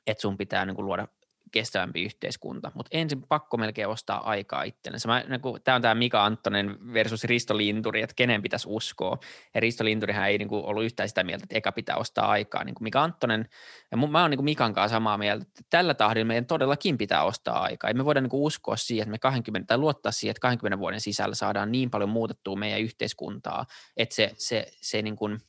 että 0.08 0.21
sun 0.21 0.38
pitää 0.38 0.65
niin 0.65 0.86
luoda 0.86 1.08
kestävämpi 1.53 2.03
yhteiskunta, 2.03 2.71
mutta 2.75 2.89
ensin 2.97 3.21
pakko 3.21 3.57
melkein 3.57 3.87
ostaa 3.87 4.29
aikaa 4.29 4.63
itsellensä. 4.63 5.23
niin 5.29 5.41
tämä 5.63 5.75
on 5.75 5.81
tämä 5.81 5.95
Mika 5.95 6.25
Anttonen 6.25 6.93
versus 6.93 7.23
Risto 7.23 7.57
Linturi, 7.57 8.01
että 8.01 8.15
kenen 8.15 8.41
pitäisi 8.41 8.67
uskoa. 8.69 9.17
Ja 9.53 9.61
Risto 9.61 9.85
Linturihan 9.85 10.27
ei 10.27 10.37
niin 10.37 10.47
kuin, 10.47 10.65
ollut 10.65 10.83
yhtään 10.83 11.09
sitä 11.09 11.23
mieltä, 11.23 11.43
että 11.43 11.57
eka 11.57 11.71
pitää 11.71 11.95
ostaa 11.95 12.27
aikaa. 12.27 12.63
Niin 12.63 12.75
kuin 12.75 12.83
Mika 12.83 13.03
Anttonen, 13.03 13.49
ja 13.91 13.97
mä 13.97 14.21
oon 14.21 14.31
niin 14.31 14.43
Mikan 14.43 14.73
kanssa 14.73 14.95
samaa 14.95 15.17
mieltä, 15.17 15.45
että 15.47 15.61
tällä 15.69 15.93
tahdilla 15.93 16.27
meidän 16.27 16.45
todellakin 16.45 16.97
pitää 16.97 17.23
ostaa 17.23 17.61
aikaa. 17.63 17.87
Ei 17.87 17.93
me 17.93 18.05
voida 18.05 18.21
niin 18.21 18.29
kuin, 18.29 18.43
uskoa 18.43 18.75
siihen, 18.75 19.03
että 19.03 19.11
me 19.11 19.19
20, 19.19 19.67
tai 19.67 19.77
luottaa 19.77 20.11
siihen, 20.11 20.31
että 20.31 20.41
20 20.41 20.79
vuoden 20.79 21.01
sisällä 21.01 21.35
saadaan 21.35 21.71
niin 21.71 21.89
paljon 21.89 22.09
muutettua 22.09 22.55
meidän 22.55 22.81
yhteiskuntaa, 22.81 23.65
että 23.97 24.15
se, 24.15 24.31
se, 24.37 24.67
se 24.81 25.01
niin 25.01 25.15
kuin, 25.15 25.39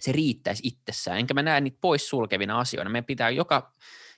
se 0.00 0.12
riittäisi 0.12 0.62
itsessään. 0.66 1.18
Enkä 1.18 1.34
mä 1.34 1.42
näe 1.42 1.60
niitä 1.60 1.78
pois 1.80 2.08
sulkevina 2.08 2.58
asioina. 2.58 2.90
Meidän 2.90 3.04
pitää 3.04 3.30
joka, 3.30 3.72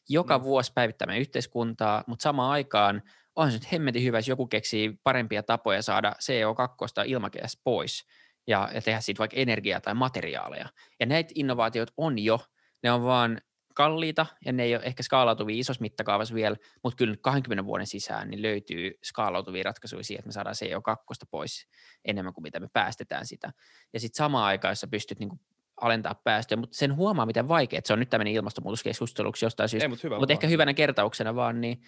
joka 0.08 0.38
mm. 0.38 0.44
vuosi 0.44 0.72
päivittää 0.74 1.06
meidän 1.06 1.20
yhteiskuntaa, 1.20 2.04
mutta 2.06 2.22
samaan 2.22 2.50
aikaan 2.50 3.02
on 3.36 3.50
se 3.50 3.58
nyt 3.58 3.72
hemmetin 3.72 4.02
hyvä, 4.02 4.18
jos 4.18 4.28
joku 4.28 4.46
keksii 4.46 4.98
parempia 5.02 5.42
tapoja 5.42 5.82
saada 5.82 6.12
CO2 6.22 7.04
ilmakehästä 7.06 7.60
pois 7.64 8.06
ja, 8.46 8.70
ja 8.74 8.82
tehdä 8.82 9.00
siitä 9.00 9.18
vaikka 9.18 9.36
energiaa 9.36 9.80
tai 9.80 9.94
materiaaleja. 9.94 10.68
Ja 11.00 11.06
näitä 11.06 11.32
innovaatioita 11.34 11.92
on 11.96 12.18
jo, 12.18 12.40
ne 12.82 12.92
on 12.92 13.04
vaan 13.04 13.40
kalliita 13.74 14.26
ja 14.44 14.52
ne 14.52 14.62
ei 14.62 14.76
ole 14.76 14.84
ehkä 14.84 15.02
skaalautuvia 15.02 15.60
isossa 15.60 15.80
mittakaavassa 15.80 16.34
vielä, 16.34 16.56
mutta 16.82 16.96
kyllä 16.96 17.16
20 17.20 17.64
vuoden 17.64 17.86
sisään 17.86 18.30
niin 18.30 18.42
löytyy 18.42 18.92
skaalautuvia 19.04 19.62
ratkaisuja 19.62 20.04
siihen, 20.04 20.20
että 20.20 20.28
me 20.28 20.32
saadaan 20.32 20.56
CO2 20.64 21.26
pois 21.30 21.68
enemmän 22.04 22.34
kuin 22.34 22.42
mitä 22.42 22.60
me 22.60 22.68
päästetään 22.72 23.26
sitä. 23.26 23.52
Ja 23.92 24.00
sitten 24.00 24.16
samaan 24.16 24.44
aikaan, 24.44 24.72
jos 24.72 24.80
sä 24.80 24.86
pystyt 24.86 25.18
niin 25.18 25.40
alentaa 25.80 26.14
päästöjä, 26.24 26.56
mutta 26.56 26.76
sen 26.76 26.96
huomaa, 26.96 27.26
miten 27.26 27.48
vaikea, 27.48 27.80
se 27.84 27.92
on 27.92 27.98
nyt 27.98 28.10
tämmöinen 28.10 28.34
ilmastonmuutoskeskusteluksi 28.34 29.44
jostain 29.44 29.68
syystä, 29.68 29.84
Ei, 29.84 29.88
mutta, 29.88 30.06
hyvä 30.06 30.18
mutta 30.18 30.32
ehkä 30.32 30.46
hyvänä 30.46 30.74
kertauksena 30.74 31.34
vaan, 31.34 31.60
niin, 31.60 31.80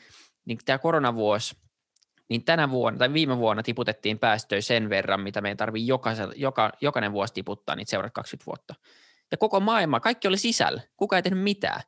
niin 0.45 0.59
tämä 0.65 0.79
koronavuosi, 0.79 1.57
niin 2.29 2.45
tänä 2.45 2.71
vuonna 2.71 2.99
tai 2.99 3.13
viime 3.13 3.39
vuonna 3.39 3.63
tiputettiin 3.63 4.19
päästöjä 4.19 4.61
sen 4.61 4.91
verran, 4.91 5.21
mitä 5.21 5.41
meidän 5.41 5.57
tarvii 5.57 5.87
joka, 6.37 6.73
jokainen 6.81 7.13
vuosi 7.13 7.35
tiputtaa 7.35 7.77
niitä 7.77 7.91
seuraavat 7.91 8.15
20 8.15 8.47
vuotta. 8.47 8.75
Ja 9.31 9.37
koko 9.37 9.61
maailma, 9.61 10.01
kaikki 10.01 10.29
oli 10.29 10.39
sisällä, 10.39 10.83
kuka 10.97 11.17
ei 11.17 11.23
tehnyt 11.23 11.43
mitään. 11.43 11.81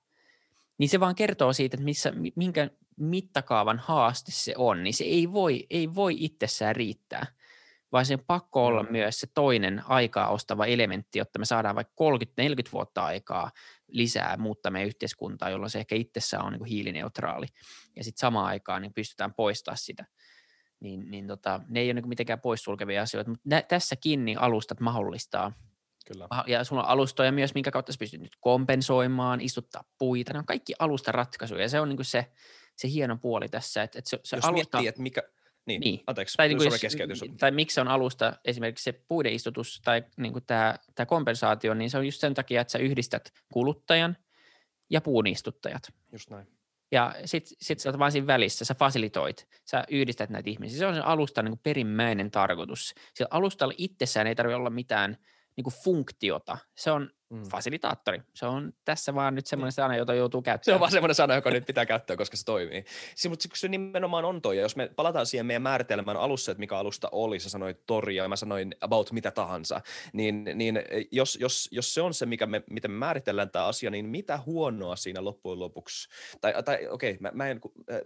Niin 0.79 0.89
se 0.89 1.01
vaan 1.01 1.15
kertoo 1.15 1.53
siitä, 1.53 1.75
että 1.75 1.85
missä, 1.85 2.13
minkä 2.37 2.71
mittakaavan 2.97 3.79
haaste 3.79 4.33
se 4.33 4.55
on, 4.57 4.83
niin 4.83 4.95
se 4.95 5.05
ei 5.05 5.33
voi, 5.33 5.67
ei 5.71 5.95
voi 5.95 6.17
itsessään 6.19 6.77
riittää– 6.77 7.27
vaan 7.93 8.07
sen 8.07 8.25
pakko 8.27 8.67
olla 8.67 8.83
myös 8.91 9.21
se 9.21 9.27
toinen 9.35 9.83
aikaa 9.87 10.29
ostava 10.29 10.67
elementti, 10.67 11.19
jotta 11.19 11.39
me 11.39 11.45
saadaan 11.45 11.75
vaikka 11.75 12.05
30-40 12.41 12.73
vuotta 12.73 13.05
aikaa 13.05 13.51
lisää 13.89 14.37
muuttaa 14.37 14.73
meidän 14.73 14.89
yhteiskuntaa, 14.89 15.51
jolloin 15.51 15.71
se 15.71 15.79
ehkä 15.79 15.95
itsessään 15.95 16.45
on 16.45 16.53
niin 16.53 16.59
kuin 16.59 16.71
hiilineutraali. 16.71 17.47
Ja 17.97 18.05
sitten 18.05 18.21
samaan 18.21 18.47
aikaan 18.47 18.83
niin 18.83 18.95
pystytään 18.95 19.35
poistamaan 19.35 19.79
sitä. 19.79 20.05
Niin, 20.81 21.11
niin 21.11 21.27
tota, 21.27 21.61
ne 21.69 21.81
ei 21.81 21.87
ole 21.87 21.95
niin 21.95 22.09
mitenkään 22.09 22.41
poissulkevia 22.41 23.03
asioita, 23.03 23.31
mutta 23.31 23.43
nä, 23.45 23.63
tässäkin 23.63 24.25
niin 24.25 24.39
alustat 24.39 24.81
mahdollistaa 24.81 25.53
Kyllä. 26.07 26.29
Ja 26.47 26.65
sulla 26.65 26.83
on 26.83 26.89
alustoja 26.89 27.33
myös, 27.33 27.55
minkä 27.55 27.71
kautta 27.71 27.93
sä 27.93 27.99
pystyt 27.99 28.21
nyt 28.21 28.37
kompensoimaan, 28.41 29.41
istuttaa 29.41 29.85
puita. 29.99 30.33
Ne 30.33 30.39
on 30.39 30.47
kaikki 30.47 30.75
alustaratkaisuja 30.79 31.63
ja 31.63 31.69
se 31.69 31.81
on 31.81 31.89
niin 31.89 32.05
se, 32.05 32.33
se 32.77 32.89
hieno 32.89 33.17
puoli 33.17 33.49
tässä. 33.49 33.83
Että, 33.83 33.99
että 33.99 34.11
se, 34.11 34.21
se 34.25 34.37
Jos 34.37 34.45
alusta... 34.45 34.79
miettii, 34.79 34.89
että 34.89 35.03
mikä, 35.03 35.23
niin, 35.67 35.81
niin. 35.81 36.01
anteeksi, 36.07 36.37
tai, 36.37 36.49
niin 36.49 36.59
kuin, 36.59 36.71
jos, 37.09 37.25
tai 37.39 37.51
miksi 37.51 37.81
on 37.81 37.89
alusta 37.89 38.33
esimerkiksi 38.45 38.85
se 38.85 38.93
puiden 38.93 39.33
istutus 39.33 39.81
tai 39.85 40.05
niin 40.17 40.33
kuin 40.33 40.45
tämä, 40.47 40.77
tämä 40.95 41.07
kompensaatio, 41.07 41.75
niin 41.75 41.91
se 41.91 41.99
on 41.99 42.07
just 42.07 42.21
sen 42.21 42.35
takia, 42.35 42.61
että 42.61 42.73
sä 42.73 42.79
yhdistät 42.79 43.33
kuluttajan 43.53 44.17
ja 44.91 45.01
puun 45.01 45.27
istuttajat. 45.27 45.83
Just 46.13 46.31
näin. 46.31 46.47
Ja 46.93 47.15
sitten 47.25 47.57
sit 47.61 47.81
sä 47.81 47.89
oot 47.89 47.99
vaan 47.99 48.13
siinä 48.13 48.27
välissä, 48.27 48.65
sä 48.65 48.75
fasilitoit, 48.75 49.49
sä 49.65 49.85
yhdistät 49.91 50.31
näitä 50.31 50.51
ihmisiä. 50.51 50.79
Se 50.79 50.87
on 50.87 50.95
se 50.95 51.01
alustan 51.01 51.45
niin 51.45 51.59
perimmäinen 51.63 52.31
tarkoitus. 52.31 52.95
Sillä 53.15 53.29
alustalla 53.31 53.75
itsessään 53.77 54.27
ei 54.27 54.35
tarvitse 54.35 54.57
olla 54.57 54.71
mitään 54.71 55.17
niin 55.57 55.65
kuin 55.65 55.75
funktiota. 55.85 56.59
Se 56.75 56.91
on 56.91 57.11
mm. 57.33 57.43
fasilitaattori. 57.43 58.23
Se 58.35 58.47
on 58.47 58.73
tässä 58.85 59.15
vaan 59.15 59.35
nyt 59.35 59.47
semmoinen 59.47 59.73
sana, 59.73 59.97
jota 59.97 60.15
joutuu 60.15 60.43
käyttämään. 60.43 60.65
Se 60.65 60.75
on 60.75 60.81
vaan 60.81 60.93
semmoinen 60.93 61.15
sana, 61.15 61.35
joka 61.35 61.51
nyt 61.51 61.67
pitää 61.67 61.87
käyttää, 61.87 62.17
koska 62.17 62.37
se 62.37 62.45
toimii. 62.45 62.85
Siis, 63.15 63.31
mutta 63.31 63.49
se 63.55 63.69
nimenomaan 63.69 64.25
on 64.25 64.43
toi, 64.43 64.57
ja 64.57 64.63
jos 64.63 64.77
me 64.77 64.91
palataan 64.97 65.27
siihen 65.27 65.47
meidän 65.47 65.63
määritelmään 65.63 66.17
alussa, 66.17 66.53
että 66.53 66.61
mikä 66.61 66.77
alusta 66.77 67.09
oli, 67.13 67.41
sä 67.41 67.51
sanoit 67.51 67.87
tori 67.87 68.17
ja 68.17 68.29
mä 68.29 68.37
sanoin 68.37 68.75
about 68.81 69.13
mitä 69.13 69.31
tahansa, 69.31 69.81
niin, 70.13 70.51
niin 70.55 70.83
jos, 71.11 71.39
jos, 71.41 71.69
jos 71.73 71.95
se 71.95 72.01
on 72.01 72.15
se, 72.15 72.27
mikä 72.27 72.47
me, 72.47 72.63
miten 72.71 72.91
me 72.91 72.99
määritellään 72.99 73.51
tämä 73.51 73.67
asia, 73.67 73.91
niin 73.91 74.07
mitä 74.07 74.39
huonoa 74.47 74.97
siinä 74.97 75.25
loppujen 75.25 75.59
lopuksi, 75.59 76.09
tai, 76.41 76.55
tai 76.65 76.89
okei, 76.89 77.11
okay, 77.11 77.21
mä, 77.21 77.31
mä 77.35 77.49
en, 77.49 77.61
äh, 77.93 78.01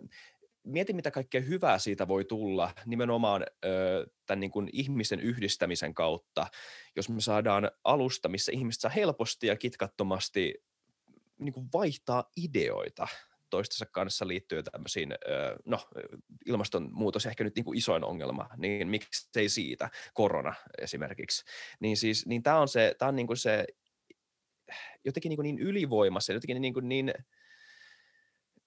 mieti, 0.66 0.92
mitä 0.92 1.10
kaikkea 1.10 1.40
hyvää 1.40 1.78
siitä 1.78 2.08
voi 2.08 2.24
tulla 2.24 2.72
nimenomaan 2.86 3.46
ö, 3.64 4.06
tämän 4.26 4.40
niin 4.40 4.50
kuin 4.50 4.68
ihmisen 4.72 5.20
yhdistämisen 5.20 5.94
kautta, 5.94 6.46
jos 6.96 7.08
me 7.08 7.20
saadaan 7.20 7.70
alusta, 7.84 8.28
missä 8.28 8.52
ihmiset 8.52 8.80
saa 8.80 8.90
helposti 8.90 9.46
ja 9.46 9.56
kitkattomasti 9.56 10.54
niin 11.38 11.52
kuin 11.52 11.68
vaihtaa 11.72 12.30
ideoita 12.36 13.08
toistensa 13.50 13.86
kanssa 13.86 14.28
liittyen 14.28 14.64
tämmöisiin, 14.64 15.14
no 15.64 15.78
ilmastonmuutos 16.46 17.26
ehkä 17.26 17.44
nyt 17.44 17.56
niin 17.56 17.64
kuin 17.64 17.78
isoin 17.78 18.04
ongelma, 18.04 18.48
niin 18.56 18.88
miksei 18.88 19.48
siitä, 19.48 19.90
korona 20.14 20.54
esimerkiksi, 20.78 21.44
niin 21.80 21.96
siis, 21.96 22.26
niin 22.26 22.42
tämä 22.42 22.60
on 22.60 22.68
se, 22.68 22.94
tämä 22.98 23.08
on 23.08 23.16
niin 23.16 23.26
kuin 23.26 23.36
se 23.36 23.64
jotenkin 25.04 25.28
niin, 25.28 25.36
kuin 25.36 25.44
niin 25.44 25.58
ylivoimassa, 25.58 26.32
jotenkin 26.32 26.62
niin, 26.62 26.74
kuin 26.74 26.88
niin 26.88 27.14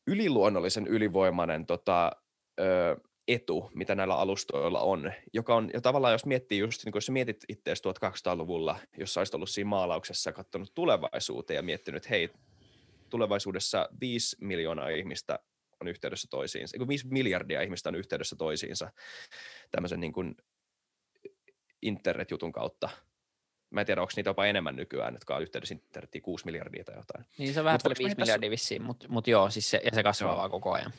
yliluonnollisen 0.09 0.87
ylivoimainen 0.87 1.65
tota, 1.65 2.11
ö, 2.59 2.97
etu, 3.27 3.71
mitä 3.73 3.95
näillä 3.95 4.15
alustoilla 4.15 4.81
on, 4.81 5.11
joka 5.33 5.55
on, 5.55 5.69
ja 5.73 5.81
tavallaan 5.81 6.11
jos 6.11 6.25
miettii 6.25 6.59
just, 6.59 6.85
niin 6.85 6.91
kun 6.91 6.97
jos 6.97 7.09
mietit 7.09 7.45
itseäsi 7.49 7.83
1200-luvulla, 7.83 8.79
jos 8.97 9.17
olisit 9.17 9.35
ollut 9.35 9.49
siinä 9.49 9.69
maalauksessa 9.69 10.31
katsonut 10.31 10.71
tulevaisuuteen 10.75 11.55
ja 11.55 11.63
miettinyt, 11.63 12.09
hei, 12.09 12.29
tulevaisuudessa 13.09 13.89
5 14.01 14.37
miljoonaa 14.41 14.89
ihmistä 14.89 15.39
on 15.81 15.87
yhteydessä 15.87 16.27
toisiinsa, 16.31 16.87
5 16.87 17.07
miljardia 17.07 17.61
ihmistä 17.61 17.89
on 17.89 17.95
yhteydessä 17.95 18.35
toisiinsa 18.35 18.91
tämmöisen 19.71 19.99
niin 19.99 20.35
internet-jutun 21.81 22.51
kautta, 22.51 22.89
Mä 23.69 23.79
en 23.79 23.85
tiedä, 23.85 24.01
onko 24.01 24.11
niitä 24.15 24.29
jopa 24.29 24.45
enemmän 24.45 24.75
nykyään, 24.75 25.13
jotka 25.13 25.35
on 25.35 25.41
yhteydessä 25.41 25.75
internetiin 25.75 26.21
6 26.21 26.45
miljardia 26.45 26.83
tai 26.83 26.95
jotain. 26.95 27.25
Niin 27.37 27.53
se 27.53 27.59
on 27.59 27.65
vähän 27.65 27.79
5 27.99 28.15
miljardia 28.17 28.49
vissiin, 28.49 28.81
mutta 28.81 29.07
mut 29.09 29.27
joo, 29.27 29.49
siis 29.49 29.69
se, 29.69 29.81
ja 29.83 29.91
se 29.93 30.03
kasvaa 30.03 30.31
joo. 30.31 30.37
vaan 30.37 30.51
koko 30.51 30.73
ajan. 30.73 30.93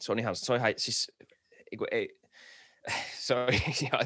Se 0.00 0.12
on 0.12 0.18
ihan, 0.18 0.36
se 0.36 0.52
on 0.52 0.58
ihan 0.58 0.74
siis, 0.76 1.12
ei, 1.90 2.18
se 3.26 3.34
on, 3.34 3.48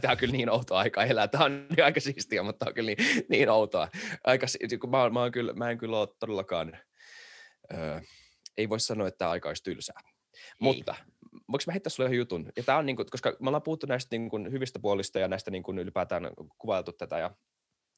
tämä 0.01 0.13
on 0.13 0.19
kyllä 0.19 0.33
niin 0.33 0.51
outoa 0.51 0.79
aika 0.79 1.05
elää. 1.05 1.29
Tämä 1.29 1.45
on 1.45 1.67
niin 1.69 1.85
aika 1.85 2.01
siistiä, 2.01 2.43
mutta 2.43 2.59
tämä 2.59 2.71
on 2.71 2.75
kyllä 2.75 2.87
niin, 2.87 3.25
niin 3.29 3.51
outoa. 3.51 3.89
Aika, 4.25 4.47
kun 4.81 4.91
mä, 4.91 5.11
mä, 5.11 5.31
kyllä, 5.31 5.53
mä 5.53 5.71
en 5.71 5.79
kyllä 5.79 5.99
ole 5.99 6.09
todellakaan, 6.19 6.79
ö, 7.75 8.01
ei 8.57 8.69
voi 8.69 8.81
sanoa, 8.81 9.09
että 9.09 9.19
tämä 9.19 9.31
aika 9.31 9.49
olisi 9.49 9.63
tylsää. 9.63 10.01
Ei. 10.05 10.43
Mutta 10.61 10.95
voinko 11.33 11.65
mä 11.67 11.73
heittää 11.73 11.91
sulle 11.91 12.09
yhden 12.09 12.19
jutun? 12.19 12.53
Ja 12.57 12.63
tämä 12.63 12.79
on 12.79 12.87
niin 12.87 12.97
kuin, 12.97 13.07
koska 13.11 13.37
me 13.41 13.49
ollaan 13.49 13.63
puhuttu 13.63 13.87
näistä 13.87 14.17
niin 14.17 14.31
kuin, 14.31 14.53
hyvistä 14.53 14.79
puolista 14.79 15.19
ja 15.19 15.29
näistä 15.29 15.51
niin 15.51 15.63
kuin, 15.63 15.79
ylipäätään 15.79 16.31
kuvailtu 16.59 16.93
tätä 16.93 17.19
ja 17.19 17.31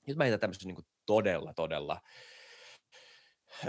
nyt 0.08 0.16
mä 0.16 0.24
heitän 0.24 0.40
tämmöisen 0.40 0.68
niin 0.68 0.86
todella, 1.06 1.54
todella 1.54 2.00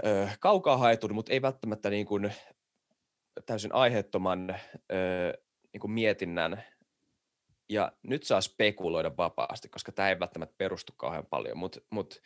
ö, 0.06 0.28
kaukaa 0.40 0.76
haetun, 0.76 1.14
mutta 1.14 1.32
ei 1.32 1.42
välttämättä 1.42 1.90
niin 1.90 2.06
kuin 2.06 2.32
täysin 3.46 3.74
aiheettoman 3.74 4.50
ö, 4.92 5.42
niin 5.72 5.80
kuin 5.80 5.90
mietinnän. 5.90 6.62
Ja 7.68 7.92
nyt 8.02 8.22
saa 8.24 8.40
spekuloida 8.40 9.16
vapaasti, 9.16 9.68
koska 9.68 9.92
tämä 9.92 10.08
ei 10.08 10.18
välttämättä 10.18 10.54
perustu 10.58 10.92
kauhean 10.96 11.26
paljon, 11.26 11.58
mutta 11.58 11.80
mut, 11.90 12.20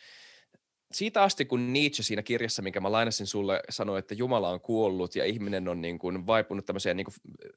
siitä 0.94 1.22
asti, 1.22 1.44
kun 1.44 1.72
Nietzsche 1.72 2.02
siinä 2.02 2.22
kirjassa, 2.22 2.62
minkä 2.62 2.80
mä 2.80 2.92
lainasin 2.92 3.26
sulle, 3.26 3.60
sanoi, 3.70 3.98
että 3.98 4.14
Jumala 4.14 4.50
on 4.50 4.60
kuollut 4.60 5.16
ja 5.16 5.24
ihminen 5.24 5.68
on 5.68 5.80
niin 5.80 5.98
kuin 5.98 6.26
vaipunut 6.26 6.66
tämmöiseen 6.66 6.96
niin 6.96 7.04
kuin 7.04 7.14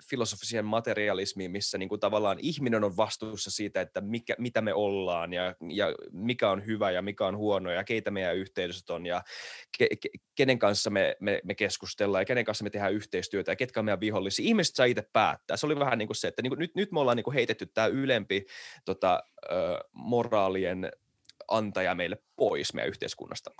filosofiseen 0.09 0.65
materialismiin, 0.65 1.51
missä 1.51 1.77
niin 1.77 1.89
kuin 1.89 1.99
tavallaan 1.99 2.38
ihminen 2.41 2.83
on 2.83 2.97
vastuussa 2.97 3.51
siitä, 3.51 3.81
että 3.81 4.01
mikä, 4.01 4.35
mitä 4.38 4.61
me 4.61 4.73
ollaan 4.73 5.33
ja, 5.33 5.55
ja 5.69 5.88
mikä 6.11 6.49
on 6.49 6.65
hyvä 6.65 6.91
ja 6.91 7.01
mikä 7.01 7.25
on 7.25 7.38
huono 7.38 7.71
ja 7.71 7.83
keitä 7.83 8.11
meidän 8.11 8.38
yhteisöt 8.38 8.89
on 8.89 9.05
ja 9.05 9.23
ke, 9.77 9.88
ke, 10.01 10.09
kenen 10.35 10.59
kanssa 10.59 10.89
me, 10.89 11.17
me, 11.19 11.41
me 11.43 11.55
keskustellaan 11.55 12.21
ja 12.21 12.25
kenen 12.25 12.45
kanssa 12.45 12.63
me 12.63 12.69
tehdään 12.69 12.93
yhteistyötä 12.93 13.51
ja 13.51 13.55
ketkä 13.55 13.79
on 13.79 13.85
meidän 13.85 13.99
vihollisia. 13.99 14.45
Ihmiset 14.45 14.75
saa 14.75 14.85
itse 14.85 15.09
päättää. 15.13 15.57
Se 15.57 15.65
oli 15.65 15.79
vähän 15.79 15.97
niin 15.97 16.07
kuin 16.07 16.15
se, 16.15 16.27
että 16.27 16.41
niin 16.41 16.51
kuin 16.51 16.59
nyt, 16.59 16.75
nyt 16.75 16.91
me 16.91 16.99
ollaan 16.99 17.17
niin 17.17 17.23
kuin 17.23 17.33
heitetty 17.33 17.65
tämä 17.65 17.88
ylempi 17.88 18.45
tota, 18.85 19.23
ö, 19.51 19.79
moraalien 19.93 20.91
antaja 21.47 21.95
meille 21.95 22.17
pois 22.35 22.73
meidän 22.73 22.89
yhteiskunnasta. 22.89 23.51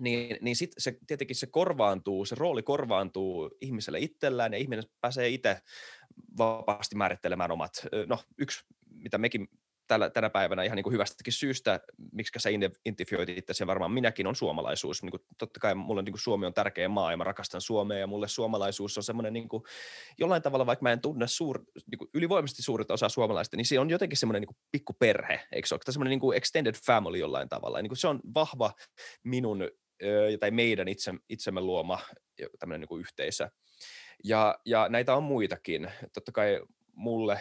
Niin, 0.00 0.36
niin 0.40 0.56
sitten 0.56 0.80
se, 0.82 0.98
tietenkin 1.06 1.36
se 1.36 1.46
korvaantuu, 1.46 2.24
se 2.24 2.34
rooli 2.34 2.62
korvaantuu 2.62 3.50
ihmiselle 3.60 3.98
itsellään 3.98 4.52
ja 4.52 4.58
ihminen 4.58 4.84
pääsee 5.00 5.28
itse 5.28 5.60
vapaasti 6.38 6.96
määrittelemään 6.96 7.50
omat, 7.50 7.72
no 8.06 8.18
yksi, 8.38 8.64
mitä 8.90 9.18
mekin 9.18 9.48
tällä, 9.86 10.10
tänä 10.10 10.30
päivänä 10.30 10.62
ihan 10.62 10.76
niin 10.76 10.84
kuin 10.84 10.92
hyvästäkin 10.92 11.32
syystä, 11.32 11.80
miksi 12.12 12.38
sä 12.38 12.48
identifioitit 12.50 13.38
itse 13.38 13.66
varmaan 13.66 13.92
minäkin, 13.92 14.26
on 14.26 14.36
suomalaisuus. 14.36 15.02
Niin 15.02 15.10
kuin, 15.10 15.22
totta 15.38 15.60
kai 15.60 15.74
mulle 15.74 16.02
niin 16.02 16.12
kuin 16.12 16.20
Suomi 16.20 16.46
on 16.46 16.54
tärkeä 16.54 16.88
maa 16.88 17.10
ja 17.10 17.16
mä 17.16 17.24
rakastan 17.24 17.60
Suomea 17.60 17.98
ja 17.98 18.06
mulle 18.06 18.28
suomalaisuus 18.28 18.96
on 18.96 19.04
semmoinen 19.04 19.32
niin 19.32 19.48
kuin, 19.48 19.62
jollain 20.18 20.42
tavalla, 20.42 20.66
vaikka 20.66 20.82
mä 20.82 20.92
en 20.92 21.00
tunne 21.00 21.26
suur, 21.26 21.64
niin 21.90 21.98
kuin 21.98 22.10
ylivoimaisesti 22.14 22.62
suurinta 22.62 22.94
osaa 22.94 23.08
suomalaista, 23.08 23.56
niin 23.56 23.66
se 23.66 23.78
on 23.78 23.90
jotenkin 23.90 24.18
semmoinen 24.18 24.40
niin 24.40 24.48
kuin 24.48 24.58
pikkuperhe, 24.72 25.40
eikö 25.52 25.68
se 25.68 25.74
ole? 25.74 25.80
semmoinen 25.88 26.10
niin 26.10 26.20
kuin 26.20 26.36
extended 26.36 26.74
family 26.86 27.18
jollain 27.18 27.48
tavalla. 27.48 27.82
niin 27.82 27.90
kuin 27.90 27.98
se 27.98 28.08
on 28.08 28.20
vahva 28.34 28.72
minun 29.24 29.68
tai 30.40 30.50
meidän 30.50 30.88
itse, 30.88 31.14
itsemme 31.28 31.60
luoma 31.60 32.00
tämmöinen 32.58 32.80
niin 32.80 32.88
kuin 32.88 33.00
yhteisö. 33.00 33.48
Ja, 34.24 34.58
ja 34.66 34.88
näitä 34.88 35.14
on 35.14 35.22
muitakin. 35.22 35.90
Totta 36.12 36.32
kai 36.32 36.60
mulle 36.92 37.40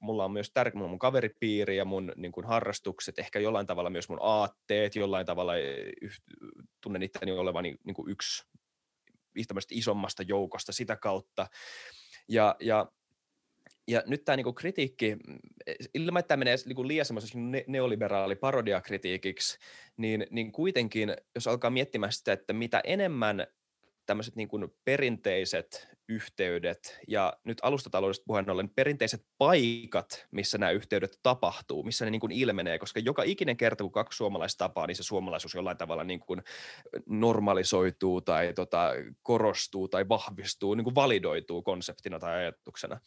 mulla 0.00 0.24
on 0.24 0.32
myös 0.32 0.50
tärkeä 0.54 0.80
mun 0.80 0.98
kaveripiiri 0.98 1.76
ja 1.76 1.84
mun 1.84 2.12
niin 2.16 2.32
kuin 2.32 2.46
harrastukset, 2.46 3.18
ehkä 3.18 3.38
jollain 3.38 3.66
tavalla 3.66 3.90
myös 3.90 4.08
mun 4.08 4.18
aatteet, 4.22 4.96
jollain 4.96 5.26
tavalla 5.26 5.56
e, 5.56 5.92
yh, 6.02 6.20
tunnen 6.80 7.02
itteni 7.02 7.32
olevani 7.32 7.76
niin 7.84 7.94
kuin 7.94 8.10
yksi 8.10 8.44
isommasta 9.70 10.22
joukosta 10.22 10.72
sitä 10.72 10.96
kautta. 10.96 11.46
Ja, 12.28 12.56
ja 12.60 12.86
ja 13.88 14.02
nyt 14.06 14.24
tämä 14.24 14.36
niinku 14.36 14.52
kritiikki, 14.52 15.16
e, 15.66 15.74
ilman 15.94 16.20
että 16.20 16.28
tämä 16.28 16.38
menee 16.38 16.56
niinku 16.66 16.88
liian 16.88 17.06
semmoiseksi 17.06 17.38
ne- 17.38 17.64
neoliberaali 17.66 18.36
parodiakritiikiksi, 18.36 19.58
niin, 19.96 20.26
niin 20.30 20.52
kuitenkin, 20.52 21.16
jos 21.34 21.46
alkaa 21.46 21.70
miettimään 21.70 22.12
sitä, 22.12 22.32
että 22.32 22.52
mitä 22.52 22.80
enemmän 22.84 23.46
tämmöiset 24.10 24.36
niin 24.36 24.48
kuin 24.48 24.68
perinteiset 24.84 25.88
yhteydet 26.08 26.98
ja 27.08 27.32
nyt 27.44 27.58
alustataloudesta 27.62 28.24
puheen 28.26 28.50
ollen 28.50 28.70
perinteiset 28.70 29.26
paikat, 29.38 30.26
missä 30.30 30.58
nämä 30.58 30.70
yhteydet 30.70 31.18
tapahtuu, 31.22 31.82
missä 31.82 32.04
ne 32.04 32.10
niin 32.10 32.20
kuin 32.20 32.32
ilmenee, 32.32 32.78
koska 32.78 33.00
joka 33.00 33.22
ikinen 33.22 33.56
kerta, 33.56 33.84
kun 33.84 33.92
kaksi 33.92 34.16
suomalaista 34.16 34.64
tapaa, 34.64 34.86
niin 34.86 34.96
se 34.96 35.02
suomalaisuus 35.02 35.54
jollain 35.54 35.76
tavalla 35.76 36.04
niin 36.04 36.20
kuin 36.20 36.42
normalisoituu 37.06 38.20
tai 38.20 38.52
tota, 38.52 38.90
korostuu 39.22 39.88
tai 39.88 40.08
vahvistuu, 40.08 40.74
niin 40.74 40.84
kuin 40.84 40.94
validoituu 40.94 41.62
konseptina 41.62 42.18
tai 42.18 42.36
ajatuksena. 42.36 43.00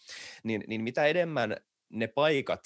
Niin, 0.44 0.64
niin 0.68 0.84
mitä 0.84 1.06
enemmän 1.06 1.58
ne 1.90 2.08
paikat, 2.08 2.62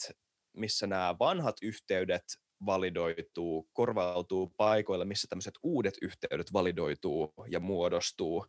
missä 0.58 0.88
nämä 0.88 1.16
vanhat 1.20 1.56
yhteydet 1.62 2.24
validoituu, 2.66 3.70
korvautuu 3.74 4.53
paikoilla, 4.58 5.05
missä 5.05 5.28
tämmöiset 5.30 5.53
uudet 5.64 5.95
yhteydet 6.01 6.53
validoituu 6.53 7.34
ja 7.47 7.60
muodostuu, 7.60 8.45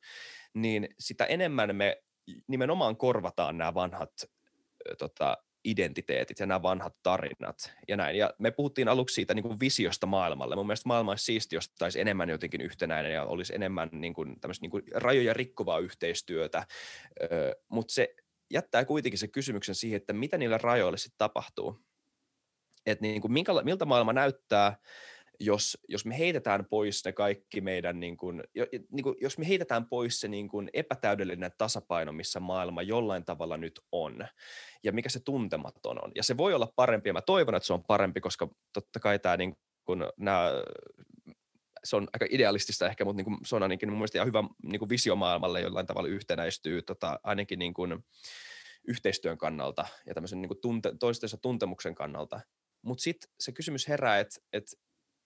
niin 0.55 0.89
sitä 0.99 1.25
enemmän 1.25 1.77
me 1.77 2.03
nimenomaan 2.49 2.97
korvataan 2.97 3.59
nämä 3.59 3.75
vanhat 3.75 4.13
tota, 4.99 5.37
identiteetit 5.65 6.39
ja 6.39 6.47
nämä 6.47 6.63
vanhat 6.63 6.95
tarinat 7.03 7.73
ja 7.89 7.97
näin. 7.97 8.17
Ja 8.17 8.35
me 8.39 8.51
puhuttiin 8.51 8.89
aluksi 8.89 9.15
siitä 9.15 9.35
niin 9.35 9.43
kuin 9.43 9.61
visiosta 9.61 10.07
maailmalle. 10.07 10.57
Mun 10.57 10.67
mielestä 10.67 10.89
maailma 10.89 11.13
olisi 11.13 11.25
siisti, 11.25 11.57
jos 11.57 11.71
taisi 11.79 12.01
enemmän 12.01 12.29
jotenkin 12.29 12.61
yhtenäinen 12.61 13.13
ja 13.13 13.25
olisi 13.25 13.55
enemmän 13.55 13.89
niin 13.93 14.15
kuin, 14.15 14.37
niin 14.61 14.71
kuin 14.71 14.83
rajoja 14.95 15.35
rikkovaa 15.35 15.79
yhteistyötä, 15.79 16.67
mutta 17.69 17.95
se 17.95 18.15
jättää 18.51 18.85
kuitenkin 18.85 19.19
se 19.19 19.29
kysymyksen 19.29 19.75
siihen, 19.75 19.97
että 19.97 20.13
mitä 20.13 20.39
niillä 20.39 20.59
rajoilla 20.59 20.97
sitten 20.97 21.19
tapahtuu 21.19 21.81
että 22.91 23.03
niin 23.03 23.21
kuin 23.21 23.33
minkä, 23.33 23.53
miltä 23.65 23.85
maailma 23.85 24.13
näyttää, 24.13 24.77
jos, 25.41 25.79
jos 25.89 26.05
me 26.05 26.19
heitetään 26.19 26.65
pois 26.65 27.05
ne 27.05 27.13
kaikki 27.13 27.61
meidän, 27.61 28.01
niin 28.01 28.17
kuin, 28.17 28.43
niin 28.91 29.03
kuin, 29.03 29.17
jos 29.21 29.39
me 29.39 29.49
heitetään 29.49 29.89
pois 29.89 30.21
se 30.21 30.29
niin 30.29 30.49
kuin 30.49 30.71
epätäydellinen 30.73 31.53
tasapaino, 31.59 32.13
missä 32.13 32.41
maailma 32.41 32.83
jollain 32.83 33.25
tavalla 33.25 33.57
nyt 33.57 33.81
on, 33.93 34.27
ja 34.83 34.93
mikä 34.93 35.09
se 35.09 35.21
tuntematon 35.21 36.05
on. 36.05 36.13
Ja 36.15 36.23
se 36.23 36.37
voi 36.37 36.55
olla 36.55 36.73
parempi, 36.77 37.09
ja 37.09 37.13
mä 37.13 37.23
toivon, 37.23 37.55
että 37.55 37.67
se 37.67 37.73
on 37.73 37.85
parempi, 37.85 38.21
koska 38.21 38.49
totta 38.73 39.01
kai 39.01 39.19
tämä 39.19 39.37
niin 39.37 39.57
kuin, 39.85 40.05
nämä, 40.17 40.51
se 41.85 41.97
on 41.97 42.09
aika 42.13 42.27
idealistista 42.31 42.89
ehkä, 42.89 43.05
mutta 43.05 43.17
niin 43.17 43.25
kuin, 43.25 43.39
se 43.47 43.57
on 43.57 43.63
ainakin 43.63 43.89
mun 43.89 43.99
mielestä 43.99 44.19
ihan 44.19 44.29
hyvä 44.29 44.45
niin 44.63 44.79
kuin 44.79 44.89
visio 44.89 45.17
maailmalle 45.17 45.61
jollain 45.61 45.87
tavalla 45.87 46.09
yhtenäistyy, 46.09 46.83
tota, 46.83 47.21
ainakin 47.23 47.59
niin 47.59 47.75
kuin, 47.75 48.05
yhteistyön 48.89 49.39
kannalta 49.39 49.87
ja 50.07 50.15
tämmöisen 50.15 50.41
niin 50.41 50.49
kuin 50.49 50.61
tunte, 50.61 50.93
toistensa 51.01 51.37
tuntemuksen 51.37 51.95
kannalta. 51.95 52.41
Mutta 52.83 53.03
sitten 53.03 53.31
se 53.41 53.53
kysymys 53.53 53.89
herää, 53.89 54.19
että 54.19 54.41
et 54.53 54.65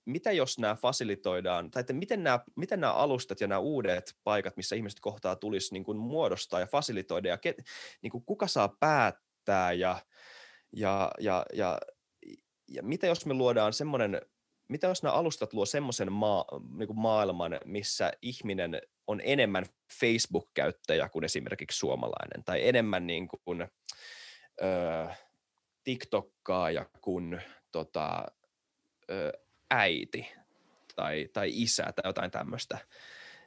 mitä 0.05 0.33
jos 0.33 0.59
nämä 0.59 0.75
fasilitoidaan, 0.75 1.71
tai 1.71 1.81
että 1.81 1.93
miten 1.93 2.23
nämä, 2.23 2.41
miten 2.57 2.85
alustat 2.85 3.41
ja 3.41 3.47
nämä 3.47 3.59
uudet 3.59 4.15
paikat, 4.25 4.57
missä 4.57 4.77
ihmiset 4.77 5.01
kohtaa 5.01 5.37
tulisi 5.37 5.73
niin 5.73 5.85
kuin 5.85 5.99
muodostaa 5.99 6.61
ja 6.61 6.67
fasilitoida, 6.67 7.29
ja 7.29 7.39
ke, 7.39 7.55
niin 8.03 8.11
kuin 8.11 8.25
kuka 8.25 8.47
saa 8.47 8.77
päättää, 8.81 9.73
ja, 9.73 9.99
ja, 10.73 11.11
ja, 11.19 11.47
ja, 11.53 11.79
ja 12.69 12.83
mitä 12.83 13.07
jos 13.07 13.27
me 13.27 13.35
luodaan 13.35 13.73
semmoinen, 13.73 14.21
mitä 14.69 14.87
jos 14.87 15.03
nämä 15.03 15.15
alustat 15.15 15.53
luo 15.53 15.67
semmoisen 15.67 16.13
maa, 16.13 16.45
niin 16.79 16.97
maailman, 17.01 17.61
missä 17.65 18.13
ihminen 18.23 18.81
on 19.07 19.21
enemmän 19.25 19.67
Facebook-käyttäjä 20.01 21.09
kuin 21.09 21.25
esimerkiksi 21.25 21.79
suomalainen, 21.79 22.45
tai 22.45 22.69
enemmän 22.69 23.07
niin 23.07 23.29
kuin, 23.29 23.69
öö, 24.63 25.07
TikTokkaaja 25.85 26.87
kuin 27.01 27.43
tota, 27.73 28.25
öö, 29.11 29.33
äiti 29.71 30.33
tai, 30.97 31.29
tai 31.33 31.51
isä 31.53 31.83
tai 31.83 32.09
jotain 32.09 32.31
tämmöistä, 32.31 32.79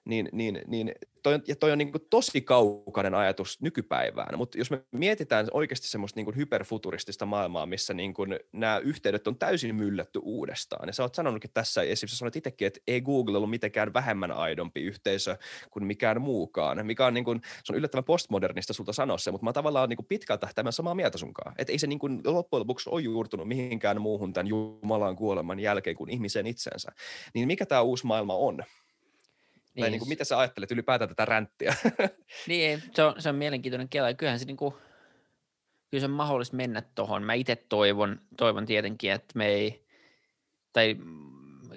niin, 0.05 0.29
niin, 0.31 0.61
niin 0.67 0.91
toi, 1.23 1.39
ja 1.47 1.55
toi 1.55 1.71
on 1.71 1.77
niin 1.77 1.91
kuin 1.91 2.05
tosi 2.09 2.41
kaukainen 2.41 3.15
ajatus 3.15 3.61
nykypäivään, 3.61 4.37
mutta 4.37 4.57
jos 4.57 4.71
me 4.71 4.83
mietitään 4.91 5.47
oikeasti 5.51 5.87
semmoista 5.87 6.17
niin 6.17 6.25
kuin 6.25 6.35
hyperfuturistista 6.35 7.25
maailmaa, 7.25 7.65
missä 7.65 7.93
niin 7.93 8.13
kuin 8.13 8.39
nämä 8.51 8.77
yhteydet 8.77 9.27
on 9.27 9.37
täysin 9.37 9.75
myllätty 9.75 10.19
uudestaan, 10.23 10.87
ja 10.87 10.93
sä 10.93 11.03
oot 11.03 11.15
sanonutkin 11.15 11.51
tässä, 11.53 11.81
esimerkiksi 11.81 12.17
sanoit 12.17 12.35
itsekin, 12.35 12.67
että 12.67 12.79
ei 12.87 13.01
Google 13.01 13.37
ollut 13.37 13.49
mitenkään 13.49 13.93
vähemmän 13.93 14.31
aidompi 14.31 14.81
yhteisö 14.81 15.37
kuin 15.71 15.85
mikään 15.85 16.21
muukaan, 16.21 16.85
mikä 16.85 17.05
on, 17.05 17.13
niin 17.13 17.25
kuin, 17.25 17.41
se 17.63 17.73
on 17.73 17.77
yllättävän 17.77 18.03
postmodernista 18.03 18.73
sulta 18.73 18.93
sanoa 18.93 19.17
se, 19.17 19.31
mutta 19.31 19.45
mä 19.45 19.53
tavallaan 19.53 19.89
niin 19.89 19.97
kuin 19.97 20.07
pitkältä 20.07 20.49
tämän 20.55 20.73
samaa 20.73 20.95
mieltä 20.95 21.17
sunkaan, 21.17 21.55
että 21.57 21.71
ei 21.71 21.79
se 21.79 21.87
niin 21.87 21.99
kuin 21.99 22.21
loppujen 22.25 22.59
lopuksi 22.59 22.89
ole 22.89 23.01
juurtunut 23.01 23.47
mihinkään 23.47 24.01
muuhun 24.01 24.33
tämän 24.33 24.47
Jumalan 24.47 25.15
kuoleman 25.15 25.59
jälkeen 25.59 25.95
kuin 25.95 26.09
ihmiseen 26.09 26.47
itsensä. 26.47 26.91
Niin 27.33 27.47
mikä 27.47 27.65
tämä 27.65 27.81
uusi 27.81 28.05
maailma 28.05 28.35
on? 28.35 28.63
Niin. 29.75 29.83
Tai 29.83 29.91
niin 29.91 29.99
kuin, 29.99 30.09
mitä 30.09 30.23
sä 30.23 30.39
ajattelet 30.39 30.71
ylipäätään 30.71 31.09
tätä 31.09 31.25
ränttiä? 31.25 31.75
niin, 32.47 32.83
se 32.93 33.03
on, 33.03 33.15
se 33.21 33.29
on 33.29 33.35
mielenkiintoinen 33.35 33.89
kela. 33.89 34.13
Kyllähän 34.13 34.39
se, 34.39 34.45
niin 34.45 34.57
kuin, 34.57 34.73
kyllä 35.91 36.01
se 36.01 36.05
on 36.05 36.11
mahdollista 36.11 36.55
mennä 36.55 36.81
tuohon. 36.95 37.23
Mä 37.23 37.33
itse 37.33 37.55
toivon, 37.55 38.21
toivon 38.37 38.65
tietenkin, 38.65 39.11
että 39.11 39.37
me 39.37 39.47
ei, 39.47 39.85
tai 40.73 40.95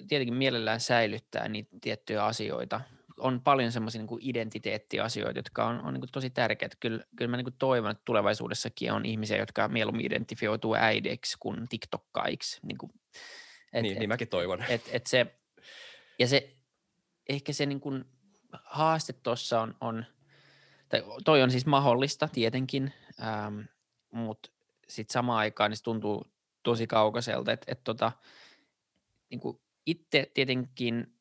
tietenkin 0.09 0.35
mielellään 0.35 0.81
säilyttää 0.81 1.49
niitä 1.49 1.77
tiettyjä 1.81 2.25
asioita. 2.25 2.81
On 3.19 3.41
paljon 3.41 3.73
semmoisia 3.73 4.03
niin 4.03 4.19
identiteettiasioita, 4.21 5.39
jotka 5.39 5.67
on, 5.67 5.81
on 5.81 5.95
niin 5.95 6.01
kuin 6.01 6.13
tosi 6.13 6.31
tärkeitä. 6.31 6.77
Kyllä, 6.81 7.05
kyllä 7.17 7.31
mä 7.31 7.37
niin 7.37 7.45
kuin 7.45 7.59
toivon, 7.59 7.91
että 7.91 8.03
tulevaisuudessakin 8.05 8.93
on 8.93 9.07
ihmisiä, 9.07 9.37
jotka 9.37 9.69
mieluummin 9.69 10.07
identifioituu 10.07 10.75
äideiksi 10.75 11.37
kuin 11.41 11.69
TikTokkaiksi. 11.69 12.61
Niin, 12.63 12.79
kuin, 12.79 12.93
et, 13.73 13.83
niin, 13.83 13.93
et, 13.93 13.99
niin 13.99 14.09
mäkin 14.09 14.29
toivon. 14.29 14.65
Et, 14.69 14.83
et 14.93 15.07
se, 15.07 15.27
ja 16.19 16.29
se, 16.29 16.58
ehkä 17.29 17.53
se 17.53 17.67
niin 17.67 17.81
kuin 17.81 18.05
haaste 18.65 19.13
tuossa 19.13 19.61
on, 19.61 19.75
on, 19.81 20.05
tai 20.89 21.03
toi 21.25 21.43
on 21.43 21.51
siis 21.51 21.67
mahdollista 21.67 22.29
tietenkin, 22.29 22.93
ähm, 23.23 23.61
mutta 24.11 24.51
sitten 24.89 25.13
samaan 25.13 25.39
aikaan 25.39 25.71
niin 25.71 25.77
se 25.77 25.83
tuntuu 25.83 26.27
tosi 26.63 26.87
kaukaiselta, 26.87 27.53
että 27.53 27.73
et 27.73 27.85
tota, 27.85 28.13
niin 29.31 29.41
itse 29.87 30.31
tietenkin 30.35 31.19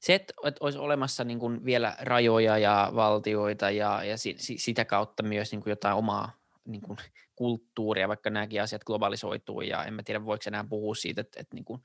se, 0.00 0.14
että 0.14 0.34
olisi 0.60 0.78
olemassa 0.78 1.24
niin 1.24 1.38
kuin 1.38 1.64
vielä 1.64 1.96
rajoja 2.00 2.58
ja 2.58 2.92
valtioita 2.94 3.70
ja, 3.70 4.04
ja 4.04 4.16
si, 4.18 4.34
si, 4.38 4.58
sitä 4.58 4.84
kautta 4.84 5.22
myös 5.22 5.52
niin 5.52 5.62
kuin 5.62 5.70
jotain 5.70 5.96
omaa 5.96 6.32
niin 6.64 6.82
kuin 6.82 6.98
kulttuuria, 7.36 8.08
vaikka 8.08 8.30
nämäkin 8.30 8.62
asiat 8.62 8.84
globalisoituu 8.84 9.60
ja 9.60 9.84
en 9.84 9.94
mä 9.94 10.02
tiedä 10.02 10.24
voiko 10.24 10.44
enää 10.46 10.64
puhua 10.64 10.94
siitä, 10.94 11.20
että, 11.20 11.40
että 11.40 11.54
niin 11.54 11.64
kuin 11.64 11.82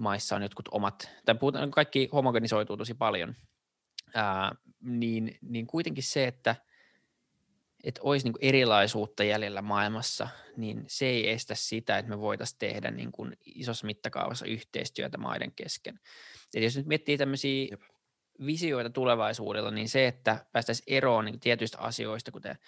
maissa 0.00 0.36
on 0.36 0.42
jotkut 0.42 0.68
omat, 0.70 1.10
tai 1.24 1.34
puhutaan, 1.34 1.70
kaikki 1.70 2.08
homogenisoituu 2.12 2.76
tosi 2.76 2.94
paljon, 2.94 3.34
ää, 4.14 4.52
niin, 4.80 5.38
niin 5.42 5.66
kuitenkin 5.66 6.04
se, 6.04 6.26
että 6.26 6.56
että 7.84 8.00
olisi 8.04 8.26
niin 8.26 8.34
erilaisuutta 8.40 9.24
jäljellä 9.24 9.62
maailmassa, 9.62 10.28
niin 10.56 10.84
se 10.86 11.06
ei 11.06 11.30
estä 11.30 11.54
sitä, 11.54 11.98
että 11.98 12.10
me 12.10 12.20
voitaisiin 12.20 12.58
tehdä 12.58 12.90
niin 12.90 13.12
kuin 13.12 13.36
isossa 13.44 13.86
mittakaavassa 13.86 14.46
yhteistyötä 14.46 15.18
maiden 15.18 15.52
kesken. 15.52 16.00
Eli 16.54 16.64
jos 16.64 16.76
nyt 16.76 16.86
miettii 16.86 17.18
tämmöisiä 17.18 17.66
Jep. 17.70 17.80
visioita 18.46 18.90
tulevaisuudella, 18.90 19.70
niin 19.70 19.88
se, 19.88 20.06
että 20.06 20.46
päästäisiin 20.52 20.94
eroon 20.96 21.24
niin 21.24 21.40
tietyistä 21.40 21.78
asioista, 21.78 22.30
kuten 22.30 22.58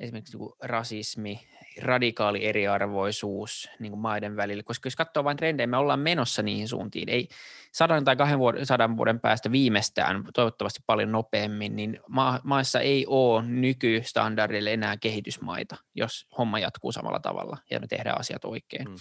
esimerkiksi 0.00 0.38
niin 0.38 0.50
rasismi, 0.62 1.40
radikaali 1.82 2.44
eriarvoisuus 2.46 3.70
niin 3.78 3.92
kuin 3.92 4.00
maiden 4.00 4.36
välillä, 4.36 4.62
koska 4.62 4.86
jos 4.86 4.96
katsoo 4.96 5.24
vain 5.24 5.36
trendejä, 5.36 5.66
me 5.66 5.76
ollaan 5.76 6.00
menossa 6.00 6.42
niihin 6.42 6.68
suuntiin, 6.68 7.08
ei 7.08 7.28
sadan 7.72 8.04
tai 8.04 8.16
kahden 8.16 8.38
vuoden, 8.38 8.66
sadan 8.66 8.96
vuoden 8.96 9.20
päästä 9.20 9.52
viimeistään, 9.52 10.24
toivottavasti 10.34 10.80
paljon 10.86 11.12
nopeammin, 11.12 11.76
niin 11.76 12.00
ma- 12.08 12.40
maassa 12.44 12.80
ei 12.80 13.06
ole 13.06 13.42
nykystandardille 13.42 14.72
enää 14.72 14.96
kehitysmaita, 14.96 15.76
jos 15.94 16.26
homma 16.38 16.58
jatkuu 16.58 16.92
samalla 16.92 17.20
tavalla 17.20 17.56
ja 17.70 17.80
me 17.80 17.86
tehdään 17.86 18.20
asiat 18.20 18.44
oikein. 18.44 18.88
Mm. 18.88 18.96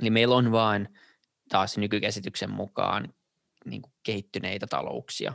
Eli 0.00 0.10
meillä 0.10 0.34
on 0.34 0.52
vain 0.52 0.88
taas 1.48 1.78
nykykäsityksen 1.78 2.50
mukaan 2.50 3.14
niin 3.64 3.82
kuin 3.82 3.92
kehittyneitä 4.02 4.66
talouksia, 4.66 5.32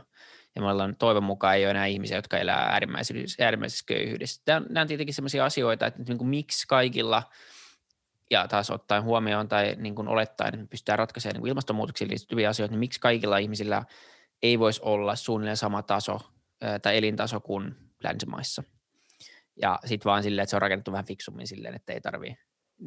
ja 0.56 0.62
me 0.62 0.70
ollaan 0.70 0.96
toivon 0.96 1.24
mukaan 1.24 1.56
ei 1.56 1.64
ole 1.64 1.70
enää 1.70 1.86
ihmisiä, 1.86 2.18
jotka 2.18 2.38
elää 2.38 2.62
äärimmäisessä, 2.62 3.44
äärimmäisessä 3.44 3.84
köyhyydessä. 3.86 4.42
Nämä, 4.46 4.80
on 4.80 4.86
tietenkin 4.86 5.14
sellaisia 5.14 5.44
asioita, 5.44 5.86
että 5.86 6.02
niin 6.08 6.18
kuin 6.18 6.28
miksi 6.28 6.66
kaikilla, 6.68 7.22
ja 8.30 8.48
taas 8.48 8.70
ottaen 8.70 9.02
huomioon 9.02 9.48
tai 9.48 9.76
niin 9.78 9.94
kuin 9.94 10.08
olettaen, 10.08 10.48
että 10.48 10.60
me 10.60 10.66
pystytään 10.66 10.98
ratkaisemaan 10.98 11.34
niin 11.34 11.40
kuin 11.40 11.48
ilmastonmuutoksiin 11.48 12.10
liittyviä 12.10 12.48
asioita, 12.48 12.72
niin 12.72 12.78
miksi 12.78 13.00
kaikilla 13.00 13.38
ihmisillä 13.38 13.84
ei 14.42 14.58
voisi 14.58 14.80
olla 14.84 15.16
suunnilleen 15.16 15.56
sama 15.56 15.82
taso 15.82 16.20
tai 16.82 16.98
elintaso 16.98 17.40
kuin 17.40 17.76
länsimaissa. 18.02 18.62
Ja 19.62 19.78
sitten 19.84 20.10
vaan 20.10 20.22
silleen, 20.22 20.42
että 20.42 20.50
se 20.50 20.56
on 20.56 20.62
rakennettu 20.62 20.92
vähän 20.92 21.04
fiksummin 21.04 21.46
silleen, 21.46 21.74
että 21.74 21.92
ei 21.92 22.00
tarvitse 22.00 22.38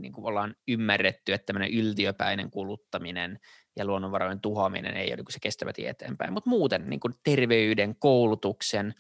niin 0.02 0.14
kuin 0.14 0.26
ollaan 0.26 0.56
ymmärretty, 0.68 1.34
että 1.34 1.46
tämmöinen 1.46 1.74
yltiöpäinen 1.74 2.52
kuluttaminen 2.52 3.40
ja 3.76 3.86
luonnonvarojen 3.86 4.42
tuhoaminen 4.42 4.98
ei 4.98 5.08
ole 5.08 5.16
niin 5.16 5.26
se 5.30 5.40
kestävä 5.42 5.74
tie 5.74 5.90
eteenpäin, 5.90 6.34
mutta 6.34 6.50
muuten 6.50 6.90
niin 6.90 7.00
kuin 7.00 7.14
terveyden, 7.24 7.96
koulutuksen 8.00 8.94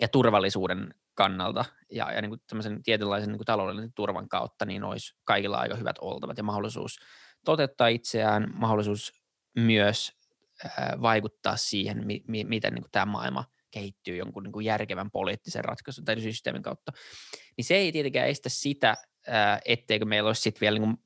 ja 0.00 0.08
turvallisuuden 0.08 0.94
kannalta 1.14 1.64
ja, 1.92 2.12
ja 2.12 2.22
niin 2.22 2.30
kuin 2.30 2.40
tämmöisen 2.48 2.82
tietynlaisen 2.82 3.28
niin 3.28 3.38
kuin 3.38 3.46
taloudellisen 3.46 3.92
turvan 3.92 4.28
kautta 4.28 4.64
niin 4.64 4.84
olisi 4.84 5.14
kaikilla 5.24 5.58
aika 5.58 5.76
hyvät 5.76 5.96
oltavat 6.00 6.38
ja 6.38 6.42
mahdollisuus 6.42 6.98
toteuttaa 7.44 7.88
itseään, 7.88 8.50
mahdollisuus 8.54 9.12
myös 9.54 10.18
vaikuttaa 11.02 11.56
siihen, 11.56 12.06
mi, 12.06 12.24
mi, 12.28 12.44
miten 12.44 12.74
niin 12.74 12.82
kuin 12.82 12.92
tämä 12.92 13.06
maailma 13.06 13.44
kehittyy 13.70 14.16
jonkun 14.16 14.42
niin 14.42 14.52
kuin 14.52 14.64
järkevän 14.64 15.10
poliittisen 15.10 15.64
ratkaisun 15.64 16.04
tai 16.04 16.20
systeemin 16.20 16.62
kautta, 16.62 16.92
niin 17.56 17.64
se 17.64 17.74
ei 17.74 17.92
tietenkään 17.92 18.28
estä 18.28 18.48
sitä, 18.48 18.96
etteikö 19.64 20.04
meillä 20.04 20.26
olisi 20.26 20.42
sitten 20.42 20.60
vielä 20.60 20.78
niin 20.78 20.98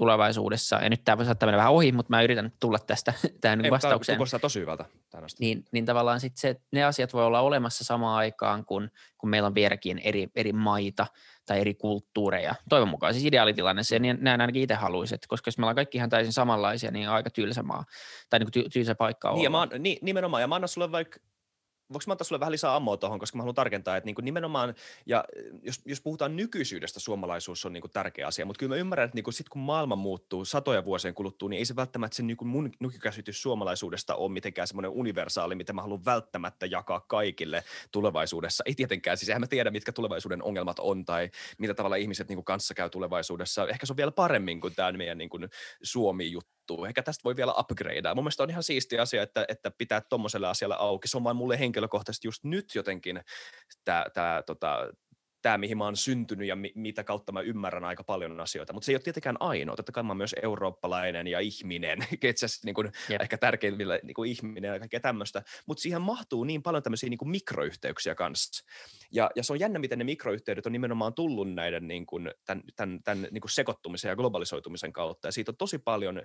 tulevaisuudessa, 0.00 0.76
ja 0.76 0.90
nyt 0.90 1.04
tämä 1.04 1.18
voi 1.18 1.24
saattaa 1.24 1.46
mennä 1.46 1.56
vähän 1.56 1.72
ohi, 1.72 1.92
mutta 1.92 2.10
mä 2.10 2.22
yritän 2.22 2.52
tulla 2.60 2.78
tästä 2.78 3.12
tähän 3.40 3.64
Ei, 3.64 3.70
vastaukseen. 3.70 4.18
Kuulostaa 4.18 4.40
tosi 4.40 4.60
hyvältä 4.60 4.84
Niin, 5.40 5.64
niin 5.72 5.84
tavallaan 5.84 6.20
sitten 6.20 6.40
se, 6.40 6.60
ne 6.72 6.84
asiat 6.84 7.12
voi 7.12 7.24
olla 7.24 7.40
olemassa 7.40 7.84
samaan 7.84 8.16
aikaan, 8.16 8.64
kun, 8.64 8.90
kun 9.18 9.30
meillä 9.30 9.46
on 9.46 9.54
vieläkin 9.54 9.98
eri, 9.98 10.28
eri 10.34 10.52
maita 10.52 11.06
tai 11.46 11.60
eri 11.60 11.74
kulttuureja. 11.74 12.54
Toivon 12.68 12.88
mukaan 12.88 13.14
siis 13.14 13.26
ideaalitilanne, 13.26 13.82
se 13.82 13.98
niin 13.98 14.18
näin 14.20 14.40
ainakin 14.40 14.62
itse 14.62 14.74
haluaisin, 14.74 15.18
koska 15.28 15.48
jos 15.48 15.58
me 15.58 15.64
ollaan 15.64 15.76
kaikki 15.76 15.98
ihan 15.98 16.10
täysin 16.10 16.32
samanlaisia, 16.32 16.90
niin 16.90 17.08
aika 17.08 17.30
tylsä 17.30 17.62
maa, 17.62 17.84
tai 18.30 18.40
niin 18.40 18.50
kuin 18.52 18.70
tylsä 18.72 18.94
paikka 18.94 19.30
on. 19.30 19.34
Niin, 19.34 19.44
ja 19.44 19.50
mä, 19.50 19.68
niin, 19.78 19.98
nimenomaan, 20.02 20.40
ja 20.40 20.46
mä 20.46 20.54
annan 20.54 20.68
sulle 20.68 20.92
vaikka 20.92 21.20
voinko 21.92 22.04
mä 22.06 22.12
antaa 22.12 22.24
sulle 22.24 22.40
vähän 22.40 22.52
lisää 22.52 22.76
ammoa 22.76 22.96
tuohon, 22.96 23.18
koska 23.18 23.38
mä 23.38 23.42
haluan 23.42 23.54
tarkentaa, 23.54 23.96
että 23.96 24.06
niin 24.06 24.14
kuin 24.14 24.24
nimenomaan, 24.24 24.74
ja 25.06 25.24
jos, 25.62 25.80
jos 25.84 26.00
puhutaan 26.00 26.36
nykyisyydestä, 26.36 27.00
suomalaisuus 27.00 27.64
on 27.66 27.72
niin 27.72 27.80
kuin 27.80 27.90
tärkeä 27.90 28.26
asia, 28.26 28.46
mutta 28.46 28.58
kyllä 28.58 28.74
mä 28.74 28.80
ymmärrän, 28.80 29.04
että 29.04 29.14
niin 29.14 29.24
kuin 29.24 29.34
sit 29.34 29.48
kun 29.48 29.62
maailma 29.62 29.96
muuttuu 29.96 30.44
satoja 30.44 30.84
vuosien 30.84 31.14
kuluttua, 31.14 31.48
niin 31.48 31.58
ei 31.58 31.64
se 31.64 31.76
välttämättä 31.76 32.16
se 32.16 32.22
niin 32.22 32.36
kuin 32.36 32.48
mun 32.48 32.72
nykykäsitys 32.80 33.42
suomalaisuudesta 33.42 34.14
ole 34.14 34.32
mitenkään 34.32 34.68
semmoinen 34.68 34.90
universaali, 34.90 35.54
mitä 35.54 35.72
mä 35.72 35.82
haluan 35.82 36.04
välttämättä 36.04 36.66
jakaa 36.66 37.00
kaikille 37.00 37.64
tulevaisuudessa. 37.90 38.64
Ei 38.66 38.74
tietenkään, 38.74 39.16
siis 39.16 39.28
eihän 39.28 39.40
mä 39.40 39.46
tiedä, 39.46 39.70
mitkä 39.70 39.92
tulevaisuuden 39.92 40.42
ongelmat 40.42 40.78
on 40.78 41.04
tai 41.04 41.30
millä 41.58 41.74
tavalla 41.74 41.96
ihmiset 41.96 42.28
niin 42.28 42.36
kuin 42.36 42.44
kanssa 42.44 42.74
käy 42.74 42.90
tulevaisuudessa. 42.90 43.68
Ehkä 43.68 43.86
se 43.86 43.92
on 43.92 43.96
vielä 43.96 44.12
paremmin 44.12 44.60
kuin 44.60 44.74
tämä 44.74 44.92
meidän 44.92 45.18
niin 45.18 45.30
kuin 45.30 45.48
Suomi-juttu 45.82 46.59
muuttuu. 46.70 46.84
Ehkä 46.84 47.02
tästä 47.02 47.24
voi 47.24 47.36
vielä 47.36 47.54
upgradea. 47.58 48.14
Mun 48.14 48.24
mielestä 48.24 48.42
on 48.42 48.50
ihan 48.50 48.62
siisti 48.62 48.98
asia, 48.98 49.22
että, 49.22 49.44
että 49.48 49.70
pitää 49.70 50.00
tuommoiselle 50.00 50.48
asialle 50.48 50.76
auki. 50.78 51.08
Se 51.08 51.16
on 51.16 51.24
vain 51.24 51.36
mulle 51.36 51.58
henkilökohtaisesti 51.58 52.28
just 52.28 52.44
nyt 52.44 52.74
jotenkin 52.74 53.20
tämä 53.84 54.42
tota, 54.46 54.92
tämä, 55.42 55.58
mihin 55.58 55.78
mä 55.78 55.84
oon 55.84 55.96
syntynyt 55.96 56.48
ja 56.48 56.56
mi- 56.56 56.72
mitä 56.74 57.04
kautta 57.04 57.32
mä 57.32 57.40
ymmärrän 57.40 57.84
aika 57.84 58.04
paljon 58.04 58.40
asioita. 58.40 58.72
Mutta 58.72 58.86
se 58.86 58.92
ei 58.92 58.96
ole 58.96 59.02
tietenkään 59.02 59.36
ainoa. 59.40 59.76
Totta 59.76 59.92
kai 59.92 60.02
mä 60.02 60.10
oon 60.10 60.16
myös 60.16 60.34
eurooppalainen 60.42 61.26
ja 61.26 61.40
ihminen, 61.40 61.98
itse 62.12 62.46
asiassa 62.46 62.66
niin 62.66 62.74
kuin 62.74 62.92
yep. 63.10 63.20
ehkä 63.20 63.38
tärkeimmillä 63.38 63.98
niin 64.02 64.14
kuin 64.14 64.30
ihminen 64.30 64.72
ja 64.72 64.78
kaikkea 64.78 65.00
tämmöistä. 65.00 65.42
Mutta 65.66 65.82
siihen 65.82 66.02
mahtuu 66.02 66.44
niin 66.44 66.62
paljon 66.62 66.82
tämmöisiä 66.82 67.10
niin 67.10 67.18
kuin 67.18 67.30
mikroyhteyksiä 67.30 68.14
kanssa. 68.14 68.64
Ja, 69.12 69.30
ja 69.36 69.42
se 69.42 69.52
on 69.52 69.60
jännä, 69.60 69.78
miten 69.78 69.98
ne 69.98 70.04
mikroyhteydet 70.04 70.66
on 70.66 70.72
nimenomaan 70.72 71.14
tullut 71.14 71.54
näiden 71.54 71.88
niin 71.88 72.06
kuin, 72.06 72.30
tämän, 72.44 72.62
tämän, 72.76 73.02
tämän 73.02 73.28
niin 73.30 73.40
kuin 73.40 73.50
sekoittumisen 73.50 74.08
ja 74.08 74.16
globalisoitumisen 74.16 74.92
kautta. 74.92 75.28
Ja 75.28 75.32
siitä 75.32 75.52
on 75.52 75.56
tosi 75.56 75.78
paljon 75.78 76.22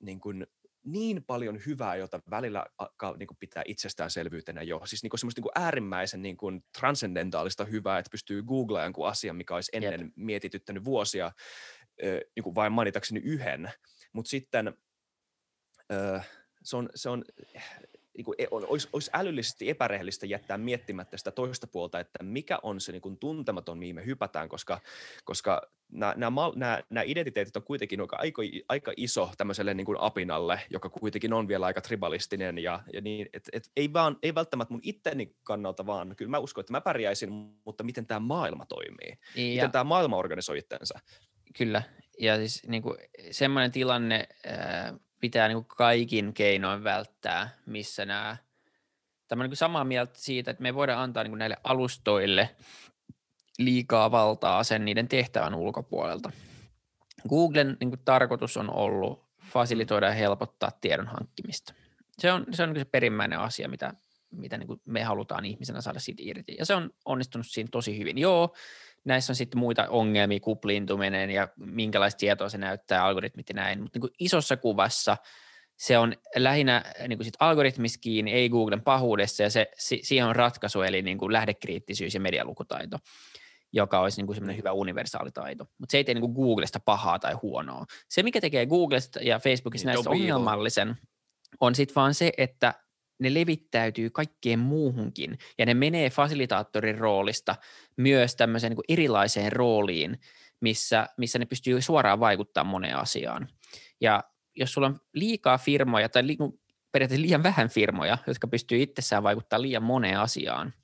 niin 0.00 0.20
kuin 0.20 0.46
niin 0.84 1.24
paljon 1.24 1.58
hyvää, 1.66 1.96
jota 1.96 2.20
välillä 2.30 2.66
alkaa 2.78 3.16
niin 3.16 3.26
kuin 3.26 3.38
pitää 3.38 3.62
itsestäänselvyytenä 3.66 4.62
jo. 4.62 4.80
Siis 4.84 5.02
niin 5.02 5.10
kuin 5.10 5.20
semmoista 5.20 5.38
niin 5.38 5.50
kuin 5.54 5.64
äärimmäisen 5.64 6.22
niin 6.22 6.36
kuin 6.36 6.64
transcendentaalista 6.78 7.64
hyvää, 7.64 7.98
että 7.98 8.10
pystyy 8.10 8.42
googleamaan 8.42 8.86
jonkun 8.86 9.08
asian, 9.08 9.36
mikä 9.36 9.54
olisi 9.54 9.70
ennen 9.74 10.00
Jep. 10.00 10.12
mietityttänyt 10.16 10.84
vuosia, 10.84 11.32
niin 12.36 12.44
kuin 12.44 12.54
vain 12.54 12.72
mainitakseni 12.72 13.20
yhden. 13.20 13.70
Mutta 14.12 14.28
sitten 14.28 14.74
se 16.62 16.76
on, 16.76 16.88
se 16.94 17.08
on 17.08 17.24
niin 18.18 18.24
kuin, 18.24 18.34
e, 18.38 18.46
olisi, 18.50 18.88
olisi 18.92 19.10
älyllisesti 19.14 19.70
epärehellistä 19.70 20.26
jättää 20.26 20.58
miettimättä 20.58 21.16
sitä 21.16 21.30
toista 21.30 21.66
puolta, 21.66 22.00
että 22.00 22.22
mikä 22.22 22.58
on 22.62 22.80
se 22.80 22.92
niin 22.92 23.02
kuin, 23.02 23.18
tuntematon, 23.18 23.78
mihin 23.78 23.94
me 23.94 24.06
hypätään, 24.06 24.48
koska, 24.48 24.80
koska 25.24 25.62
nämä, 25.92 26.14
nämä, 26.16 26.40
nämä, 26.56 26.82
nämä 26.90 27.04
identiteetit 27.06 27.56
on 27.56 27.62
kuitenkin 27.62 28.00
aika, 28.12 28.42
aika 28.68 28.92
iso 28.96 29.30
tämmöiselle 29.36 29.74
niin 29.74 29.84
kuin 29.84 30.00
apinalle, 30.00 30.60
joka 30.70 30.88
kuitenkin 30.88 31.32
on 31.32 31.48
vielä 31.48 31.66
aika 31.66 31.80
tribalistinen 31.80 32.58
ja, 32.58 32.80
ja 32.92 33.00
niin, 33.00 33.28
et, 33.32 33.48
et, 33.52 33.70
ei, 33.76 33.92
vaan, 33.92 34.16
ei 34.22 34.34
välttämättä 34.34 34.74
mun 34.74 34.80
itteni 34.82 35.36
kannalta 35.44 35.86
vaan, 35.86 36.16
kyllä 36.16 36.30
mä 36.30 36.38
uskon, 36.38 36.62
että 36.62 36.72
mä 36.72 36.80
pärjäisin, 36.80 37.32
mutta 37.64 37.84
miten 37.84 38.06
tämä 38.06 38.20
maailma 38.20 38.66
toimii, 38.66 39.18
ja, 39.34 39.54
miten 39.54 39.70
tämä 39.70 39.84
maailma 39.84 40.16
organisoi 40.16 40.58
itsensä. 40.58 41.00
Kyllä, 41.58 41.82
ja 42.20 42.36
siis 42.36 42.62
niin 42.66 42.82
kuin, 42.82 42.98
semmoinen 43.30 43.72
tilanne, 43.72 44.28
pitää 45.20 45.48
niin 45.48 45.56
kuin 45.56 45.76
kaikin 45.76 46.34
keinoin 46.34 46.84
välttää, 46.84 47.50
missä 47.66 48.06
nämä, 48.06 48.36
tämä 49.28 49.42
on 49.42 49.48
niin 49.50 49.56
samaa 49.56 49.84
mieltä 49.84 50.12
siitä, 50.16 50.50
että 50.50 50.62
me 50.62 50.74
voidaan 50.74 51.02
antaa 51.02 51.22
niin 51.22 51.30
kuin 51.30 51.38
näille 51.38 51.56
alustoille 51.64 52.56
liikaa 53.58 54.10
valtaa 54.10 54.64
sen 54.64 54.84
niiden 54.84 55.08
tehtävän 55.08 55.54
ulkopuolelta. 55.54 56.30
Googlen 57.28 57.76
niin 57.80 57.90
kuin 57.90 58.00
tarkoitus 58.04 58.56
on 58.56 58.70
ollut 58.74 59.28
fasilitoida 59.42 60.06
ja 60.06 60.12
helpottaa 60.12 60.70
tiedon 60.80 61.06
hankkimista. 61.06 61.74
Se 62.18 62.32
on 62.32 62.46
se, 62.50 62.62
on 62.62 62.68
niin 62.72 62.80
se 62.80 62.84
perimmäinen 62.84 63.38
asia, 63.38 63.68
mitä, 63.68 63.94
mitä 64.30 64.58
niin 64.58 64.66
kuin 64.66 64.80
me 64.84 65.02
halutaan 65.02 65.44
ihmisenä 65.44 65.80
saada 65.80 66.00
siitä 66.00 66.22
irti. 66.24 66.56
Ja 66.58 66.66
se 66.66 66.74
on 66.74 66.90
onnistunut 67.04 67.46
siinä 67.46 67.68
tosi 67.72 67.98
hyvin. 67.98 68.18
Joo, 68.18 68.54
näissä 69.08 69.30
on 69.30 69.36
sitten 69.36 69.58
muita 69.58 69.88
ongelmia, 69.88 70.40
kupliintuminen 70.40 71.30
ja 71.30 71.48
minkälaista 71.56 72.18
tietoa 72.18 72.48
se 72.48 72.58
näyttää, 72.58 73.04
algoritmit 73.04 73.48
ja 73.48 73.54
näin, 73.54 73.82
mutta 73.82 73.98
niin 73.98 74.12
isossa 74.18 74.56
kuvassa 74.56 75.16
se 75.78 75.98
on 75.98 76.14
lähinnä 76.36 76.84
niin 77.08 77.24
sit 77.24 77.34
algoritmissa 77.38 78.00
kiinni, 78.00 78.32
ei 78.32 78.48
Googlen 78.48 78.82
pahuudessa, 78.82 79.42
ja 79.42 79.50
se, 79.50 79.66
si, 79.78 80.00
siihen 80.02 80.26
on 80.26 80.36
ratkaisu, 80.36 80.82
eli 80.82 81.02
niin 81.02 81.18
kuin 81.18 81.32
lähdekriittisyys 81.32 82.14
ja 82.14 82.20
medialukutaito, 82.20 82.98
joka 83.72 84.00
olisi 84.00 84.20
niin 84.20 84.26
kuin 84.26 84.36
semmoinen 84.36 84.56
hyvä 84.56 84.72
universaalitaito. 84.72 85.64
Mutta 85.78 85.92
se 85.92 85.96
ei 85.96 86.04
tee 86.04 86.14
niin 86.14 86.32
kuin 86.32 86.32
Googlesta 86.32 86.80
pahaa 86.80 87.18
tai 87.18 87.34
huonoa. 87.34 87.84
Se, 88.08 88.22
mikä 88.22 88.40
tekee 88.40 88.66
Googlesta 88.66 89.20
ja 89.22 89.38
Facebookissa 89.38 89.88
niin, 89.88 89.94
näistä 89.94 90.10
ongelmallisen, 90.10 90.96
on 91.60 91.74
sitten 91.74 91.94
vaan 91.94 92.14
se, 92.14 92.32
että 92.38 92.74
ne 93.18 93.34
levittäytyy 93.34 94.10
kaikkeen 94.10 94.58
muuhunkin 94.58 95.38
ja 95.58 95.66
ne 95.66 95.74
menee 95.74 96.10
fasilitaattorin 96.10 96.98
roolista 96.98 97.56
myös 97.96 98.36
tämmöiseen 98.36 98.70
niin 98.70 98.84
erilaiseen 98.88 99.52
rooliin, 99.52 100.20
missä, 100.60 101.06
missä 101.16 101.38
ne 101.38 101.46
pystyy 101.46 101.80
suoraan 101.80 102.20
vaikuttamaan 102.20 102.70
moneen 102.70 102.96
asiaan. 102.96 103.48
Ja 104.00 104.24
jos 104.56 104.72
sulla 104.72 104.86
on 104.86 105.00
liikaa 105.12 105.58
firmoja 105.58 106.08
tai 106.08 106.26
li, 106.26 106.36
periaatteessa 106.92 107.26
liian 107.26 107.42
vähän 107.42 107.68
firmoja, 107.68 108.18
jotka 108.26 108.48
pystyy 108.48 108.82
itsessään 108.82 109.22
vaikuttamaan 109.22 109.62
liian 109.62 109.82
moneen 109.82 110.20
asiaan, 110.20 110.74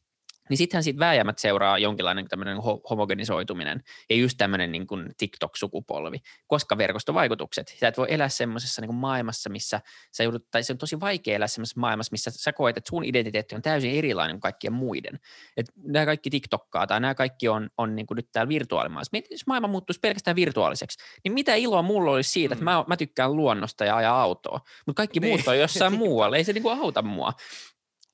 niin 0.48 0.56
sittenhän 0.56 0.84
siitä 0.84 0.98
vääjäämät 0.98 1.38
seuraa 1.38 1.78
jonkinlainen 1.78 2.28
tämmöinen 2.28 2.58
homogenisoituminen 2.90 3.82
ja 4.10 4.16
just 4.16 4.38
tämmöinen 4.38 4.72
niin 4.72 4.86
kuin 4.86 5.10
TikTok-sukupolvi, 5.16 6.18
koska 6.46 6.78
verkostovaikutukset. 6.78 7.74
Sä 7.80 7.88
et 7.88 7.98
voi 7.98 8.06
elää 8.10 8.28
semmoisessa 8.28 8.82
niin 8.82 8.94
maailmassa, 8.94 9.50
missä 9.50 9.80
sä 10.12 10.22
joudut, 10.22 10.50
tai 10.50 10.62
se 10.62 10.72
on 10.72 10.78
tosi 10.78 11.00
vaikea 11.00 11.36
elää 11.36 11.48
semmoisessa 11.48 11.80
maailmassa, 11.80 12.12
missä 12.12 12.30
sä 12.30 12.52
koet, 12.52 12.76
että 12.76 12.88
sun 12.88 13.04
identiteetti 13.04 13.54
on 13.54 13.62
täysin 13.62 13.90
erilainen 13.90 14.34
kuin 14.34 14.40
kaikkien 14.40 14.72
muiden. 14.72 15.18
Että 15.56 15.72
nämä 15.76 16.06
kaikki 16.06 16.30
TikTokkaa 16.30 16.86
tai 16.86 17.00
nämä 17.00 17.14
kaikki 17.14 17.48
on, 17.48 17.70
on 17.78 17.96
niin 17.96 18.06
kuin 18.06 18.16
nyt 18.16 18.28
täällä 18.32 18.48
virtuaalimaailmassa. 18.48 19.16
Jos 19.30 19.46
maailma 19.46 19.68
muuttuisi 19.68 20.00
pelkästään 20.00 20.36
virtuaaliseksi, 20.36 20.98
niin 21.24 21.32
mitä 21.32 21.54
iloa 21.54 21.82
mulla 21.82 22.10
olisi 22.10 22.30
siitä, 22.30 22.54
mm. 22.54 22.56
että 22.56 22.64
mä, 22.64 22.84
mä 22.86 22.96
tykkään 22.96 23.36
luonnosta 23.36 23.84
ja 23.84 23.96
ajaa 23.96 24.22
autoa, 24.22 24.60
mutta 24.86 25.00
kaikki 25.00 25.20
muut 25.20 25.48
on 25.48 25.58
jossain 25.58 25.92
muualla, 26.04 26.36
ei 26.36 26.44
se 26.44 26.52
niin 26.52 26.62
kuin 26.62 26.80
auta 26.80 27.02
mua. 27.02 27.32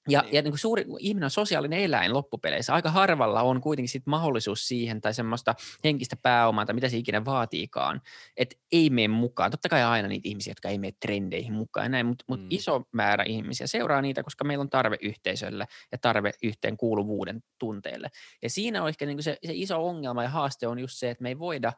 Ja, 0.08 0.22
niin. 0.22 0.34
ja 0.34 0.42
niin 0.42 0.52
kuin 0.52 0.58
suuri, 0.58 0.84
ihminen 0.98 1.24
on 1.24 1.30
sosiaalinen 1.30 1.78
eläin 1.78 2.12
loppupeleissä. 2.12 2.74
Aika 2.74 2.90
harvalla 2.90 3.42
on 3.42 3.60
kuitenkin 3.60 3.88
sit 3.88 4.06
mahdollisuus 4.06 4.68
siihen 4.68 5.00
tai 5.00 5.14
semmoista 5.14 5.54
henkistä 5.84 6.16
pääomaa 6.16 6.66
tai 6.66 6.74
mitä 6.74 6.88
se 6.88 6.96
ikinä 6.96 7.24
vaatiikaan, 7.24 8.02
että 8.36 8.56
ei 8.72 8.90
mene 8.90 9.08
mukaan. 9.08 9.50
Totta 9.50 9.68
kai 9.68 9.82
aina 9.82 10.08
niitä 10.08 10.28
ihmisiä, 10.28 10.50
jotka 10.50 10.68
ei 10.68 10.78
mene 10.78 10.92
trendeihin 11.00 11.52
mukaan, 11.52 11.90
näin, 11.90 12.06
mutta, 12.06 12.24
mutta 12.28 12.44
mm. 12.44 12.48
iso 12.50 12.82
määrä 12.92 13.24
ihmisiä 13.24 13.66
seuraa 13.66 14.02
niitä, 14.02 14.22
koska 14.22 14.44
meillä 14.44 14.62
on 14.62 14.70
tarve 14.70 14.96
yhteisölle 15.02 15.66
ja 15.92 15.98
tarve 15.98 16.32
yhteen 16.42 16.76
kuuluvuuden 16.76 17.42
tunteelle. 17.58 18.08
Ja 18.42 18.50
siinä 18.50 18.82
on 18.82 18.88
ehkä 18.88 19.06
niin 19.06 19.16
kuin 19.16 19.24
se, 19.24 19.38
se 19.46 19.52
iso 19.54 19.86
ongelma 19.86 20.22
ja 20.22 20.28
haaste 20.28 20.66
on 20.66 20.78
just 20.78 20.98
se, 20.98 21.10
että 21.10 21.22
me 21.22 21.28
ei 21.28 21.38
voida, 21.38 21.72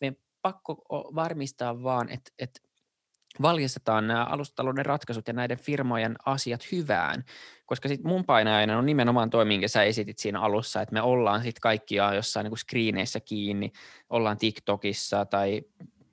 me 0.00 0.16
pakko 0.42 0.84
varmistaa 1.14 1.82
vaan, 1.82 2.08
että, 2.08 2.30
että 2.38 2.60
valjastetaan 3.42 4.06
nämä 4.06 4.24
alustatalouden 4.24 4.86
ratkaisut 4.86 5.28
ja 5.28 5.32
näiden 5.32 5.58
firmojen 5.58 6.16
asiat 6.26 6.72
hyvään, 6.72 7.24
koska 7.66 7.88
sit 7.88 8.04
mun 8.04 8.24
painajainen 8.24 8.76
on 8.76 8.86
nimenomaan 8.86 9.30
toi, 9.30 9.44
minkä 9.44 9.68
sä 9.68 9.82
esitit 9.82 10.18
siinä 10.18 10.40
alussa, 10.40 10.82
että 10.82 10.92
me 10.92 11.02
ollaan 11.02 11.42
sitten 11.42 11.60
kaikkia 11.60 12.14
jossain 12.14 12.44
niin 12.44 12.58
screeneissä 12.58 13.20
kiinni, 13.20 13.72
ollaan 14.10 14.38
TikTokissa 14.38 15.24
tai 15.24 15.62
20-30 16.04 16.12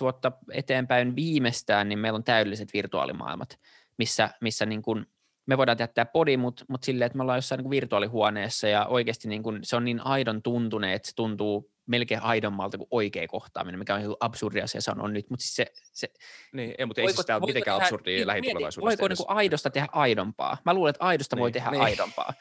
vuotta 0.00 0.32
eteenpäin 0.52 1.16
viimeistään, 1.16 1.88
niin 1.88 1.98
meillä 1.98 2.16
on 2.16 2.24
täydelliset 2.24 2.72
virtuaalimaailmat, 2.72 3.58
missä, 3.98 4.30
missä 4.40 4.66
niin 4.66 4.82
kuin 4.82 5.06
me 5.46 5.58
voidaan 5.58 5.78
jättää 5.80 6.04
podi, 6.04 6.36
mutta 6.36 6.64
mut 6.68 6.82
silleen, 6.82 7.06
että 7.06 7.16
me 7.16 7.22
ollaan 7.22 7.38
jossain 7.38 7.58
niin 7.58 7.70
virtuaalihuoneessa 7.70 8.68
ja 8.68 8.86
oikeasti 8.86 9.28
niin 9.28 9.42
kuin 9.42 9.58
se 9.62 9.76
on 9.76 9.84
niin 9.84 10.00
aidon 10.06 10.42
tuntunut, 10.42 10.90
että 10.90 11.08
se 11.08 11.14
tuntuu 11.16 11.70
melkein 11.90 12.22
aidommalta 12.22 12.78
kuin 12.78 12.88
oikea 12.90 13.28
kohtaaminen, 13.28 13.78
mikä 13.78 13.94
on 13.94 14.16
absurdi 14.20 14.60
asia 14.60 14.80
sanoa 14.80 15.08
nyt, 15.08 15.30
mutta 15.30 15.42
siis 15.42 15.56
se... 15.56 15.66
se 15.92 16.08
niin, 16.52 16.74
ei, 16.78 16.86
mutta 16.86 17.00
ei 17.00 17.12
siis 17.12 17.26
tämä 17.26 17.40
mitenkään 17.40 17.76
tehdä, 17.76 17.86
absurdia 17.86 18.16
niin, 18.16 18.26
lähitulevaisuudessa. 18.26 19.00
Voiko 19.02 19.08
niin 19.08 19.16
kuin 19.16 19.36
aidosta 19.36 19.70
tehdä 19.70 19.88
aidompaa? 19.92 20.56
Mä 20.64 20.74
luulen, 20.74 20.90
että 20.90 21.04
aidosta 21.04 21.36
niin, 21.36 21.40
voi 21.40 21.52
tehdä 21.52 21.70
niin. 21.70 21.82
aidompaa. 21.82 22.34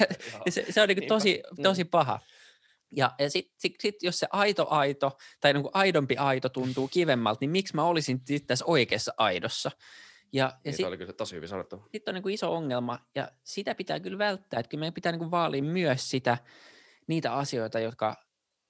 se, 0.48 0.66
se 0.70 0.82
on 0.82 0.88
niin 0.88 0.98
kuin 0.98 1.08
tosi, 1.08 1.42
tosi 1.62 1.84
paha. 1.84 2.20
Ja, 2.96 3.14
ja 3.18 3.30
sitten 3.30 3.54
sit, 3.58 3.74
sit, 3.80 4.02
jos 4.02 4.18
se 4.18 4.26
aito 4.32 4.66
aito 4.70 5.18
tai 5.40 5.52
niin 5.52 5.62
kuin 5.62 5.70
aidompi 5.74 6.16
aito 6.16 6.48
tuntuu 6.48 6.88
kivemmalta, 6.88 7.38
niin 7.40 7.50
miksi 7.50 7.74
mä 7.74 7.84
olisin 7.84 8.20
tässä 8.46 8.64
oikeassa 8.68 9.14
aidossa? 9.16 9.70
Ja, 10.32 10.44
ja 10.44 10.58
niin, 10.64 10.74
sit, 10.76 10.86
oli 10.86 10.96
kyllä 10.96 11.12
tosi 11.12 11.36
hyvin 11.36 11.48
sanottu. 11.48 11.88
Sitten 11.92 12.12
on 12.12 12.14
niin 12.14 12.22
kuin 12.22 12.34
iso 12.34 12.54
ongelma, 12.54 12.98
ja 13.14 13.28
sitä 13.42 13.74
pitää 13.74 14.00
kyllä 14.00 14.18
välttää, 14.18 14.60
että 14.60 14.70
kyllä 14.70 14.80
meidän 14.80 14.94
pitää 14.94 15.12
niin 15.12 15.18
kuin 15.18 15.30
vaalia 15.30 15.62
myös 15.62 16.10
sitä, 16.10 16.38
niitä 17.06 17.34
asioita, 17.34 17.80
jotka 17.80 18.24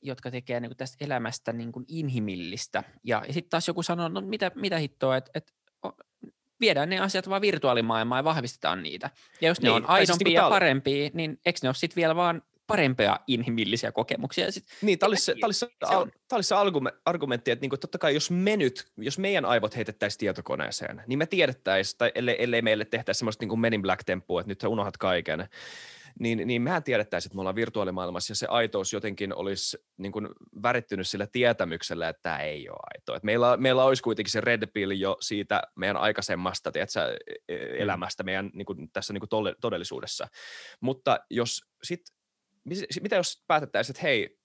jotka 0.04 0.30
tekee 0.30 0.60
niin 0.60 0.70
kuin 0.70 0.76
tästä 0.76 1.04
elämästä 1.04 1.52
niin 1.52 1.72
kuin 1.72 1.84
inhimillistä. 1.88 2.84
Ja, 3.04 3.24
ja 3.26 3.32
sitten 3.32 3.50
taas 3.50 3.68
joku 3.68 3.82
sanoo, 3.82 4.08
no 4.08 4.20
mitä, 4.20 4.50
mitä 4.54 4.78
hittoa, 4.78 5.16
että 5.16 5.30
et, 5.34 5.52
viedään 6.60 6.88
ne 6.88 6.98
asiat 6.98 7.28
vaan 7.28 7.42
virtuaalimaailmaan 7.42 8.18
ja 8.18 8.24
vahvistetaan 8.24 8.82
niitä. 8.82 9.10
Ja 9.40 9.48
jos 9.48 9.60
niin, 9.60 9.64
ne 9.64 9.70
on 9.70 9.82
siis 9.82 9.90
aidompia 9.90 10.26
siis 10.26 10.34
ja 10.34 10.48
parempia, 10.48 11.10
niin 11.14 11.40
eikö 11.46 11.58
ne 11.62 11.68
ole 11.68 11.74
sitten 11.74 11.96
vielä 11.96 12.16
vaan 12.16 12.42
parempia 12.66 13.20
inhimillisiä 13.26 13.92
kokemuksia. 13.92 14.52
Sit, 14.52 14.64
niin, 14.82 14.98
tämä 14.98 15.08
olisi 15.08 15.24
se, 15.24 15.34
tämä 15.34 15.46
olisi 15.46 15.58
se, 15.58 15.68
al, 15.80 16.06
olisi 16.32 16.48
se 16.48 16.54
argumentti, 17.04 17.50
että 17.50 17.62
niinku, 17.62 17.76
totta 17.76 17.98
kai 17.98 18.14
jos 18.14 18.30
me 18.30 18.56
nyt, 18.56 18.86
jos 18.96 19.18
meidän 19.18 19.44
aivot 19.44 19.76
heitettäisiin 19.76 20.18
tietokoneeseen, 20.18 21.02
niin 21.06 21.18
me 21.18 21.26
tiedettäisiin, 21.26 21.98
tai 21.98 22.12
ellei, 22.14 22.36
ellei 22.38 22.62
meille 22.62 22.84
tehtäisi 22.84 23.18
semmoista 23.18 23.42
niin 23.42 23.48
kuin 23.48 23.60
Men 23.60 23.74
in 23.74 23.82
Black-temppua, 23.82 24.40
että 24.40 24.50
nyt 24.50 24.60
sä 24.60 24.68
unohdat 24.68 24.96
kaiken, 24.96 25.48
niin, 26.20 26.46
niin 26.46 26.62
mehän 26.62 26.82
tiedettäisiin, 26.82 27.28
että 27.28 27.34
me 27.36 27.40
ollaan 27.40 27.56
virtuaalimaailmassa 27.56 28.30
ja 28.30 28.36
se 28.36 28.46
aitous 28.46 28.92
jotenkin 28.92 29.34
olisi 29.34 29.78
niin 29.96 30.12
kuin 30.12 30.28
värittynyt 30.62 31.08
sillä 31.08 31.26
tietämyksellä, 31.26 32.08
että 32.08 32.22
tämä 32.22 32.38
ei 32.38 32.68
ole 32.68 32.78
aito. 32.94 33.14
Että 33.14 33.26
meillä, 33.26 33.56
meillä 33.56 33.84
olisi 33.84 34.02
kuitenkin 34.02 34.32
se 34.32 34.40
red 34.40 34.66
pill 34.66 34.90
jo 34.90 35.16
siitä 35.20 35.62
meidän 35.76 35.96
aikaisemmasta 35.96 36.72
tiedätkö, 36.72 37.16
e, 37.26 37.54
e, 37.54 37.56
mm. 37.56 37.82
elämästä 37.82 38.22
meidän 38.22 38.50
niin 38.54 38.66
kuin, 38.66 38.90
tässä 38.92 39.12
niin 39.12 39.28
kuin 39.28 39.56
todellisuudessa. 39.60 40.26
Mutta 40.80 41.18
jos 41.30 41.60
sit, 41.82 42.00
mitä 43.02 43.16
jos 43.16 43.44
päätettäisiin, 43.46 43.96
että 43.96 44.02
hei, 44.02 44.38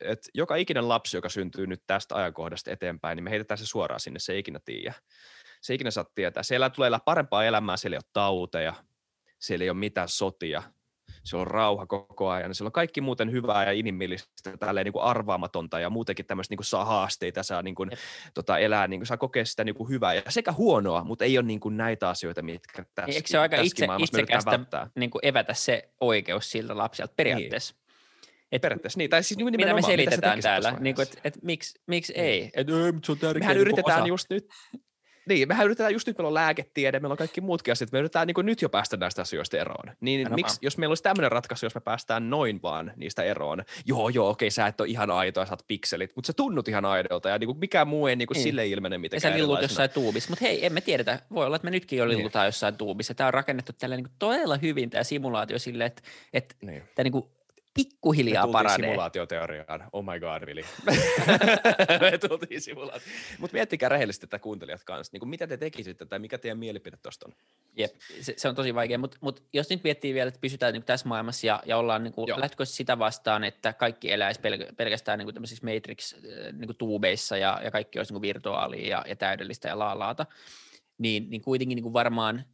että 0.00 0.28
joka 0.34 0.56
ikinen 0.56 0.88
lapsi, 0.88 1.16
joka 1.16 1.28
syntyy 1.28 1.66
nyt 1.66 1.82
tästä 1.86 2.14
ajankohdasta 2.14 2.70
eteenpäin, 2.70 3.16
niin 3.16 3.24
me 3.24 3.30
heitetään 3.30 3.58
se 3.58 3.66
suoraan 3.66 4.00
sinne, 4.00 4.18
se 4.18 4.32
ei 4.32 4.38
ikinä 4.38 4.60
tiedä. 4.64 4.94
Se 5.62 5.72
ei 5.72 5.74
ikinä 5.74 5.90
saa 5.90 6.04
tietää. 6.14 6.42
Siellä 6.42 6.70
tulee 6.70 6.86
elää 6.86 7.00
parempaa 7.04 7.44
elämää, 7.44 7.76
siellä 7.76 7.94
ei 7.94 7.98
ole 7.98 8.10
tauteja, 8.12 8.74
siellä 9.38 9.62
ei 9.62 9.70
ole 9.70 9.78
mitään 9.78 10.08
sotia, 10.08 10.62
siellä 11.24 11.42
on 11.42 11.46
rauha 11.46 11.86
koko 11.86 12.28
ajan, 12.30 12.54
siellä 12.54 12.68
on 12.68 12.72
kaikki 12.72 13.00
muuten 13.00 13.32
hyvää 13.32 13.64
ja 13.64 13.72
inhimillistä, 13.72 14.56
tälleen 14.58 14.84
niin 14.84 14.92
kuin 14.92 15.02
arvaamatonta 15.02 15.80
ja 15.80 15.90
muutenkin 15.90 16.26
tämmöistä 16.26 16.52
niin 16.52 16.56
kuin 16.56 16.66
saa 16.66 16.84
haasteita, 16.84 17.42
saa 17.42 17.62
niin 17.62 17.74
kuin, 17.74 17.90
tota, 18.34 18.58
elää, 18.58 18.88
niin 18.88 19.00
kuin, 19.00 19.06
saa 19.06 19.16
kokea 19.16 19.44
sitä 19.44 19.64
niin 19.64 19.74
kuin 19.74 19.88
hyvää 19.88 20.14
ja 20.14 20.22
sekä 20.28 20.52
huonoa, 20.52 21.04
mutta 21.04 21.24
ei 21.24 21.38
ole 21.38 21.46
niin 21.46 21.60
kuin 21.60 21.76
näitä 21.76 22.08
asioita, 22.08 22.42
mitkä 22.42 22.84
tässä 22.94 23.16
Eikö 23.16 23.28
se 23.28 23.38
ole 23.38 23.42
aika 23.42 23.56
itse, 23.56 23.86
itsekästä 23.98 24.60
niin 24.94 25.10
kuin 25.10 25.26
evätä 25.26 25.54
se 25.54 25.88
oikeus 26.00 26.50
siltä 26.50 26.76
lapselta 26.76 27.14
periaatteessa? 27.16 27.74
Niin. 27.74 27.80
Et, 28.52 28.62
periaatteessa 28.62 28.98
niin, 28.98 29.10
tai 29.10 29.22
siis 29.22 29.44
mitä 29.44 29.74
me 29.74 29.82
selitetään 29.82 30.38
mitä 30.38 30.48
täällä, 30.48 30.76
niin 30.80 30.94
kuin, 30.94 31.02
että 31.02 31.20
et, 31.24 31.42
miksi, 31.42 31.80
miksi 31.86 32.12
niin. 32.12 32.24
ei? 32.24 32.50
Et, 32.54 32.68
ei, 32.68 32.74
se 33.04 33.12
on 33.12 33.18
tärkeä, 33.18 33.40
Mehän 33.40 33.56
niin 33.56 33.60
yritetään 33.60 34.06
just 34.06 34.26
nyt, 34.30 34.48
Niin, 35.28 35.48
mehän 35.48 35.66
yritetään 35.66 35.92
just 35.92 36.06
nyt, 36.06 36.18
meillä 36.18 36.28
on 36.28 36.34
lääketiede, 36.34 37.00
meillä 37.00 37.12
on 37.12 37.18
kaikki 37.18 37.40
muutkin 37.40 37.72
asiat, 37.72 37.92
me 37.92 37.98
yritetään 37.98 38.26
niin 38.26 38.46
nyt 38.46 38.62
jo 38.62 38.68
päästä 38.68 38.96
näistä 38.96 39.22
asioista 39.22 39.56
eroon. 39.56 39.96
Niin 40.00 40.26
Aina 40.26 40.34
miksi, 40.34 40.58
jos 40.62 40.78
meillä 40.78 40.90
olisi 40.90 41.02
tämmöinen 41.02 41.32
ratkaisu, 41.32 41.66
jos 41.66 41.74
me 41.74 41.80
päästään 41.80 42.30
noin 42.30 42.62
vaan 42.62 42.92
niistä 42.96 43.22
eroon, 43.22 43.62
joo 43.84 44.08
joo, 44.08 44.30
okei, 44.30 44.50
sä 44.50 44.66
et 44.66 44.80
ole 44.80 44.88
ihan 44.88 45.10
aito 45.10 45.40
ja 45.40 45.46
sä 45.46 45.52
oot 45.52 45.64
pikselit, 45.68 46.12
mutta 46.16 46.26
sä 46.26 46.32
tunnut 46.32 46.68
ihan 46.68 46.84
aidolta 46.84 47.28
ja 47.28 47.38
niin 47.38 47.48
kuin 47.48 47.58
mikään 47.58 47.88
muu 47.88 48.06
ei 48.06 48.16
niin 48.16 48.28
kuin 48.28 48.36
niin. 48.36 48.42
sille 48.42 48.66
ilmene 48.66 48.98
mitenkään 48.98 49.30
Ja 49.32 49.36
sä 49.36 49.42
lillut 49.42 49.62
jossain 49.62 49.90
tuubissa, 49.90 50.30
mutta 50.30 50.44
hei, 50.44 50.66
emme 50.66 50.80
tiedetä, 50.80 51.22
voi 51.34 51.46
olla, 51.46 51.56
että 51.56 51.66
me 51.66 51.70
nytkin 51.70 51.98
jo 51.98 52.04
niin. 52.04 52.18
lillutaan 52.18 52.42
niin. 52.42 52.48
jossain 52.48 52.76
tuubissa. 52.76 53.14
Tämä 53.14 53.26
on 53.26 53.34
rakennettu 53.34 53.72
tällä 53.72 53.96
niin 53.96 54.06
todella 54.18 54.56
hyvin 54.56 54.90
tämä 54.90 55.04
simulaatio 55.04 55.58
sille, 55.58 55.84
että, 55.84 56.02
että 56.32 56.54
niin. 56.62 56.82
tämä 56.94 57.04
niin 57.04 57.12
kuin 57.12 57.24
pikkuhiljaa 57.74 58.46
me 58.46 58.52
paranee. 58.52 58.86
simulaatioteoriaan. 58.86 59.88
Oh 59.92 60.04
my 60.04 60.20
god, 60.20 60.46
Vili. 60.46 60.64
me 62.10 62.18
tultiin 62.28 62.60
simulaatioon. 62.60 63.16
Mutta 63.38 63.54
miettikää 63.54 63.88
rehellisesti 63.88 64.26
tätä 64.26 64.38
kuuntelijat 64.38 64.84
kanssa. 64.84 65.10
Niin 65.12 65.20
kuin 65.20 65.28
mitä 65.30 65.46
te 65.46 65.56
tekisitte 65.56 66.06
tai 66.06 66.18
mikä 66.18 66.38
teidän 66.38 66.58
mielipide 66.58 66.96
tuosta 67.02 67.26
on? 67.26 67.34
Jep, 67.76 67.94
se, 68.20 68.34
se 68.36 68.48
on 68.48 68.54
tosi 68.54 68.74
vaikea. 68.74 68.98
Mutta 68.98 69.18
mut 69.20 69.42
jos 69.52 69.70
nyt 69.70 69.84
miettii 69.84 70.14
vielä, 70.14 70.28
että 70.28 70.40
pysytään 70.40 70.72
niin 70.72 70.84
tässä 70.84 71.08
maailmassa 71.08 71.46
ja, 71.46 71.62
ja 71.66 71.76
ollaan 71.76 72.04
niin 72.04 72.14
lähtökohtaisesti 72.36 72.76
sitä 72.76 72.98
vastaan, 72.98 73.44
että 73.44 73.72
kaikki 73.72 74.12
eläisi 74.12 74.40
pel- 74.40 74.74
pelkästään 74.76 75.18
niin 75.18 75.34
tämmöisissä 75.34 75.66
Matrix-tuubeissa 75.66 77.34
äh, 77.34 77.38
niin 77.38 77.42
ja, 77.42 77.60
ja 77.64 77.70
kaikki 77.70 77.98
olisi 77.98 78.12
niin 78.12 78.22
virtuaalia 78.22 78.88
ja, 78.88 79.04
ja 79.08 79.16
täydellistä 79.16 79.68
ja 79.68 79.78
laalaata, 79.78 80.26
niin, 80.98 81.30
niin 81.30 81.42
kuitenkin 81.42 81.76
niin 81.76 81.92
varmaan 81.92 82.44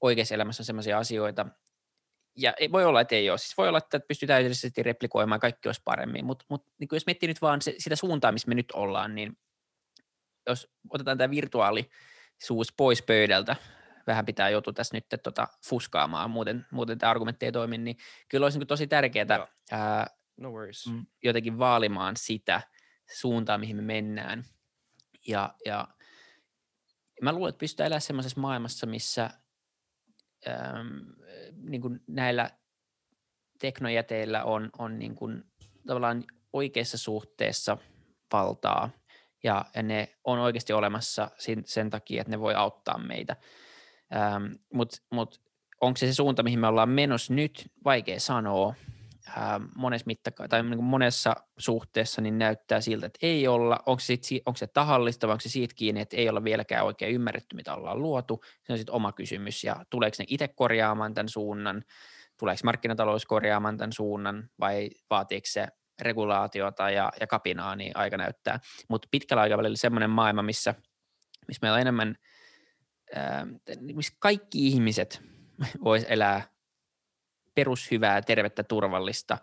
oikeassa 0.00 0.34
elämässä 0.34 0.60
on 0.60 0.64
sellaisia 0.64 0.98
asioita, 0.98 1.46
ja 2.38 2.54
voi 2.72 2.84
olla, 2.84 3.00
että 3.00 3.14
ei 3.14 3.30
ole. 3.30 3.38
Siis 3.38 3.56
voi 3.56 3.68
olla, 3.68 3.78
että 3.78 4.00
pystyy 4.00 4.26
täydellisesti 4.26 4.82
replikoimaan, 4.82 5.40
kaikki 5.40 5.68
olisi 5.68 5.82
paremmin, 5.84 6.24
mutta 6.24 6.44
mut, 6.48 6.66
niin 6.78 6.88
jos 6.92 7.06
miettii 7.06 7.26
nyt 7.26 7.42
vaan 7.42 7.62
se, 7.62 7.74
sitä 7.78 7.96
suuntaa, 7.96 8.32
missä 8.32 8.48
me 8.48 8.54
nyt 8.54 8.72
ollaan, 8.72 9.14
niin 9.14 9.38
jos 10.46 10.70
otetaan 10.90 11.18
tämä 11.18 11.30
virtuaalisuus 11.30 12.72
pois 12.76 13.02
pöydältä, 13.02 13.56
vähän 14.06 14.26
pitää 14.26 14.50
joutua 14.50 14.72
tässä 14.72 14.96
nyt 14.96 15.22
tota, 15.22 15.46
fuskaamaan, 15.68 16.30
muuten, 16.30 16.66
muuten 16.70 16.98
tämä 16.98 17.10
argumentti 17.10 17.46
ei 17.46 17.52
toimi, 17.52 17.78
niin 17.78 17.96
kyllä 18.28 18.44
olisi 18.44 18.58
niin 18.58 18.66
tosi 18.66 18.86
tärkeää 18.86 19.46
ää, 19.70 20.06
no 20.36 20.50
worries. 20.50 20.84
jotenkin 21.24 21.58
vaalimaan 21.58 22.16
sitä 22.16 22.62
suuntaa, 23.12 23.58
mihin 23.58 23.76
me 23.76 23.82
mennään. 23.82 24.44
Ja, 25.26 25.54
ja 25.64 25.88
mä 27.22 27.32
luulen, 27.32 27.48
että 27.48 27.60
pystytään 27.60 27.86
elämään 27.86 28.00
sellaisessa 28.00 28.40
maailmassa, 28.40 28.86
missä 28.86 29.30
ähm, 30.48 30.86
niin 31.62 31.80
kuin 31.80 32.00
näillä 32.06 32.50
teknojäteillä 33.58 34.44
on, 34.44 34.70
on 34.78 34.98
niin 34.98 35.14
kuin 35.14 35.44
tavallaan 35.86 36.24
oikeassa 36.52 36.98
suhteessa 36.98 37.76
valtaa 38.32 38.90
ja, 39.44 39.64
ja 39.74 39.82
ne 39.82 40.08
on 40.24 40.38
oikeasti 40.38 40.72
olemassa 40.72 41.30
sen, 41.38 41.62
sen 41.66 41.90
takia, 41.90 42.20
että 42.20 42.30
ne 42.30 42.40
voi 42.40 42.54
auttaa 42.54 42.98
meitä. 42.98 43.36
Mutta 44.72 44.96
mut, 45.10 45.40
onko 45.80 45.96
se 45.96 46.06
se 46.06 46.14
suunta, 46.14 46.42
mihin 46.42 46.58
me 46.58 46.66
ollaan 46.66 46.88
menossa 46.88 47.34
nyt, 47.34 47.70
vaikea 47.84 48.20
sanoa. 48.20 48.74
Ähm, 49.36 49.64
monessa, 49.76 50.06
mittaka- 50.06 50.48
tai 50.48 50.62
niin 50.62 50.84
monessa 50.84 51.36
suhteessa 51.58 52.20
niin 52.20 52.38
näyttää 52.38 52.80
siltä, 52.80 53.06
että 53.06 53.18
ei 53.22 53.48
olla. 53.48 53.78
Onko 53.86 54.00
se, 54.00 54.18
sit, 54.22 54.42
onko 54.46 54.56
se 54.56 54.66
tahallista 54.66 55.26
vai 55.26 55.32
onko 55.32 55.40
se 55.40 55.48
siitä 55.48 55.74
kiinni, 55.74 56.00
että 56.00 56.16
ei 56.16 56.28
olla 56.28 56.44
vieläkään 56.44 56.84
oikein 56.84 57.14
ymmärretty, 57.14 57.56
mitä 57.56 57.74
ollaan 57.74 58.02
luotu. 58.02 58.40
Se 58.64 58.72
on 58.72 58.78
sitten 58.78 58.94
oma 58.94 59.12
kysymys. 59.12 59.64
Ja 59.64 59.84
tuleeko 59.90 60.14
ne 60.18 60.24
itse 60.28 60.48
korjaamaan 60.48 61.14
tämän 61.14 61.28
suunnan, 61.28 61.82
tuleeko 62.38 62.60
markkinatalous 62.64 63.26
korjaamaan 63.26 63.76
tämän 63.76 63.92
suunnan 63.92 64.50
vai 64.60 64.90
vaatiiko 65.10 65.46
se 65.46 65.68
regulaatiota 66.00 66.90
ja, 66.90 67.12
ja 67.20 67.26
kapinaa, 67.26 67.76
niin 67.76 67.96
aika 67.96 68.16
näyttää. 68.16 68.60
Mutta 68.88 69.08
pitkällä 69.10 69.42
aikavälillä 69.42 69.76
semmoinen 69.76 70.10
maailma, 70.10 70.42
missä, 70.42 70.74
missä 71.48 71.58
meillä 71.62 71.74
on 71.74 71.80
enemmän, 71.80 72.14
ää, 73.14 73.46
missä 73.80 74.16
kaikki 74.18 74.66
ihmiset 74.66 75.22
vois 75.84 76.06
elää 76.08 76.57
perushyvää, 77.58 78.22
tervettä, 78.22 78.62
turvallista 78.62 79.38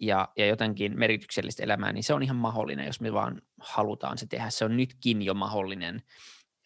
ja, 0.00 0.28
ja 0.36 0.46
jotenkin 0.46 0.98
merkityksellistä 0.98 1.62
elämää, 1.62 1.92
niin 1.92 2.04
se 2.04 2.14
on 2.14 2.22
ihan 2.22 2.36
mahdollinen, 2.36 2.86
jos 2.86 3.00
me 3.00 3.12
vaan 3.12 3.42
halutaan 3.60 4.18
se 4.18 4.26
tehdä. 4.26 4.50
Se 4.50 4.64
on 4.64 4.76
nytkin 4.76 5.22
jo 5.22 5.34
mahdollinen. 5.34 6.02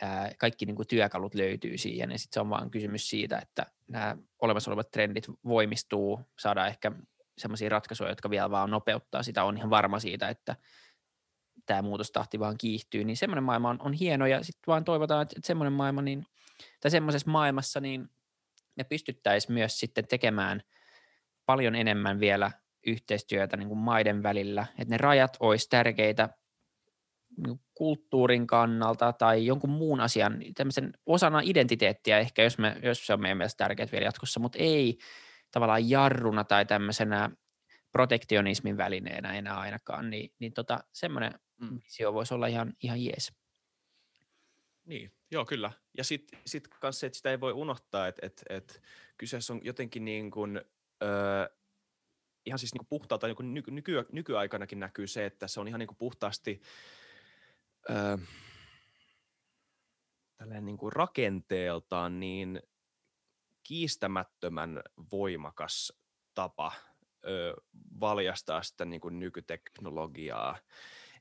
Ää, 0.03 0.31
kaikki 0.39 0.67
niin 0.67 0.77
kuin 0.77 0.89
työkalut 0.89 1.35
löytyy 1.35 1.79
siihen, 1.79 2.11
ja 2.11 2.19
sitten 2.19 2.35
se 2.35 2.41
on 2.41 2.51
vaan 2.51 2.71
kysymys 2.71 3.11
siitä, 3.11 3.39
että 3.39 3.67
nämä 3.89 4.17
olemassa 4.43 4.71
olevat 4.71 4.91
trendit 4.91 5.27
voimistuu, 5.45 6.21
saadaan 6.39 6.69
ehkä 6.69 6.93
sellaisia 7.39 7.69
ratkaisuja, 7.69 8.11
jotka 8.11 8.31
vielä 8.31 8.51
vaan 8.51 8.71
nopeuttaa 8.71 9.23
sitä, 9.23 9.45
on 9.45 9.57
ihan 9.57 9.71
varma 9.71 9.99
siitä, 9.99 10.29
että 10.29 10.57
tämä 11.67 11.83
muutostahti 11.83 12.39
vaan 12.39 12.59
kiihtyy, 12.59 13.05
niin 13.05 13.17
semmoinen 13.17 13.45
maailma 13.45 13.71
on, 13.71 13.77
on 13.81 13.93
hieno, 13.93 14.27
ja 14.27 14.43
sitten 14.43 14.63
vaan 14.67 14.85
toivotaan, 14.85 15.23
että, 15.23 15.37
semmoinen 15.45 15.73
maailma, 15.73 16.03
niin, 16.03 16.27
tai 16.81 16.91
semmoisessa 16.91 17.31
maailmassa, 17.31 17.81
niin 17.81 18.09
me 18.77 18.85
pystyttäisiin 18.85 19.55
myös 19.55 19.81
sitten 19.81 20.07
tekemään 20.07 20.63
paljon 21.47 21.75
enemmän 21.75 22.21
vielä 22.21 22.51
yhteistyötä 22.87 23.57
niin 23.57 23.69
kuin 23.69 23.79
maiden 23.79 24.23
välillä, 24.23 24.67
että 24.71 24.95
ne 24.95 24.97
rajat 24.97 25.37
olisi 25.41 25.69
tärkeitä 25.71 26.29
niin 27.47 27.61
kulttuurin 27.75 28.47
kannalta 28.47 29.13
tai 29.13 29.47
jonkun 29.47 29.71
muun 29.71 30.01
asian, 30.01 30.39
tämmöisen 30.57 30.93
osana 31.07 31.41
identiteettiä 31.45 32.19
ehkä, 32.19 32.43
jos, 32.43 32.59
me, 32.59 32.77
jos 32.83 33.07
se 33.07 33.13
on 33.13 33.21
meidän 33.21 33.39
mielestä 33.39 33.65
tärkeää 33.65 33.89
vielä 33.93 34.05
jatkossa, 34.05 34.41
mutta 34.41 34.59
ei 34.59 34.99
tavallaan 35.51 35.91
jarruna 35.91 36.45
tai 36.45 36.67
tämmöisenä 36.67 37.31
protektionismin 37.93 38.77
välineenä 38.77 39.35
enää 39.35 39.59
ainakaan, 39.59 40.11
niin, 40.11 40.31
niin 40.39 40.53
tota, 40.53 40.79
semmoinen 40.93 41.33
mm. 41.61 41.79
visio 41.85 42.15
voisi 42.15 42.35
olla 42.35 42.47
ihan, 42.47 42.73
ihan 42.83 43.05
jees. 43.05 43.33
Niin, 44.87 45.13
joo 45.31 45.45
kyllä. 45.45 45.73
Ja 45.97 46.05
sitten 46.05 46.41
sit 46.47 46.69
kanssa 46.69 47.01
se, 47.01 47.07
että 47.07 47.17
sitä 47.17 47.31
ei 47.31 47.41
voi 47.41 47.53
unohtaa, 47.53 48.09
että 48.09 48.27
et, 48.27 48.45
et 48.49 48.83
kyseessä 49.19 49.53
on 49.53 49.61
jotenkin 49.65 50.05
niin 50.05 50.31
kuin, 50.31 50.61
ihan 52.47 52.59
siis 52.59 52.75
niin 52.75 52.87
puhtaalta 52.87 53.27
niin 53.27 53.55
nyky, 53.55 53.71
nyky, 53.71 54.07
nykyaikanakin 54.13 54.81
näkyy 54.81 55.07
se, 55.07 55.27
että 55.27 55.49
se 55.49 55.61
on 55.61 55.69
ihan 55.69 55.79
niin 55.79 55.87
kuin 55.87 55.99
puhtaasti 55.99 56.61
öö, 57.91 58.17
niin 60.61 60.77
kuin 60.77 60.93
rakenteeltaan 60.93 62.21
niin 62.21 62.63
kiistämättömän 63.63 64.83
voimakas 65.13 65.93
tapa 66.35 66.73
ö, 67.27 67.55
valjastaa 68.01 68.63
sitä 68.63 68.85
niin 68.85 69.01
kuin 69.01 69.19
nykyteknologiaa. 69.19 70.59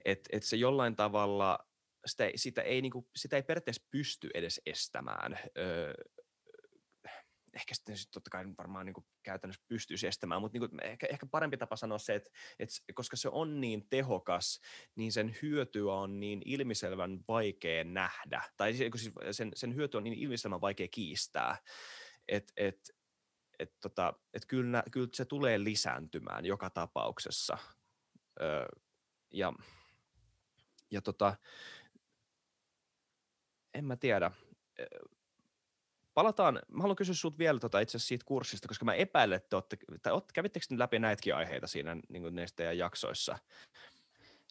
Että 0.06 0.30
et 0.34 0.44
se 0.44 0.56
jollain 0.56 0.96
tavalla– 0.96 1.60
sitä, 2.06 2.30
sitä, 2.36 2.62
ei, 2.62 2.82
niin 2.82 2.92
kuin, 2.92 3.08
sitä 3.16 3.36
ei 3.36 3.44
periaatteessa 3.44 3.88
pysty 3.92 4.30
edes 4.34 4.62
estämään. 4.66 5.40
Öö, 5.58 5.94
ehkä 7.56 7.76
sitten 7.76 7.96
totta 8.14 8.30
kai 8.30 8.46
varmaan 8.58 8.86
niin 8.86 8.94
kuin 8.94 9.06
käytännössä 9.24 9.64
pystyisi 9.68 10.08
estämään, 10.08 10.42
mutta 10.42 10.60
niin 10.60 10.70
kuin, 10.70 10.84
ehkä, 10.84 11.08
ehkä 11.10 11.26
parempi 11.26 11.58
tapa 11.58 11.76
sanoa 11.76 11.98
se, 11.98 12.16
että, 12.16 12.30
että 12.60 12.76
koska 12.94 13.18
se 13.18 13.30
on 13.30 13.62
niin 13.62 13.90
tehokas, 13.90 14.60
niin 14.96 15.12
sen 15.12 15.36
hyötyä 15.42 15.94
on 15.94 16.20
niin 16.20 16.42
ilmiselvän 16.46 17.20
vaikea 17.28 17.84
nähdä, 17.84 18.42
tai 18.58 18.74
siis 18.74 19.12
sen, 19.32 19.52
sen 19.56 19.76
hyöty 19.76 19.98
on 19.98 20.04
niin 20.04 20.20
ilmiselvän 20.20 20.62
vaikea 20.62 20.88
kiistää, 20.88 21.58
että 22.28 22.54
et, 22.58 22.80
et, 23.60 23.74
tota, 23.82 24.14
et 24.34 24.46
kyllä, 24.46 24.84
kyllä 24.92 25.10
se 25.14 25.26
tulee 25.26 25.64
lisääntymään 25.64 26.46
joka 26.46 26.70
tapauksessa. 26.70 27.58
Öö, 28.42 28.66
ja 29.34 29.54
ja 30.92 31.02
tota, 31.02 31.36
en 33.76 33.86
mä 33.86 33.96
tiedä. 33.96 34.32
Palataan, 36.14 36.60
mä 36.72 36.82
haluan 36.82 36.96
kysyä 36.96 37.16
sinulta 37.16 37.38
vielä 37.38 37.60
tota 37.60 37.80
itse 37.80 37.98
asiassa 37.98 38.08
siitä 38.08 38.26
kurssista, 38.26 38.68
koska 38.68 38.86
mä 38.86 38.94
epäilen, 38.94 39.36
että 39.36 39.56
olette, 39.56 39.78
tai 40.02 40.14
olette, 40.14 40.34
kävittekö 40.34 40.66
läpi 40.78 41.00
näitäkin 41.00 41.36
aiheita 41.36 41.68
siinä 41.68 41.98
niin 42.10 42.22
kuin 42.22 42.36
näistä 42.36 42.56
teidän 42.56 42.78
jaksoissa? 42.78 43.38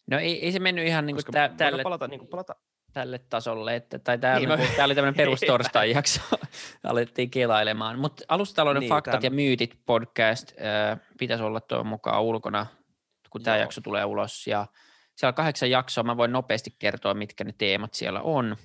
No 0.07 0.19
ei, 0.19 0.45
ei 0.45 0.51
se 0.51 0.59
mennyt 0.59 0.87
ihan 0.87 1.05
niin 1.05 1.15
kuin 1.15 1.25
tä, 1.33 1.49
tälle, 1.57 1.83
palata, 1.83 2.07
niin 2.07 2.19
kuin 2.19 2.29
palata. 2.29 2.55
tälle 2.93 3.19
tasolle, 3.19 3.75
että, 3.75 3.99
tai 3.99 4.17
tämä, 4.17 4.39
niin, 4.39 4.49
niin 4.59 4.75
tämä 4.75 4.85
oli 4.85 4.95
tämmöinen 4.95 5.17
perustorstai 5.17 5.91
jakso, 5.91 6.21
alettiin 6.83 7.29
kelailemaan, 7.29 7.99
mutta 7.99 8.25
alustatalouden 8.27 8.79
niin, 8.79 8.89
faktat 8.89 9.11
tämän... 9.11 9.23
ja 9.23 9.31
myytit 9.31 9.79
podcast 9.85 10.51
äh, 10.51 10.99
pitäisi 11.19 11.43
olla 11.43 11.61
tuo 11.61 11.83
mukaan 11.83 12.23
ulkona, 12.23 12.65
kun 13.29 13.43
tämä 13.43 13.57
jakso 13.57 13.81
tulee 13.81 14.05
ulos, 14.05 14.47
ja 14.47 14.67
siellä 15.15 15.31
on 15.31 15.35
kahdeksan 15.35 15.69
jaksoa, 15.69 16.03
mä 16.03 16.17
voin 16.17 16.31
nopeasti 16.31 16.75
kertoa, 16.79 17.13
mitkä 17.13 17.43
ne 17.43 17.53
teemat 17.57 17.93
siellä 17.93 18.21
on, 18.21 18.57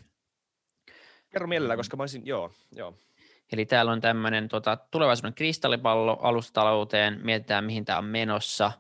Kerro 1.31 1.47
mielellään, 1.47 1.79
koska 1.79 1.97
mä 1.97 2.03
olisin, 2.03 2.27
joo, 2.27 2.53
joo. 2.73 2.95
Eli 3.53 3.67
täällä 3.67 3.93
on 3.93 4.01
tämmöinen 4.01 4.49
tota, 4.49 4.77
tulevaisuuden 4.91 5.35
kristallipallo 5.35 6.19
alustalouteen, 6.23 7.21
mietitään 7.23 7.65
mihin 7.65 7.85
tämä 7.85 7.99
on 7.99 8.05
menossa, 8.05 8.73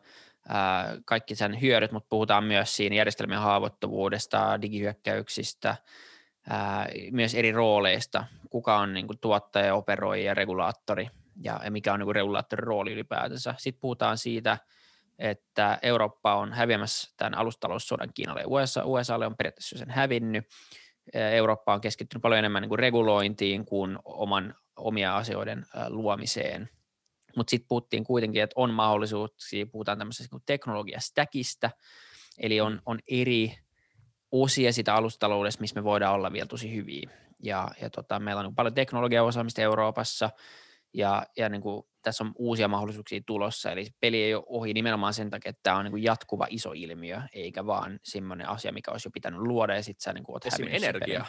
ää, 0.49 0.97
kaikki 1.05 1.35
sen 1.35 1.61
hyödyt, 1.61 1.93
mutta 1.93 2.09
puhutaan 2.09 2.45
myös 2.45 2.77
siinä 2.77 2.97
järjestelmien 2.97 3.41
haavoittuvuudesta, 3.41 4.63
digihyökkäyksistä, 4.63 5.77
ää, 6.51 6.89
myös 7.11 7.35
eri 7.35 7.53
rooleista, 7.53 8.25
kuka 8.51 8.79
on 8.79 8.95
niin 8.95 9.07
kuin, 9.07 9.19
tuottaja, 9.19 9.75
operoija, 9.75 10.35
regulaattori 10.35 11.09
ja, 11.43 11.61
ja 11.65 11.71
mikä 11.71 11.93
on 11.93 12.01
niin 12.01 12.07
kuin, 12.07 12.15
regulaattorin 12.15 12.67
rooli 12.67 12.93
ylipäätänsä. 12.93 13.55
Sitten 13.59 13.81
puhutaan 13.81 14.19
siitä, 14.19 14.59
että 15.19 15.79
Eurooppa 15.83 16.35
on 16.35 16.53
häviämässä 16.53 17.15
tämän 17.17 17.39
alustalous 17.39 17.95
Kiinalle 18.15 18.41
ja 18.41 18.49
USA, 18.49 18.85
USAlle 18.85 19.27
on 19.27 19.37
periaatteessa 19.37 19.79
sen 19.79 19.91
hävinnyt, 19.91 20.45
Eurooppa 21.15 21.75
on 21.75 21.81
keskittynyt 21.81 22.23
paljon 22.23 22.39
enemmän 22.39 22.63
niin 22.63 22.69
kuin 22.69 22.79
regulointiin 22.79 23.65
kuin 23.65 23.99
oman, 24.05 24.55
omia 24.77 25.17
asioiden 25.17 25.67
luomiseen. 25.89 26.69
Mutta 27.37 27.51
sitten 27.51 27.69
puhuttiin 27.69 28.05
kuitenkin, 28.05 28.43
että 28.43 28.55
on 28.57 28.75
mahdollisuuksia, 28.75 29.67
puhutaan 29.67 29.99
tämmöisestä 29.99 30.37
niin 30.37 30.43
teknologiastäkistä, 30.47 31.71
eli 32.39 32.61
on, 32.61 32.83
on 32.87 32.99
eri 33.11 33.55
osia 34.33 34.73
sitä 34.73 34.95
alustaloudesta, 34.95 35.61
missä 35.61 35.81
me 35.81 35.85
voidaan 35.85 36.15
olla 36.15 36.33
vielä 36.33 36.47
tosi 36.47 36.75
hyviä. 36.75 37.11
Ja, 37.43 37.69
ja 37.81 37.91
tota, 37.91 38.19
meillä 38.19 38.41
on 38.41 38.47
niin 38.47 38.55
paljon 38.55 38.75
teknologiaosaamista 38.75 39.63
Euroopassa, 39.63 40.31
ja, 40.95 41.27
ja 41.37 41.49
niin 41.49 41.63
kuin, 41.63 41.83
tässä 42.03 42.25
on 42.25 42.33
uusia 42.37 42.69
mahdollisuuksia 42.69 43.21
tulossa, 43.27 43.73
eli 43.73 43.87
peli 44.01 44.23
ei 44.23 44.35
ole 44.35 44.45
ohi 44.47 44.75
nimenomaan 44.75 45.15
sen 45.15 45.31
takia, 45.31 45.51
että 45.51 45.61
tämä 45.63 45.77
on 45.77 45.85
niin 45.85 46.03
jatkuva 46.03 46.47
iso 46.51 46.73
ilmiö, 46.75 47.23
eikä 47.33 47.67
vaan 47.67 48.01
semmoinen 48.03 48.49
asia, 48.49 48.73
mikä 48.73 48.91
olisi 48.91 49.09
jo 49.09 49.11
pitänyt 49.11 49.41
luoda, 49.41 49.75
ja 49.75 49.83
sitten 49.83 50.03
sä 50.03 50.13
niin 50.13 50.25
kuin, 50.25 50.35
oot 50.35 50.45
energia. 50.71 51.27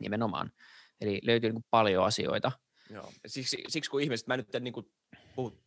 Nimenomaan. 0.00 0.52
Eli 1.00 1.20
löytyy 1.22 1.52
niin 1.52 1.64
paljon 1.70 2.04
asioita. 2.04 2.52
Joo. 2.90 3.12
Siksi, 3.26 3.64
siksi 3.68 3.90
kun 3.90 4.02
ihmiset, 4.02 4.26
mä 4.26 4.36
nyt 4.36 4.54
en 4.54 4.64
niin 4.64 4.74
kuin 4.74 4.90
puhu 5.34 5.58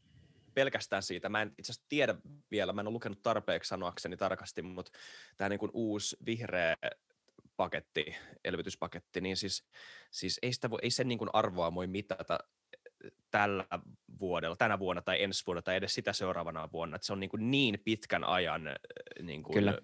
pelkästään 0.53 1.03
siitä, 1.03 1.30
mä 1.30 1.41
en 1.41 1.51
itse 1.57 1.71
asiassa 1.71 1.89
tiedä 1.89 2.15
vielä, 2.51 2.74
mä 2.74 2.82
en 2.82 2.88
ole 2.88 2.93
lukenut 2.93 3.21
tarpeeksi 3.21 3.67
sanoakseni 3.67 4.17
tarkasti, 4.17 4.61
mutta 4.61 4.91
tämä 5.38 5.49
niin 5.49 5.59
kuin 5.59 5.71
uusi 5.74 6.17
vihreä 6.26 6.76
paketti, 7.57 8.15
elvytyspaketti, 8.43 9.21
niin 9.21 9.38
siis, 9.38 9.63
siis 10.11 10.39
ei, 10.41 10.53
sitä 10.53 10.69
voi, 10.69 10.80
ei 10.82 10.91
sen 10.91 11.07
niin 11.07 11.17
kuin 11.17 11.30
arvoa 11.34 11.76
voi 11.76 11.88
mitata 11.88 12.39
tällä 13.31 13.65
vuodella, 14.19 14.55
tänä 14.55 14.79
vuonna 14.79 15.01
tai 15.01 15.23
ensi 15.23 15.43
vuonna 15.47 15.61
tai 15.61 15.75
edes 15.75 15.93
sitä 15.93 16.13
seuraavana 16.13 16.69
vuonna. 16.73 16.95
Että 16.95 17.05
se 17.05 17.13
on 17.13 17.19
niin, 17.19 17.29
kuin 17.29 17.51
niin 17.51 17.81
pitkän 17.83 18.23
ajan 18.23 18.67
äh, 18.67 18.73
niin 19.21 19.43
kuin 19.43 19.53
Kyllä. 19.53 19.77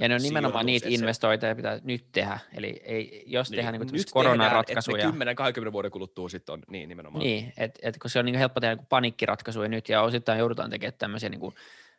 Ja 0.00 0.08
ne 0.08 0.14
on 0.14 0.22
nimenomaan 0.22 0.66
niitä 0.66 0.86
investointeja, 0.90 1.54
pitää 1.54 1.80
nyt 1.84 2.06
tehdä. 2.12 2.38
Eli 2.54 2.80
ei, 2.84 3.24
jos 3.26 3.50
niin, 3.50 3.56
tehdään 3.56 3.80
niin 3.80 3.92
nyt 3.92 4.10
koronaratkaisuja. 4.10 5.12
Tehdään, 5.12 5.36
10-20 5.68 5.72
vuoden 5.72 5.90
kuluttua 5.90 6.28
sitten 6.28 6.52
on, 6.52 6.62
niin 6.70 6.88
nimenomaan. 6.88 7.24
Niin, 7.24 7.52
että 7.56 7.80
et, 7.82 7.98
kun 7.98 8.10
se 8.10 8.18
on 8.18 8.24
niin 8.24 8.38
helppo 8.38 8.60
tehdä 8.60 8.74
niin 8.74 8.86
panikkiratkaisuja 8.86 9.68
nyt, 9.68 9.88
ja 9.88 10.02
osittain 10.02 10.38
joudutaan 10.38 10.70
tekemään 10.70 10.98
tämmöisiä 10.98 11.28
niin 11.28 11.40
kuin, 11.40 11.54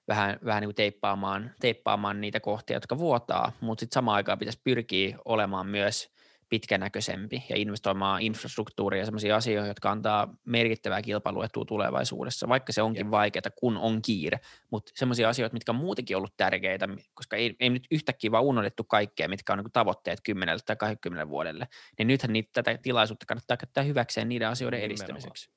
vähän, 0.07 0.39
vähän 0.45 0.61
niin 0.61 0.67
kuin 0.67 0.75
teippaamaan, 0.75 1.51
teippaamaan 1.59 2.21
niitä 2.21 2.39
kohtia, 2.39 2.75
jotka 2.75 2.97
vuotaa, 2.97 3.51
mutta 3.61 3.79
sitten 3.79 3.93
samaan 3.93 4.15
aikaan 4.15 4.39
pitäisi 4.39 4.61
pyrkiä 4.63 5.17
olemaan 5.25 5.67
myös 5.67 6.16
pitkänäköisempi 6.49 7.43
ja 7.49 7.57
investoimaan 7.57 8.21
infrastruktuuria 8.21 9.01
ja 9.01 9.05
sellaisia 9.05 9.35
asioita, 9.35 9.67
jotka 9.67 9.91
antaa 9.91 10.35
merkittävää 10.45 11.01
kilpailuetua 11.01 11.65
tulevaisuudessa, 11.65 12.49
vaikka 12.49 12.73
se 12.73 12.81
onkin 12.81 13.11
vaikeaa, 13.11 13.51
kun 13.55 13.77
on 13.77 14.01
kiire, 14.01 14.39
mutta 14.71 14.91
sellaisia 14.95 15.29
asioita, 15.29 15.53
mitkä 15.53 15.71
on 15.71 15.75
muutenkin 15.75 16.17
ollut 16.17 16.37
tärkeitä, 16.37 16.87
koska 17.13 17.35
ei, 17.35 17.55
ei 17.59 17.69
nyt 17.69 17.87
yhtäkkiä 17.91 18.31
vaan 18.31 18.43
unohdettu 18.43 18.83
kaikkea, 18.83 19.29
mitkä 19.29 19.53
on 19.53 19.59
niin 19.59 19.71
tavoitteet 19.73 20.19
10 20.23 20.59
tai 20.65 20.75
20 20.75 21.29
vuodelle, 21.29 21.67
niin 21.97 22.07
nythän 22.07 22.33
niitä, 22.33 22.49
tätä 22.53 22.77
tilaisuutta 22.81 23.25
kannattaa 23.25 23.57
käyttää 23.57 23.83
hyväkseen 23.83 24.29
niiden 24.29 24.47
asioiden 24.47 24.81
edistämiseksi. 24.81 25.49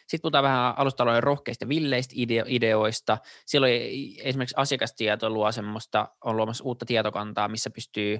Sitten 0.00 0.22
puhutaan 0.22 0.44
vähän 0.44 0.74
alustalojen 0.78 1.22
rohkeista 1.22 1.68
villeistä 1.68 2.14
ideoista. 2.46 3.18
Siellä 3.46 3.64
oli 3.64 4.16
esimerkiksi 4.22 4.54
asiakastieto 4.58 5.30
luo 5.30 5.52
semmoista, 5.52 6.08
on 6.24 6.36
luomassa 6.36 6.64
uutta 6.64 6.86
tietokantaa, 6.86 7.48
missä 7.48 7.70
pystyy 7.70 8.18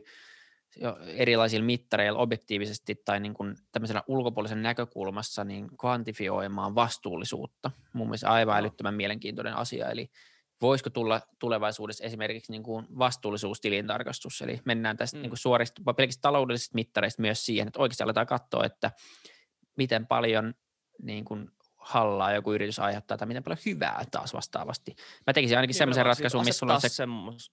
erilaisilla 1.06 1.66
mittareilla 1.66 2.18
objektiivisesti 2.18 2.94
tai 3.04 3.20
niin 3.20 3.34
kuin 3.34 3.56
tämmöisellä 3.72 4.02
ulkopuolisen 4.06 4.62
näkökulmassa 4.62 5.44
niin 5.44 5.68
kvantifioimaan 5.80 6.74
vastuullisuutta. 6.74 7.70
Mun 7.92 8.06
mielestä 8.06 8.30
aivan 8.30 8.58
älyttömän 8.58 8.94
mielenkiintoinen 8.94 9.54
asia, 9.54 9.90
eli 9.90 10.10
voisiko 10.62 10.90
tulla 10.90 11.20
tulevaisuudessa 11.38 12.04
esimerkiksi 12.04 12.52
niin 12.52 12.62
kuin 12.62 12.86
vastuullisuustilintarkastus, 12.98 14.42
eli 14.42 14.60
mennään 14.64 14.96
tästä 14.96 15.16
mm. 15.16 15.22
niin 15.22 15.30
kuin 15.30 15.38
suorista, 15.38 15.94
pelkistä 15.96 16.22
taloudellisista 16.22 16.74
mittareista 16.74 17.22
myös 17.22 17.46
siihen, 17.46 17.68
että 17.68 17.80
oikeasti 17.80 18.04
aletaan 18.04 18.26
katsoa, 18.26 18.64
että 18.64 18.90
miten 19.76 20.06
paljon 20.06 20.54
niin 21.02 21.24
kuin 21.24 21.48
hallaa 21.76 22.32
joku 22.32 22.52
yritys 22.52 22.78
aiheuttaa 22.78 23.16
tai 23.18 23.28
miten 23.28 23.42
paljon 23.42 23.58
hyvää 23.66 24.04
taas 24.10 24.34
vastaavasti. 24.34 24.94
Mä 25.26 25.32
tekisin 25.32 25.58
ainakin 25.58 25.74
semmoisen 25.74 26.06
ratkaisun, 26.06 26.44
missä 26.44 26.58
sulla 26.58 26.74
on 26.74 26.80
se... 26.80 26.88
Semmos 26.88 27.52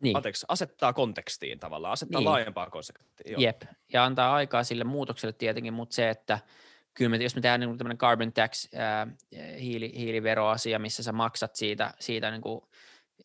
niin. 0.00 0.16
Anteeksi, 0.16 0.46
asettaa 0.48 0.92
kontekstiin 0.92 1.58
tavallaan, 1.58 1.92
asettaa 1.92 2.20
niin. 2.20 2.28
laajempaa 2.28 2.70
konseptia. 2.70 3.38
Jep, 3.38 3.62
ja 3.92 4.04
antaa 4.04 4.34
aikaa 4.34 4.64
sille 4.64 4.84
muutokselle 4.84 5.32
tietenkin, 5.32 5.74
mutta 5.74 5.94
se, 5.94 6.10
että 6.10 6.38
kyllä 6.94 7.10
me, 7.10 7.16
jos 7.16 7.34
me 7.34 7.40
tehdään 7.40 7.60
niin 7.60 7.78
tämmöinen 7.78 7.98
carbon 7.98 8.32
tax, 8.32 8.68
ää, 8.74 9.06
hiili, 9.60 9.92
hiiliveroasia, 9.96 10.78
missä 10.78 11.02
sä 11.02 11.12
maksat 11.12 11.56
siitä, 11.56 11.94
siitä 12.00 12.30
niin 12.30 12.42
kuin 12.42 12.60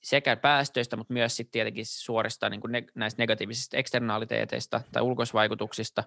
sekä 0.02 0.36
päästöistä, 0.36 0.98
mutta 0.98 1.14
myös 1.14 1.36
sitten 1.36 1.52
tietenkin 1.52 1.86
suorista 1.86 2.50
niin 2.50 2.62
kuin 2.62 2.72
ne, 2.72 2.84
näistä 2.96 3.22
negatiivisista 3.22 3.78
eksternaliteeteista 3.78 4.82
tai 4.92 5.04
ulkoisvaikutuksista, 5.04 6.04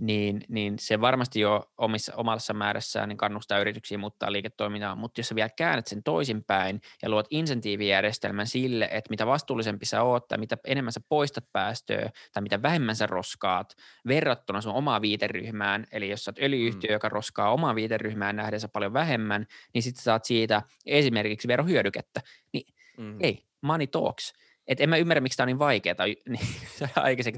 niin, 0.00 0.40
niin 0.48 0.74
se 0.78 1.00
varmasti 1.00 1.40
jo 1.40 1.64
omissa, 1.78 2.14
omassa 2.16 2.54
määrässään 2.54 3.08
niin 3.08 3.16
kannustaa 3.16 3.58
yrityksiä 3.58 3.98
muuttaa 3.98 4.32
liiketoimintaa, 4.32 4.96
mutta 4.96 5.20
jos 5.20 5.28
sä 5.28 5.34
vielä 5.34 5.48
käännät 5.48 5.86
sen 5.86 6.02
toisinpäin 6.02 6.80
ja 7.02 7.08
luot 7.08 7.26
insentiivijärjestelmän 7.30 8.46
sille, 8.46 8.88
että 8.92 9.10
mitä 9.10 9.26
vastuullisempi 9.26 9.86
sä 9.86 10.02
oot 10.02 10.28
tai 10.28 10.38
mitä 10.38 10.58
enemmän 10.64 10.92
sä 10.92 11.00
poistat 11.08 11.44
päästöä 11.52 12.10
tai 12.32 12.42
mitä 12.42 12.62
vähemmän 12.62 12.96
sä 12.96 13.06
roskaat 13.06 13.74
verrattuna 14.08 14.60
sun 14.60 14.74
omaa 14.74 15.00
viiteryhmään, 15.00 15.86
eli 15.92 16.10
jos 16.10 16.24
sä 16.24 16.30
oot 16.30 16.38
öljyyhtiö, 16.38 16.90
mm. 16.90 16.92
joka 16.92 17.08
roskaa 17.08 17.52
omaa 17.52 17.74
viiteryhmään 17.74 18.36
nähdessä 18.36 18.68
paljon 18.68 18.92
vähemmän, 18.92 19.46
niin 19.74 19.82
sitten 19.82 20.02
saat 20.02 20.24
siitä 20.24 20.62
esimerkiksi 20.86 21.48
verohyödykettä, 21.48 22.20
niin 22.52 22.74
mm. 22.98 23.16
ei, 23.20 23.44
money 23.60 23.86
talks. 23.86 24.32
Et 24.66 24.80
en 24.80 24.88
mä 24.88 24.96
ymmärrä, 24.96 25.20
miksi 25.20 25.36
tämä 25.36 25.44
on 25.44 25.46
niin 25.46 25.58
vaikeaa. 25.58 25.96
Niin. 26.28 26.40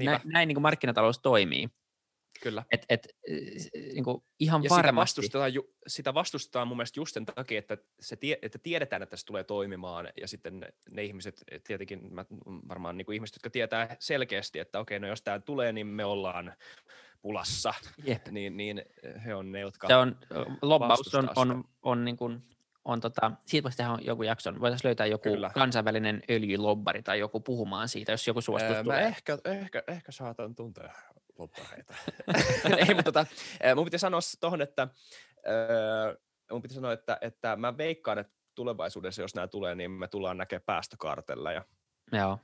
Näin, 0.05 0.21
näin 0.33 0.47
niin 0.47 0.55
kuin 0.55 0.61
markkinatalous 0.61 1.19
toimii. 1.19 1.69
Kyllä. 2.41 2.63
Et, 2.71 2.85
et, 2.89 3.07
niin 3.93 4.03
kuin 4.03 4.23
ihan 4.39 4.63
ja 4.63 4.69
varmasti. 4.69 4.85
Sitä 4.85 4.95
vastustetaan, 4.95 5.53
ju, 5.53 5.75
sitä 5.87 6.13
vastustetaan 6.13 6.67
mun 6.67 6.77
mielestä 6.77 6.99
just 6.99 7.13
sen 7.13 7.25
takia, 7.25 7.59
että, 7.59 7.77
se 7.99 8.15
tie, 8.15 8.39
että 8.41 8.59
tiedetään, 8.59 9.03
että 9.03 9.17
se 9.17 9.25
tulee 9.25 9.43
toimimaan, 9.43 10.09
ja 10.21 10.27
sitten 10.27 10.59
ne, 10.59 10.73
ne 10.91 11.03
ihmiset, 11.03 11.43
tietenkin 11.67 12.13
mä, 12.13 12.25
varmaan 12.69 12.97
niin 12.97 13.05
kuin 13.05 13.13
ihmiset, 13.13 13.35
jotka 13.35 13.49
tietää 13.49 13.95
selkeästi, 13.99 14.59
että 14.59 14.79
okei, 14.79 14.99
no 14.99 15.07
jos 15.07 15.21
tämä 15.21 15.39
tulee, 15.39 15.71
niin 15.71 15.87
me 15.87 16.05
ollaan 16.05 16.53
pulassa, 17.21 17.73
Jep. 18.05 18.27
niin, 18.27 18.57
niin 18.57 18.81
he 19.25 19.35
on 19.35 19.51
ne, 19.51 19.59
jotka 19.59 19.87
Se 19.87 19.95
on, 19.95 20.17
lobbaus 20.61 21.15
on, 21.15 21.29
on, 21.35 21.51
on, 21.51 21.63
on 21.81 22.05
niin 22.05 22.17
kuin 22.17 22.43
on 22.85 23.01
tota, 23.01 23.31
siitä 23.45 23.63
voisi 23.63 23.77
tehdä 23.77 23.97
joku 24.01 24.23
jakson, 24.23 24.61
voitaisiin 24.61 24.89
löytää 24.89 25.05
joku 25.05 25.23
Kyllä. 25.23 25.49
kansainvälinen 25.53 26.23
öljylobbari 26.29 27.03
tai 27.03 27.19
joku 27.19 27.39
puhumaan 27.39 27.89
siitä, 27.89 28.11
jos 28.11 28.27
joku 28.27 28.41
suostus 28.41 28.71
öö, 28.71 28.83
tulee. 28.83 29.01
Mä 29.01 29.07
ehkä, 29.07 29.37
ehkä, 29.45 29.83
ehkä 29.87 30.11
saatan 30.11 30.55
tuntea 30.55 30.93
lobbareita. 31.41 31.93
Ei, 32.87 32.95
mutta 32.95 33.03
tota, 33.03 33.25
mun 33.75 33.85
piti 33.85 33.99
sanoa 33.99 34.19
tuohon, 34.39 34.61
että 34.61 34.87
mun 36.51 36.61
piti 36.61 36.73
sanoa, 36.73 36.93
että, 36.93 37.17
että 37.21 37.55
mä 37.55 37.77
veikkaan, 37.77 38.19
että 38.19 38.33
tulevaisuudessa, 38.55 39.21
jos 39.21 39.35
nämä 39.35 39.47
tulee, 39.47 39.75
niin 39.75 39.91
me 39.91 40.07
tullaan 40.07 40.37
näkemään 40.37 40.63
päästökartelleja. 40.65 41.65
Joo, 42.11 42.39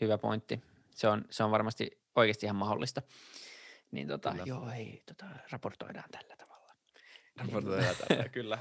hyvä 0.00 0.18
pointti. 0.18 0.60
Se 0.90 1.08
on, 1.08 1.24
se 1.30 1.44
on 1.44 1.50
varmasti 1.50 2.00
oikeasti 2.14 2.46
ihan 2.46 2.56
mahdollista. 2.56 3.02
Niin 3.90 4.08
tota, 4.08 4.34
joo, 4.44 4.66
hei, 4.66 5.02
tota, 5.06 5.26
raportoidaan 5.50 6.10
tällä 6.10 6.36
tavalla. 6.36 6.74
Raportoidaan 7.36 7.96
tällä, 8.08 8.28
kyllä. 8.38 8.58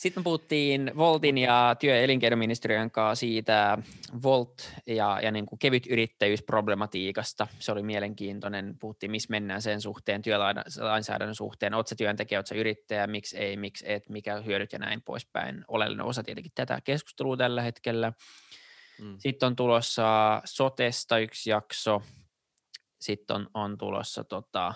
Sitten 0.00 0.20
me 0.20 0.24
puhuttiin 0.24 0.92
Voltin 0.96 1.38
ja 1.38 1.76
työ- 1.78 1.96
ja 1.96 2.02
elinkeinoministeriön 2.02 2.90
kanssa 2.90 3.20
siitä 3.20 3.78
Volt 4.22 4.72
ja, 4.86 5.20
ja 5.22 5.30
niin 5.30 5.46
kuin 5.46 5.58
kevyt 5.58 5.86
yrittäjyysproblematiikasta. 5.86 7.46
Se 7.58 7.72
oli 7.72 7.82
mielenkiintoinen. 7.82 8.76
Puhuttiin, 8.78 9.10
missä 9.10 9.26
mennään 9.30 9.62
sen 9.62 9.80
suhteen, 9.80 10.22
työlainsäädännön 10.22 11.34
suhteen. 11.34 11.74
Oletko 11.74 11.94
työntekijä, 11.94 12.38
oletko 12.38 12.54
yrittäjä, 12.54 13.06
miksi 13.06 13.38
ei, 13.38 13.56
miksi 13.56 13.84
et, 13.88 14.08
mikä 14.08 14.40
hyödyt 14.40 14.72
ja 14.72 14.78
näin 14.78 15.02
poispäin. 15.02 15.64
Oleellinen 15.68 16.06
osa 16.06 16.22
tietenkin 16.22 16.52
tätä 16.54 16.80
keskustelua 16.84 17.36
tällä 17.36 17.62
hetkellä. 17.62 18.12
Mm. 19.00 19.16
Sitten 19.18 19.46
on 19.46 19.56
tulossa 19.56 20.40
Sotesta 20.44 21.18
yksi 21.18 21.50
jakso. 21.50 22.02
Sitten 23.00 23.36
on, 23.36 23.48
on 23.54 23.78
tulossa 23.78 24.24
tota, 24.24 24.74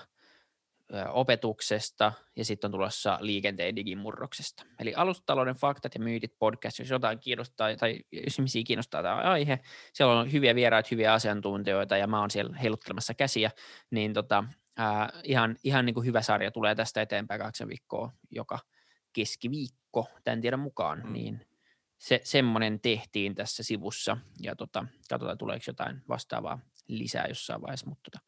opetuksesta 1.08 2.12
ja 2.36 2.44
sitten 2.44 2.68
on 2.68 2.72
tulossa 2.72 3.18
liikenteen 3.20 3.76
digimurroksesta. 3.76 4.64
Eli 4.78 4.94
alustatalouden 4.94 5.54
faktat 5.54 5.94
ja 5.94 6.00
myytit 6.00 6.38
podcast, 6.38 6.78
jos 6.78 6.90
jotain 6.90 7.18
kiinnostaa 7.18 7.76
tai 7.76 8.00
jos 8.12 8.38
ihmisiä 8.38 8.62
kiinnostaa 8.66 9.02
tämä 9.02 9.16
aihe, 9.16 9.58
siellä 9.92 10.20
on 10.20 10.32
hyviä 10.32 10.54
vieraita, 10.54 10.88
hyviä 10.90 11.12
asiantuntijoita 11.12 11.96
ja 11.96 12.06
mä 12.06 12.20
oon 12.20 12.30
siellä 12.30 12.56
heiluttelemassa 12.56 13.14
käsiä, 13.14 13.50
niin 13.90 14.12
tota, 14.12 14.44
ää, 14.76 15.20
ihan, 15.24 15.56
ihan 15.64 15.86
niin 15.86 15.94
kuin 15.94 16.06
hyvä 16.06 16.22
sarja 16.22 16.50
tulee 16.50 16.74
tästä 16.74 17.02
eteenpäin 17.02 17.40
kahdeksan 17.40 17.68
viikkoa 17.68 18.12
joka 18.30 18.58
keskiviikko 19.12 20.08
tämän 20.24 20.40
tiedon 20.40 20.60
mukaan, 20.60 21.02
mm. 21.04 21.12
niin 21.12 21.46
se, 21.98 22.20
semmoinen 22.24 22.80
tehtiin 22.80 23.34
tässä 23.34 23.62
sivussa 23.62 24.16
ja 24.42 24.56
tota, 24.56 24.86
katsotaan 25.08 25.38
tuleeko 25.38 25.64
jotain 25.66 26.02
vastaavaa 26.08 26.58
lisää 26.88 27.26
jossain 27.28 27.62
vaiheessa, 27.62 27.86
mutta 27.86 28.10
tota, 28.10 28.24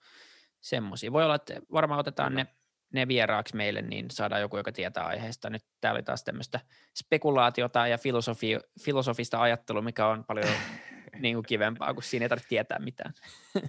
semmoisia. 0.69 1.13
Voi 1.13 1.25
olla, 1.25 1.35
että 1.35 1.61
varmaan 1.73 2.01
otetaan 2.01 2.35
ne, 2.35 2.47
ne 2.93 3.09
vieraaksi 3.09 3.57
meille, 3.57 3.83
niin 3.83 4.11
saadaan 4.11 4.41
joku, 4.41 4.57
joka 4.57 4.73
tietää 4.73 5.07
aiheesta. 5.07 5.51
Nyt 5.51 5.65
tämä 5.81 5.95
oli 5.95 6.03
taas 6.03 6.25
tämmöistä 6.25 6.61
spekulaatiota 6.99 7.87
ja 7.87 7.99
filosofi, 7.99 8.59
filosofista 8.81 9.43
ajattelua, 9.43 9.83
mikä 9.83 10.07
on 10.07 10.25
paljon 10.25 10.49
niin 11.23 11.35
kuin 11.35 11.47
kivempaa, 11.47 11.95
kun 11.95 12.03
siinä 12.03 12.25
ei 12.25 12.29
tarvitse 12.29 12.49
tietää 12.49 12.79
mitään. 12.79 13.15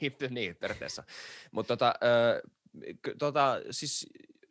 niin, 0.00 0.16
niin, 0.30 0.56
periaatteessa. 0.56 1.04
Mutta 1.52 1.76
tota, 1.76 1.94
tota, 3.18 3.60
siis 3.70 4.06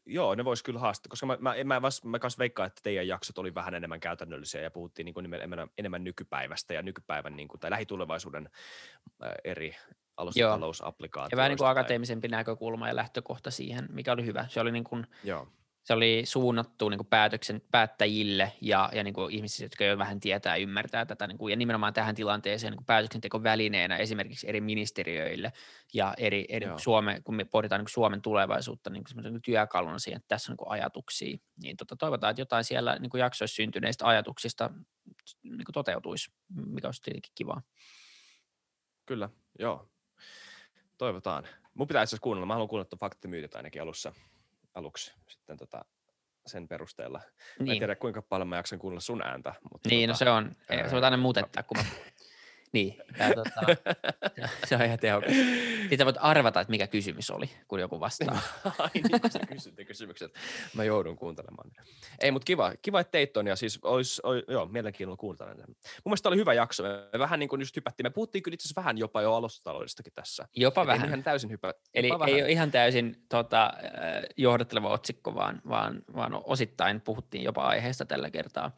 joo, 0.06 0.36
ne 0.36 0.46
vois 0.46 0.64
kyllä 0.64 0.80
haastaa, 0.80 1.10
koska 1.10 1.26
mä, 1.26 1.38
mä, 1.42 1.56
mä, 1.64 1.80
mä, 1.80 1.90
mä 2.04 2.20
kanssa 2.20 2.40
veikkaan, 2.40 2.68
että 2.68 2.82
teidän 2.84 3.08
jaksot 3.08 3.38
oli 3.38 3.56
vähän 3.56 3.74
enemmän 3.74 4.00
käytännöllisiä 4.00 4.62
ja 4.62 4.72
puhuttiin 4.72 5.06
niin 5.06 5.14
kuin 5.14 5.34
enemmän, 5.34 5.70
enemmän 5.78 6.04
nykypäivästä 6.04 6.74
ja 6.74 6.82
nykypäivän 6.82 7.36
niin 7.36 7.48
kuin, 7.48 7.60
tai 7.60 7.72
lähitulevaisuuden 7.72 8.50
äh, 9.24 9.32
eri 9.44 9.76
alustatalousapplikaatioista. 10.18 11.34
Ja 11.34 11.38
vähän 11.38 11.50
niin 11.50 11.58
kuin 11.58 11.68
akateemisempi 11.68 12.28
näkökulma 12.28 12.88
ja 12.88 12.96
lähtökohta 12.96 13.52
siihen, 13.52 13.88
mikä 13.92 14.12
oli 14.12 14.26
hyvä. 14.26 14.46
Se 14.50 14.62
oli 14.62 14.72
niin 14.72 14.84
kuin, 14.84 15.08
Joo 15.24 15.48
se 15.88 15.94
oli 15.94 16.22
suunnattu 16.26 16.90
niin 16.90 16.98
kuin 16.98 17.08
päätöksen 17.08 17.62
päättäjille 17.72 18.52
ja, 18.62 18.90
ja 18.94 19.04
niin 19.04 19.14
kuin 19.14 19.34
ihmisille, 19.34 19.66
jotka 19.66 19.84
jo 19.84 19.98
vähän 19.98 20.20
tietää 20.20 20.58
ja 20.58 20.64
ymmärtää 20.64 21.06
tätä, 21.06 21.28
niin 21.28 21.38
kuin, 21.38 21.52
ja 21.52 21.58
nimenomaan 21.58 21.94
tähän 21.94 22.16
tilanteeseen 22.16 22.74
niin 22.74 22.86
päätöksenteko 22.86 23.44
välineenä 23.44 23.98
esimerkiksi 23.98 24.50
eri 24.50 24.62
ministeriöille 24.62 25.54
ja 25.94 26.14
eri, 26.18 26.46
eri 26.50 26.68
Suome, 26.78 27.22
kun 27.24 27.36
me 27.36 27.46
pohditaan 27.46 27.82
niin 27.82 27.90
Suomen 27.90 28.22
tulevaisuutta 28.22 28.90
niin 28.90 29.04
kuin 29.04 29.24
niin 29.24 29.42
työkaluna 29.42 30.00
siihen, 30.00 30.18
että 30.18 30.28
tässä 30.28 30.52
on 30.52 30.58
niin 30.60 30.72
ajatuksia, 30.72 31.38
niin 31.64 31.78
tota, 31.78 31.96
toivotaan, 31.96 32.32
että 32.32 32.42
jotain 32.42 32.64
siellä 32.64 32.98
niin 33.00 33.10
kuin 33.10 33.20
jaksoissa 33.20 33.56
syntyneistä 33.56 34.08
ajatuksista 34.08 34.70
niin 35.44 35.66
kuin 35.66 35.74
toteutuisi, 35.74 36.32
mikä 36.66 36.88
olisi 36.88 37.02
tietenkin 37.02 37.32
kivaa. 37.36 37.62
Kyllä, 39.06 39.30
joo. 39.60 39.90
Toivotaan. 40.98 41.48
Mun 41.74 41.88
pitää 41.88 42.04
itse 42.04 42.18
kuunnella. 42.22 42.46
Mä 42.46 42.54
haluan 42.54 42.70
kuunnella 42.70 42.98
faktimyytit 43.00 43.56
ainakin 43.56 43.82
alussa 43.82 44.14
aluksi 44.74 45.14
sitten 45.30 45.58
tota, 45.58 45.86
sen 46.46 46.68
perusteella. 46.68 47.18
Niin. 47.20 47.36
Mä 47.38 47.64
en 47.64 47.66
niin. 47.66 47.80
tiedä, 47.80 47.96
kuinka 47.96 48.22
paljon 48.22 48.48
mä 48.48 48.56
jaksan 48.56 48.80
kuunnella 48.80 49.02
sun 49.02 49.22
ääntä. 49.22 49.54
Mutta 49.72 49.90
niin, 49.90 50.10
no 50.10 50.14
tota, 50.14 50.26
no 50.26 50.32
se 50.32 50.38
on. 50.38 50.56
Ää... 50.70 50.90
Se 50.90 50.96
on 50.96 51.04
aina 51.04 51.18
muutetta, 51.18 51.64
kun 51.64 51.78
mä 51.78 51.84
niin, 52.78 52.98
ja 53.20 53.34
tota, 53.36 53.62
se 54.68 54.76
on 54.76 54.86
ihan 54.86 55.00
tehokas. 55.00 55.32
Sitten 55.90 56.06
voit 56.06 56.16
arvata, 56.20 56.62
että 56.62 56.72
mikä 56.72 56.88
kysymys 56.88 57.32
oli, 57.32 57.50
kun 57.68 57.80
joku 57.80 58.00
vastaa. 58.00 58.40
Ai 58.80 58.90
niin, 58.94 59.32
sä 59.32 59.40
kysyt 59.40 59.88
kysymykset. 59.88 60.32
Mä 60.74 60.84
joudun 60.84 61.16
kuuntelemaan. 61.16 61.72
Ei, 62.20 62.32
mutta 62.32 62.46
kiva, 62.46 62.74
kiva 62.82 63.00
että 63.00 63.12
teit 63.12 63.34
ton, 63.34 63.48
ja 63.48 63.56
siis 63.56 63.80
olisi, 63.84 64.22
olisi 64.24 64.46
joo, 64.48 64.66
mielenkiinnolla 64.66 65.18
kuuntella. 65.18 65.54
Mun 65.56 65.68
mielestä 66.06 66.30
oli 66.30 66.38
hyvä 66.38 66.54
jakso. 66.54 66.84
Me 66.84 67.20
vähän 67.20 67.40
niin 67.40 67.50
kuin 67.50 67.62
just 67.62 67.76
hypättiin. 67.76 68.06
Me 68.06 68.10
puhuttiin 68.10 68.44
kyllä 68.44 68.54
itse 68.54 68.74
vähän 68.76 68.98
jopa 68.98 69.22
jo 69.22 69.34
alustataloudestakin 69.34 70.14
tässä. 70.16 70.48
Jopa 70.56 70.82
Et 70.82 70.88
vähän. 70.88 71.08
Ihan 71.08 71.24
täysin 71.24 71.50
hypä. 71.50 71.74
Eli 71.94 72.08
jopa 72.08 72.26
ei 72.26 72.34
vähän. 72.34 72.46
ole 72.46 72.52
ihan 72.52 72.72
täysin 72.72 73.26
tota, 73.30 73.74
johdatteleva 74.38 74.90
otsikko, 74.90 75.36
vaan, 75.36 75.62
vaan, 75.70 76.02
vaan 76.16 76.42
osittain 76.44 77.02
puhuttiin 77.02 77.44
jopa 77.44 77.64
aiheesta 77.68 78.06
tällä 78.06 78.30
kertaa. 78.30 78.72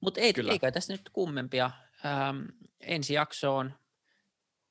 Mutta 0.00 0.20
ei, 0.20 0.32
ei 0.50 0.58
kai 0.58 0.72
tässä 0.72 0.92
nyt 0.92 1.10
kummempia 1.12 1.70
ähm, 2.06 2.40
ensi 2.80 3.14
jaksoon 3.14 3.72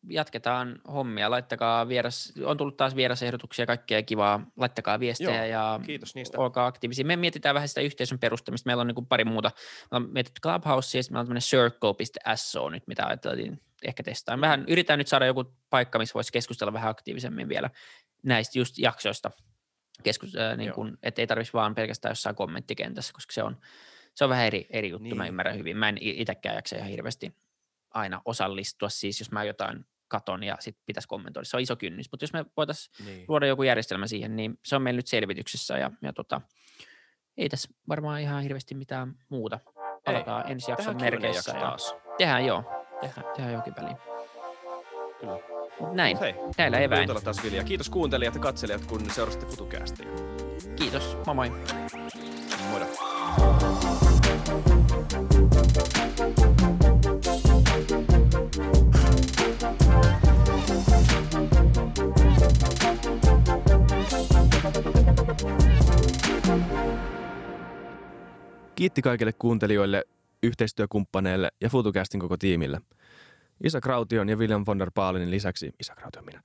jatketaan 0.10 0.82
hommia. 0.88 1.32
Laittakaa 1.32 1.88
vieras, 1.88 2.34
on 2.46 2.58
tullut 2.58 2.78
taas 2.78 2.96
vierasehdotuksia, 2.96 3.66
kaikkea 3.66 4.04
kivaa. 4.04 4.52
Laittakaa 4.58 5.00
viestejä 5.00 5.46
Joo, 5.46 5.46
ja 5.46 5.80
kiitos 5.86 6.16
niistä. 6.16 6.40
olkaa 6.40 6.66
aktiivisia. 6.66 7.06
Me 7.06 7.16
mietitään 7.16 7.56
vähän 7.56 7.68
sitä 7.68 7.82
yhteisön 7.82 8.20
perustamista. 8.20 8.68
Meillä 8.68 8.82
on 8.82 8.88
niin 8.88 9.06
pari 9.06 9.26
muuta. 9.26 9.52
Me 9.92 9.96
on 9.96 10.10
mietitty 10.12 10.42
Clubhouse, 10.42 10.98
ja 10.98 11.04
meillä 11.10 11.20
on 11.20 11.26
tämmöinen 11.26 11.42
circle.so 11.42 12.70
nyt, 12.70 12.88
mitä 12.88 13.06
ajateltiin 13.06 13.62
ehkä 13.84 14.04
testaa. 14.04 14.42
Vähän 14.42 14.66
yritetään 14.68 15.00
nyt 15.00 15.08
saada 15.08 15.26
joku 15.26 15.56
paikka, 15.70 16.00
missä 16.00 16.14
voisi 16.14 16.32
keskustella 16.32 16.74
vähän 16.74 16.90
aktiivisemmin 16.90 17.50
vielä 17.50 17.70
näistä 18.24 18.60
just 18.60 18.78
jaksoista. 18.78 19.32
Keskus, 20.04 20.36
äh, 20.36 20.58
niin 20.58 20.74
kun, 20.74 20.98
että 21.04 21.22
ei 21.22 21.28
tarvitsisi 21.28 21.54
vaan 21.54 21.76
pelkästään 21.76 22.12
jossain 22.12 22.36
kommenttikentässä, 22.36 23.14
koska 23.14 23.34
se 23.34 23.44
on, 23.44 23.58
se 24.18 24.24
on 24.24 24.30
vähän 24.30 24.46
eri, 24.46 24.68
eri 24.70 24.90
juttu, 24.90 25.04
niin. 25.04 25.18
mä 25.18 25.28
ymmärrän 25.28 25.58
hyvin. 25.58 25.78
Mä 25.78 25.90
en 25.90 25.98
itsekään 26.02 26.56
jaksa 26.56 26.76
ihan 26.76 26.90
hirveästi 26.90 27.36
aina 27.90 28.22
osallistua, 28.26 28.90
siis 28.90 29.20
jos 29.20 29.32
mä 29.32 29.44
jotain 29.44 29.86
katon 30.08 30.44
ja 30.44 30.58
sitten 30.60 30.84
pitäisi 30.86 31.08
kommentoida. 31.08 31.46
Se 31.46 31.58
on 31.58 31.64
iso 31.64 31.76
kynnys, 31.76 32.12
mutta 32.12 32.24
jos 32.24 32.34
me 32.34 32.46
voitaisiin 32.58 33.06
niin. 33.06 33.26
luoda 33.28 33.48
joku 33.48 33.64
järjestelmä 33.64 34.08
siihen, 34.08 34.36
niin 34.36 34.60
se 34.66 34.76
on 34.76 34.82
meillä 34.82 34.98
nyt 34.98 35.08
selvityksessä 35.08 35.78
ja, 35.78 35.92
ja 36.02 36.14
tota, 36.14 36.42
ei 37.38 37.50
tässä 37.50 37.70
varmaan 37.90 38.22
ihan 38.22 38.44
hirveästi 38.44 38.76
mitään 38.76 39.16
muuta. 39.30 39.60
Palataan 40.06 40.46
ei, 40.46 40.52
ensi 40.52 40.72
jakson 40.72 41.02
merkeissä. 41.02 41.52
Ja 41.52 41.60
taas. 41.60 41.96
Tehdään 42.18 42.46
joo, 42.46 42.64
tehdään, 43.02 43.36
tehdään 43.36 43.54
jokin 43.54 43.74
väliin. 43.76 43.98
Kyllä. 45.20 45.40
Näin, 45.94 46.20
hei, 46.20 46.36
näillä 46.58 46.80
eväin. 46.80 47.10
taas 47.24 47.44
Vilja. 47.44 47.64
Kiitos 47.64 47.90
kuuntelijat 47.90 48.36
ja 48.36 48.42
katselijat, 48.42 48.86
kun 48.86 49.10
seurasitte 49.10 49.46
FutuCastia. 49.46 50.08
Kiitos, 50.76 51.18
moi 51.26 51.36
moi. 51.36 51.50
Moida. 52.72 53.07
Kiitti 68.76 69.02
kaikille 69.02 69.34
kuuntelijoille, 69.34 70.04
yhteistyökumppaneille 70.44 71.52
ja 71.62 71.70
FutuCastin 71.70 72.20
koko 72.20 72.38
tiimille. 72.38 72.82
Isa 73.64 73.82
Kraution 73.82 74.30
ja 74.30 74.38
William 74.38 74.64
von 74.68 74.80
der 74.80 74.92
Baalinin 74.96 75.32
lisäksi, 75.32 75.72
Isa 75.80 75.96
Kraution 75.96 76.26
minä, 76.26 76.42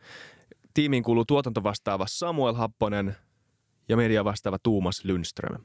tiimiin 0.75 1.03
kuuluu 1.03 1.25
tuotantovastaava 1.25 2.07
Samuel 2.09 2.55
Happonen 2.55 3.17
ja 3.89 3.97
media 3.97 4.25
vastaava 4.25 4.59
Tuumas 4.63 5.05
Lundström. 5.05 5.65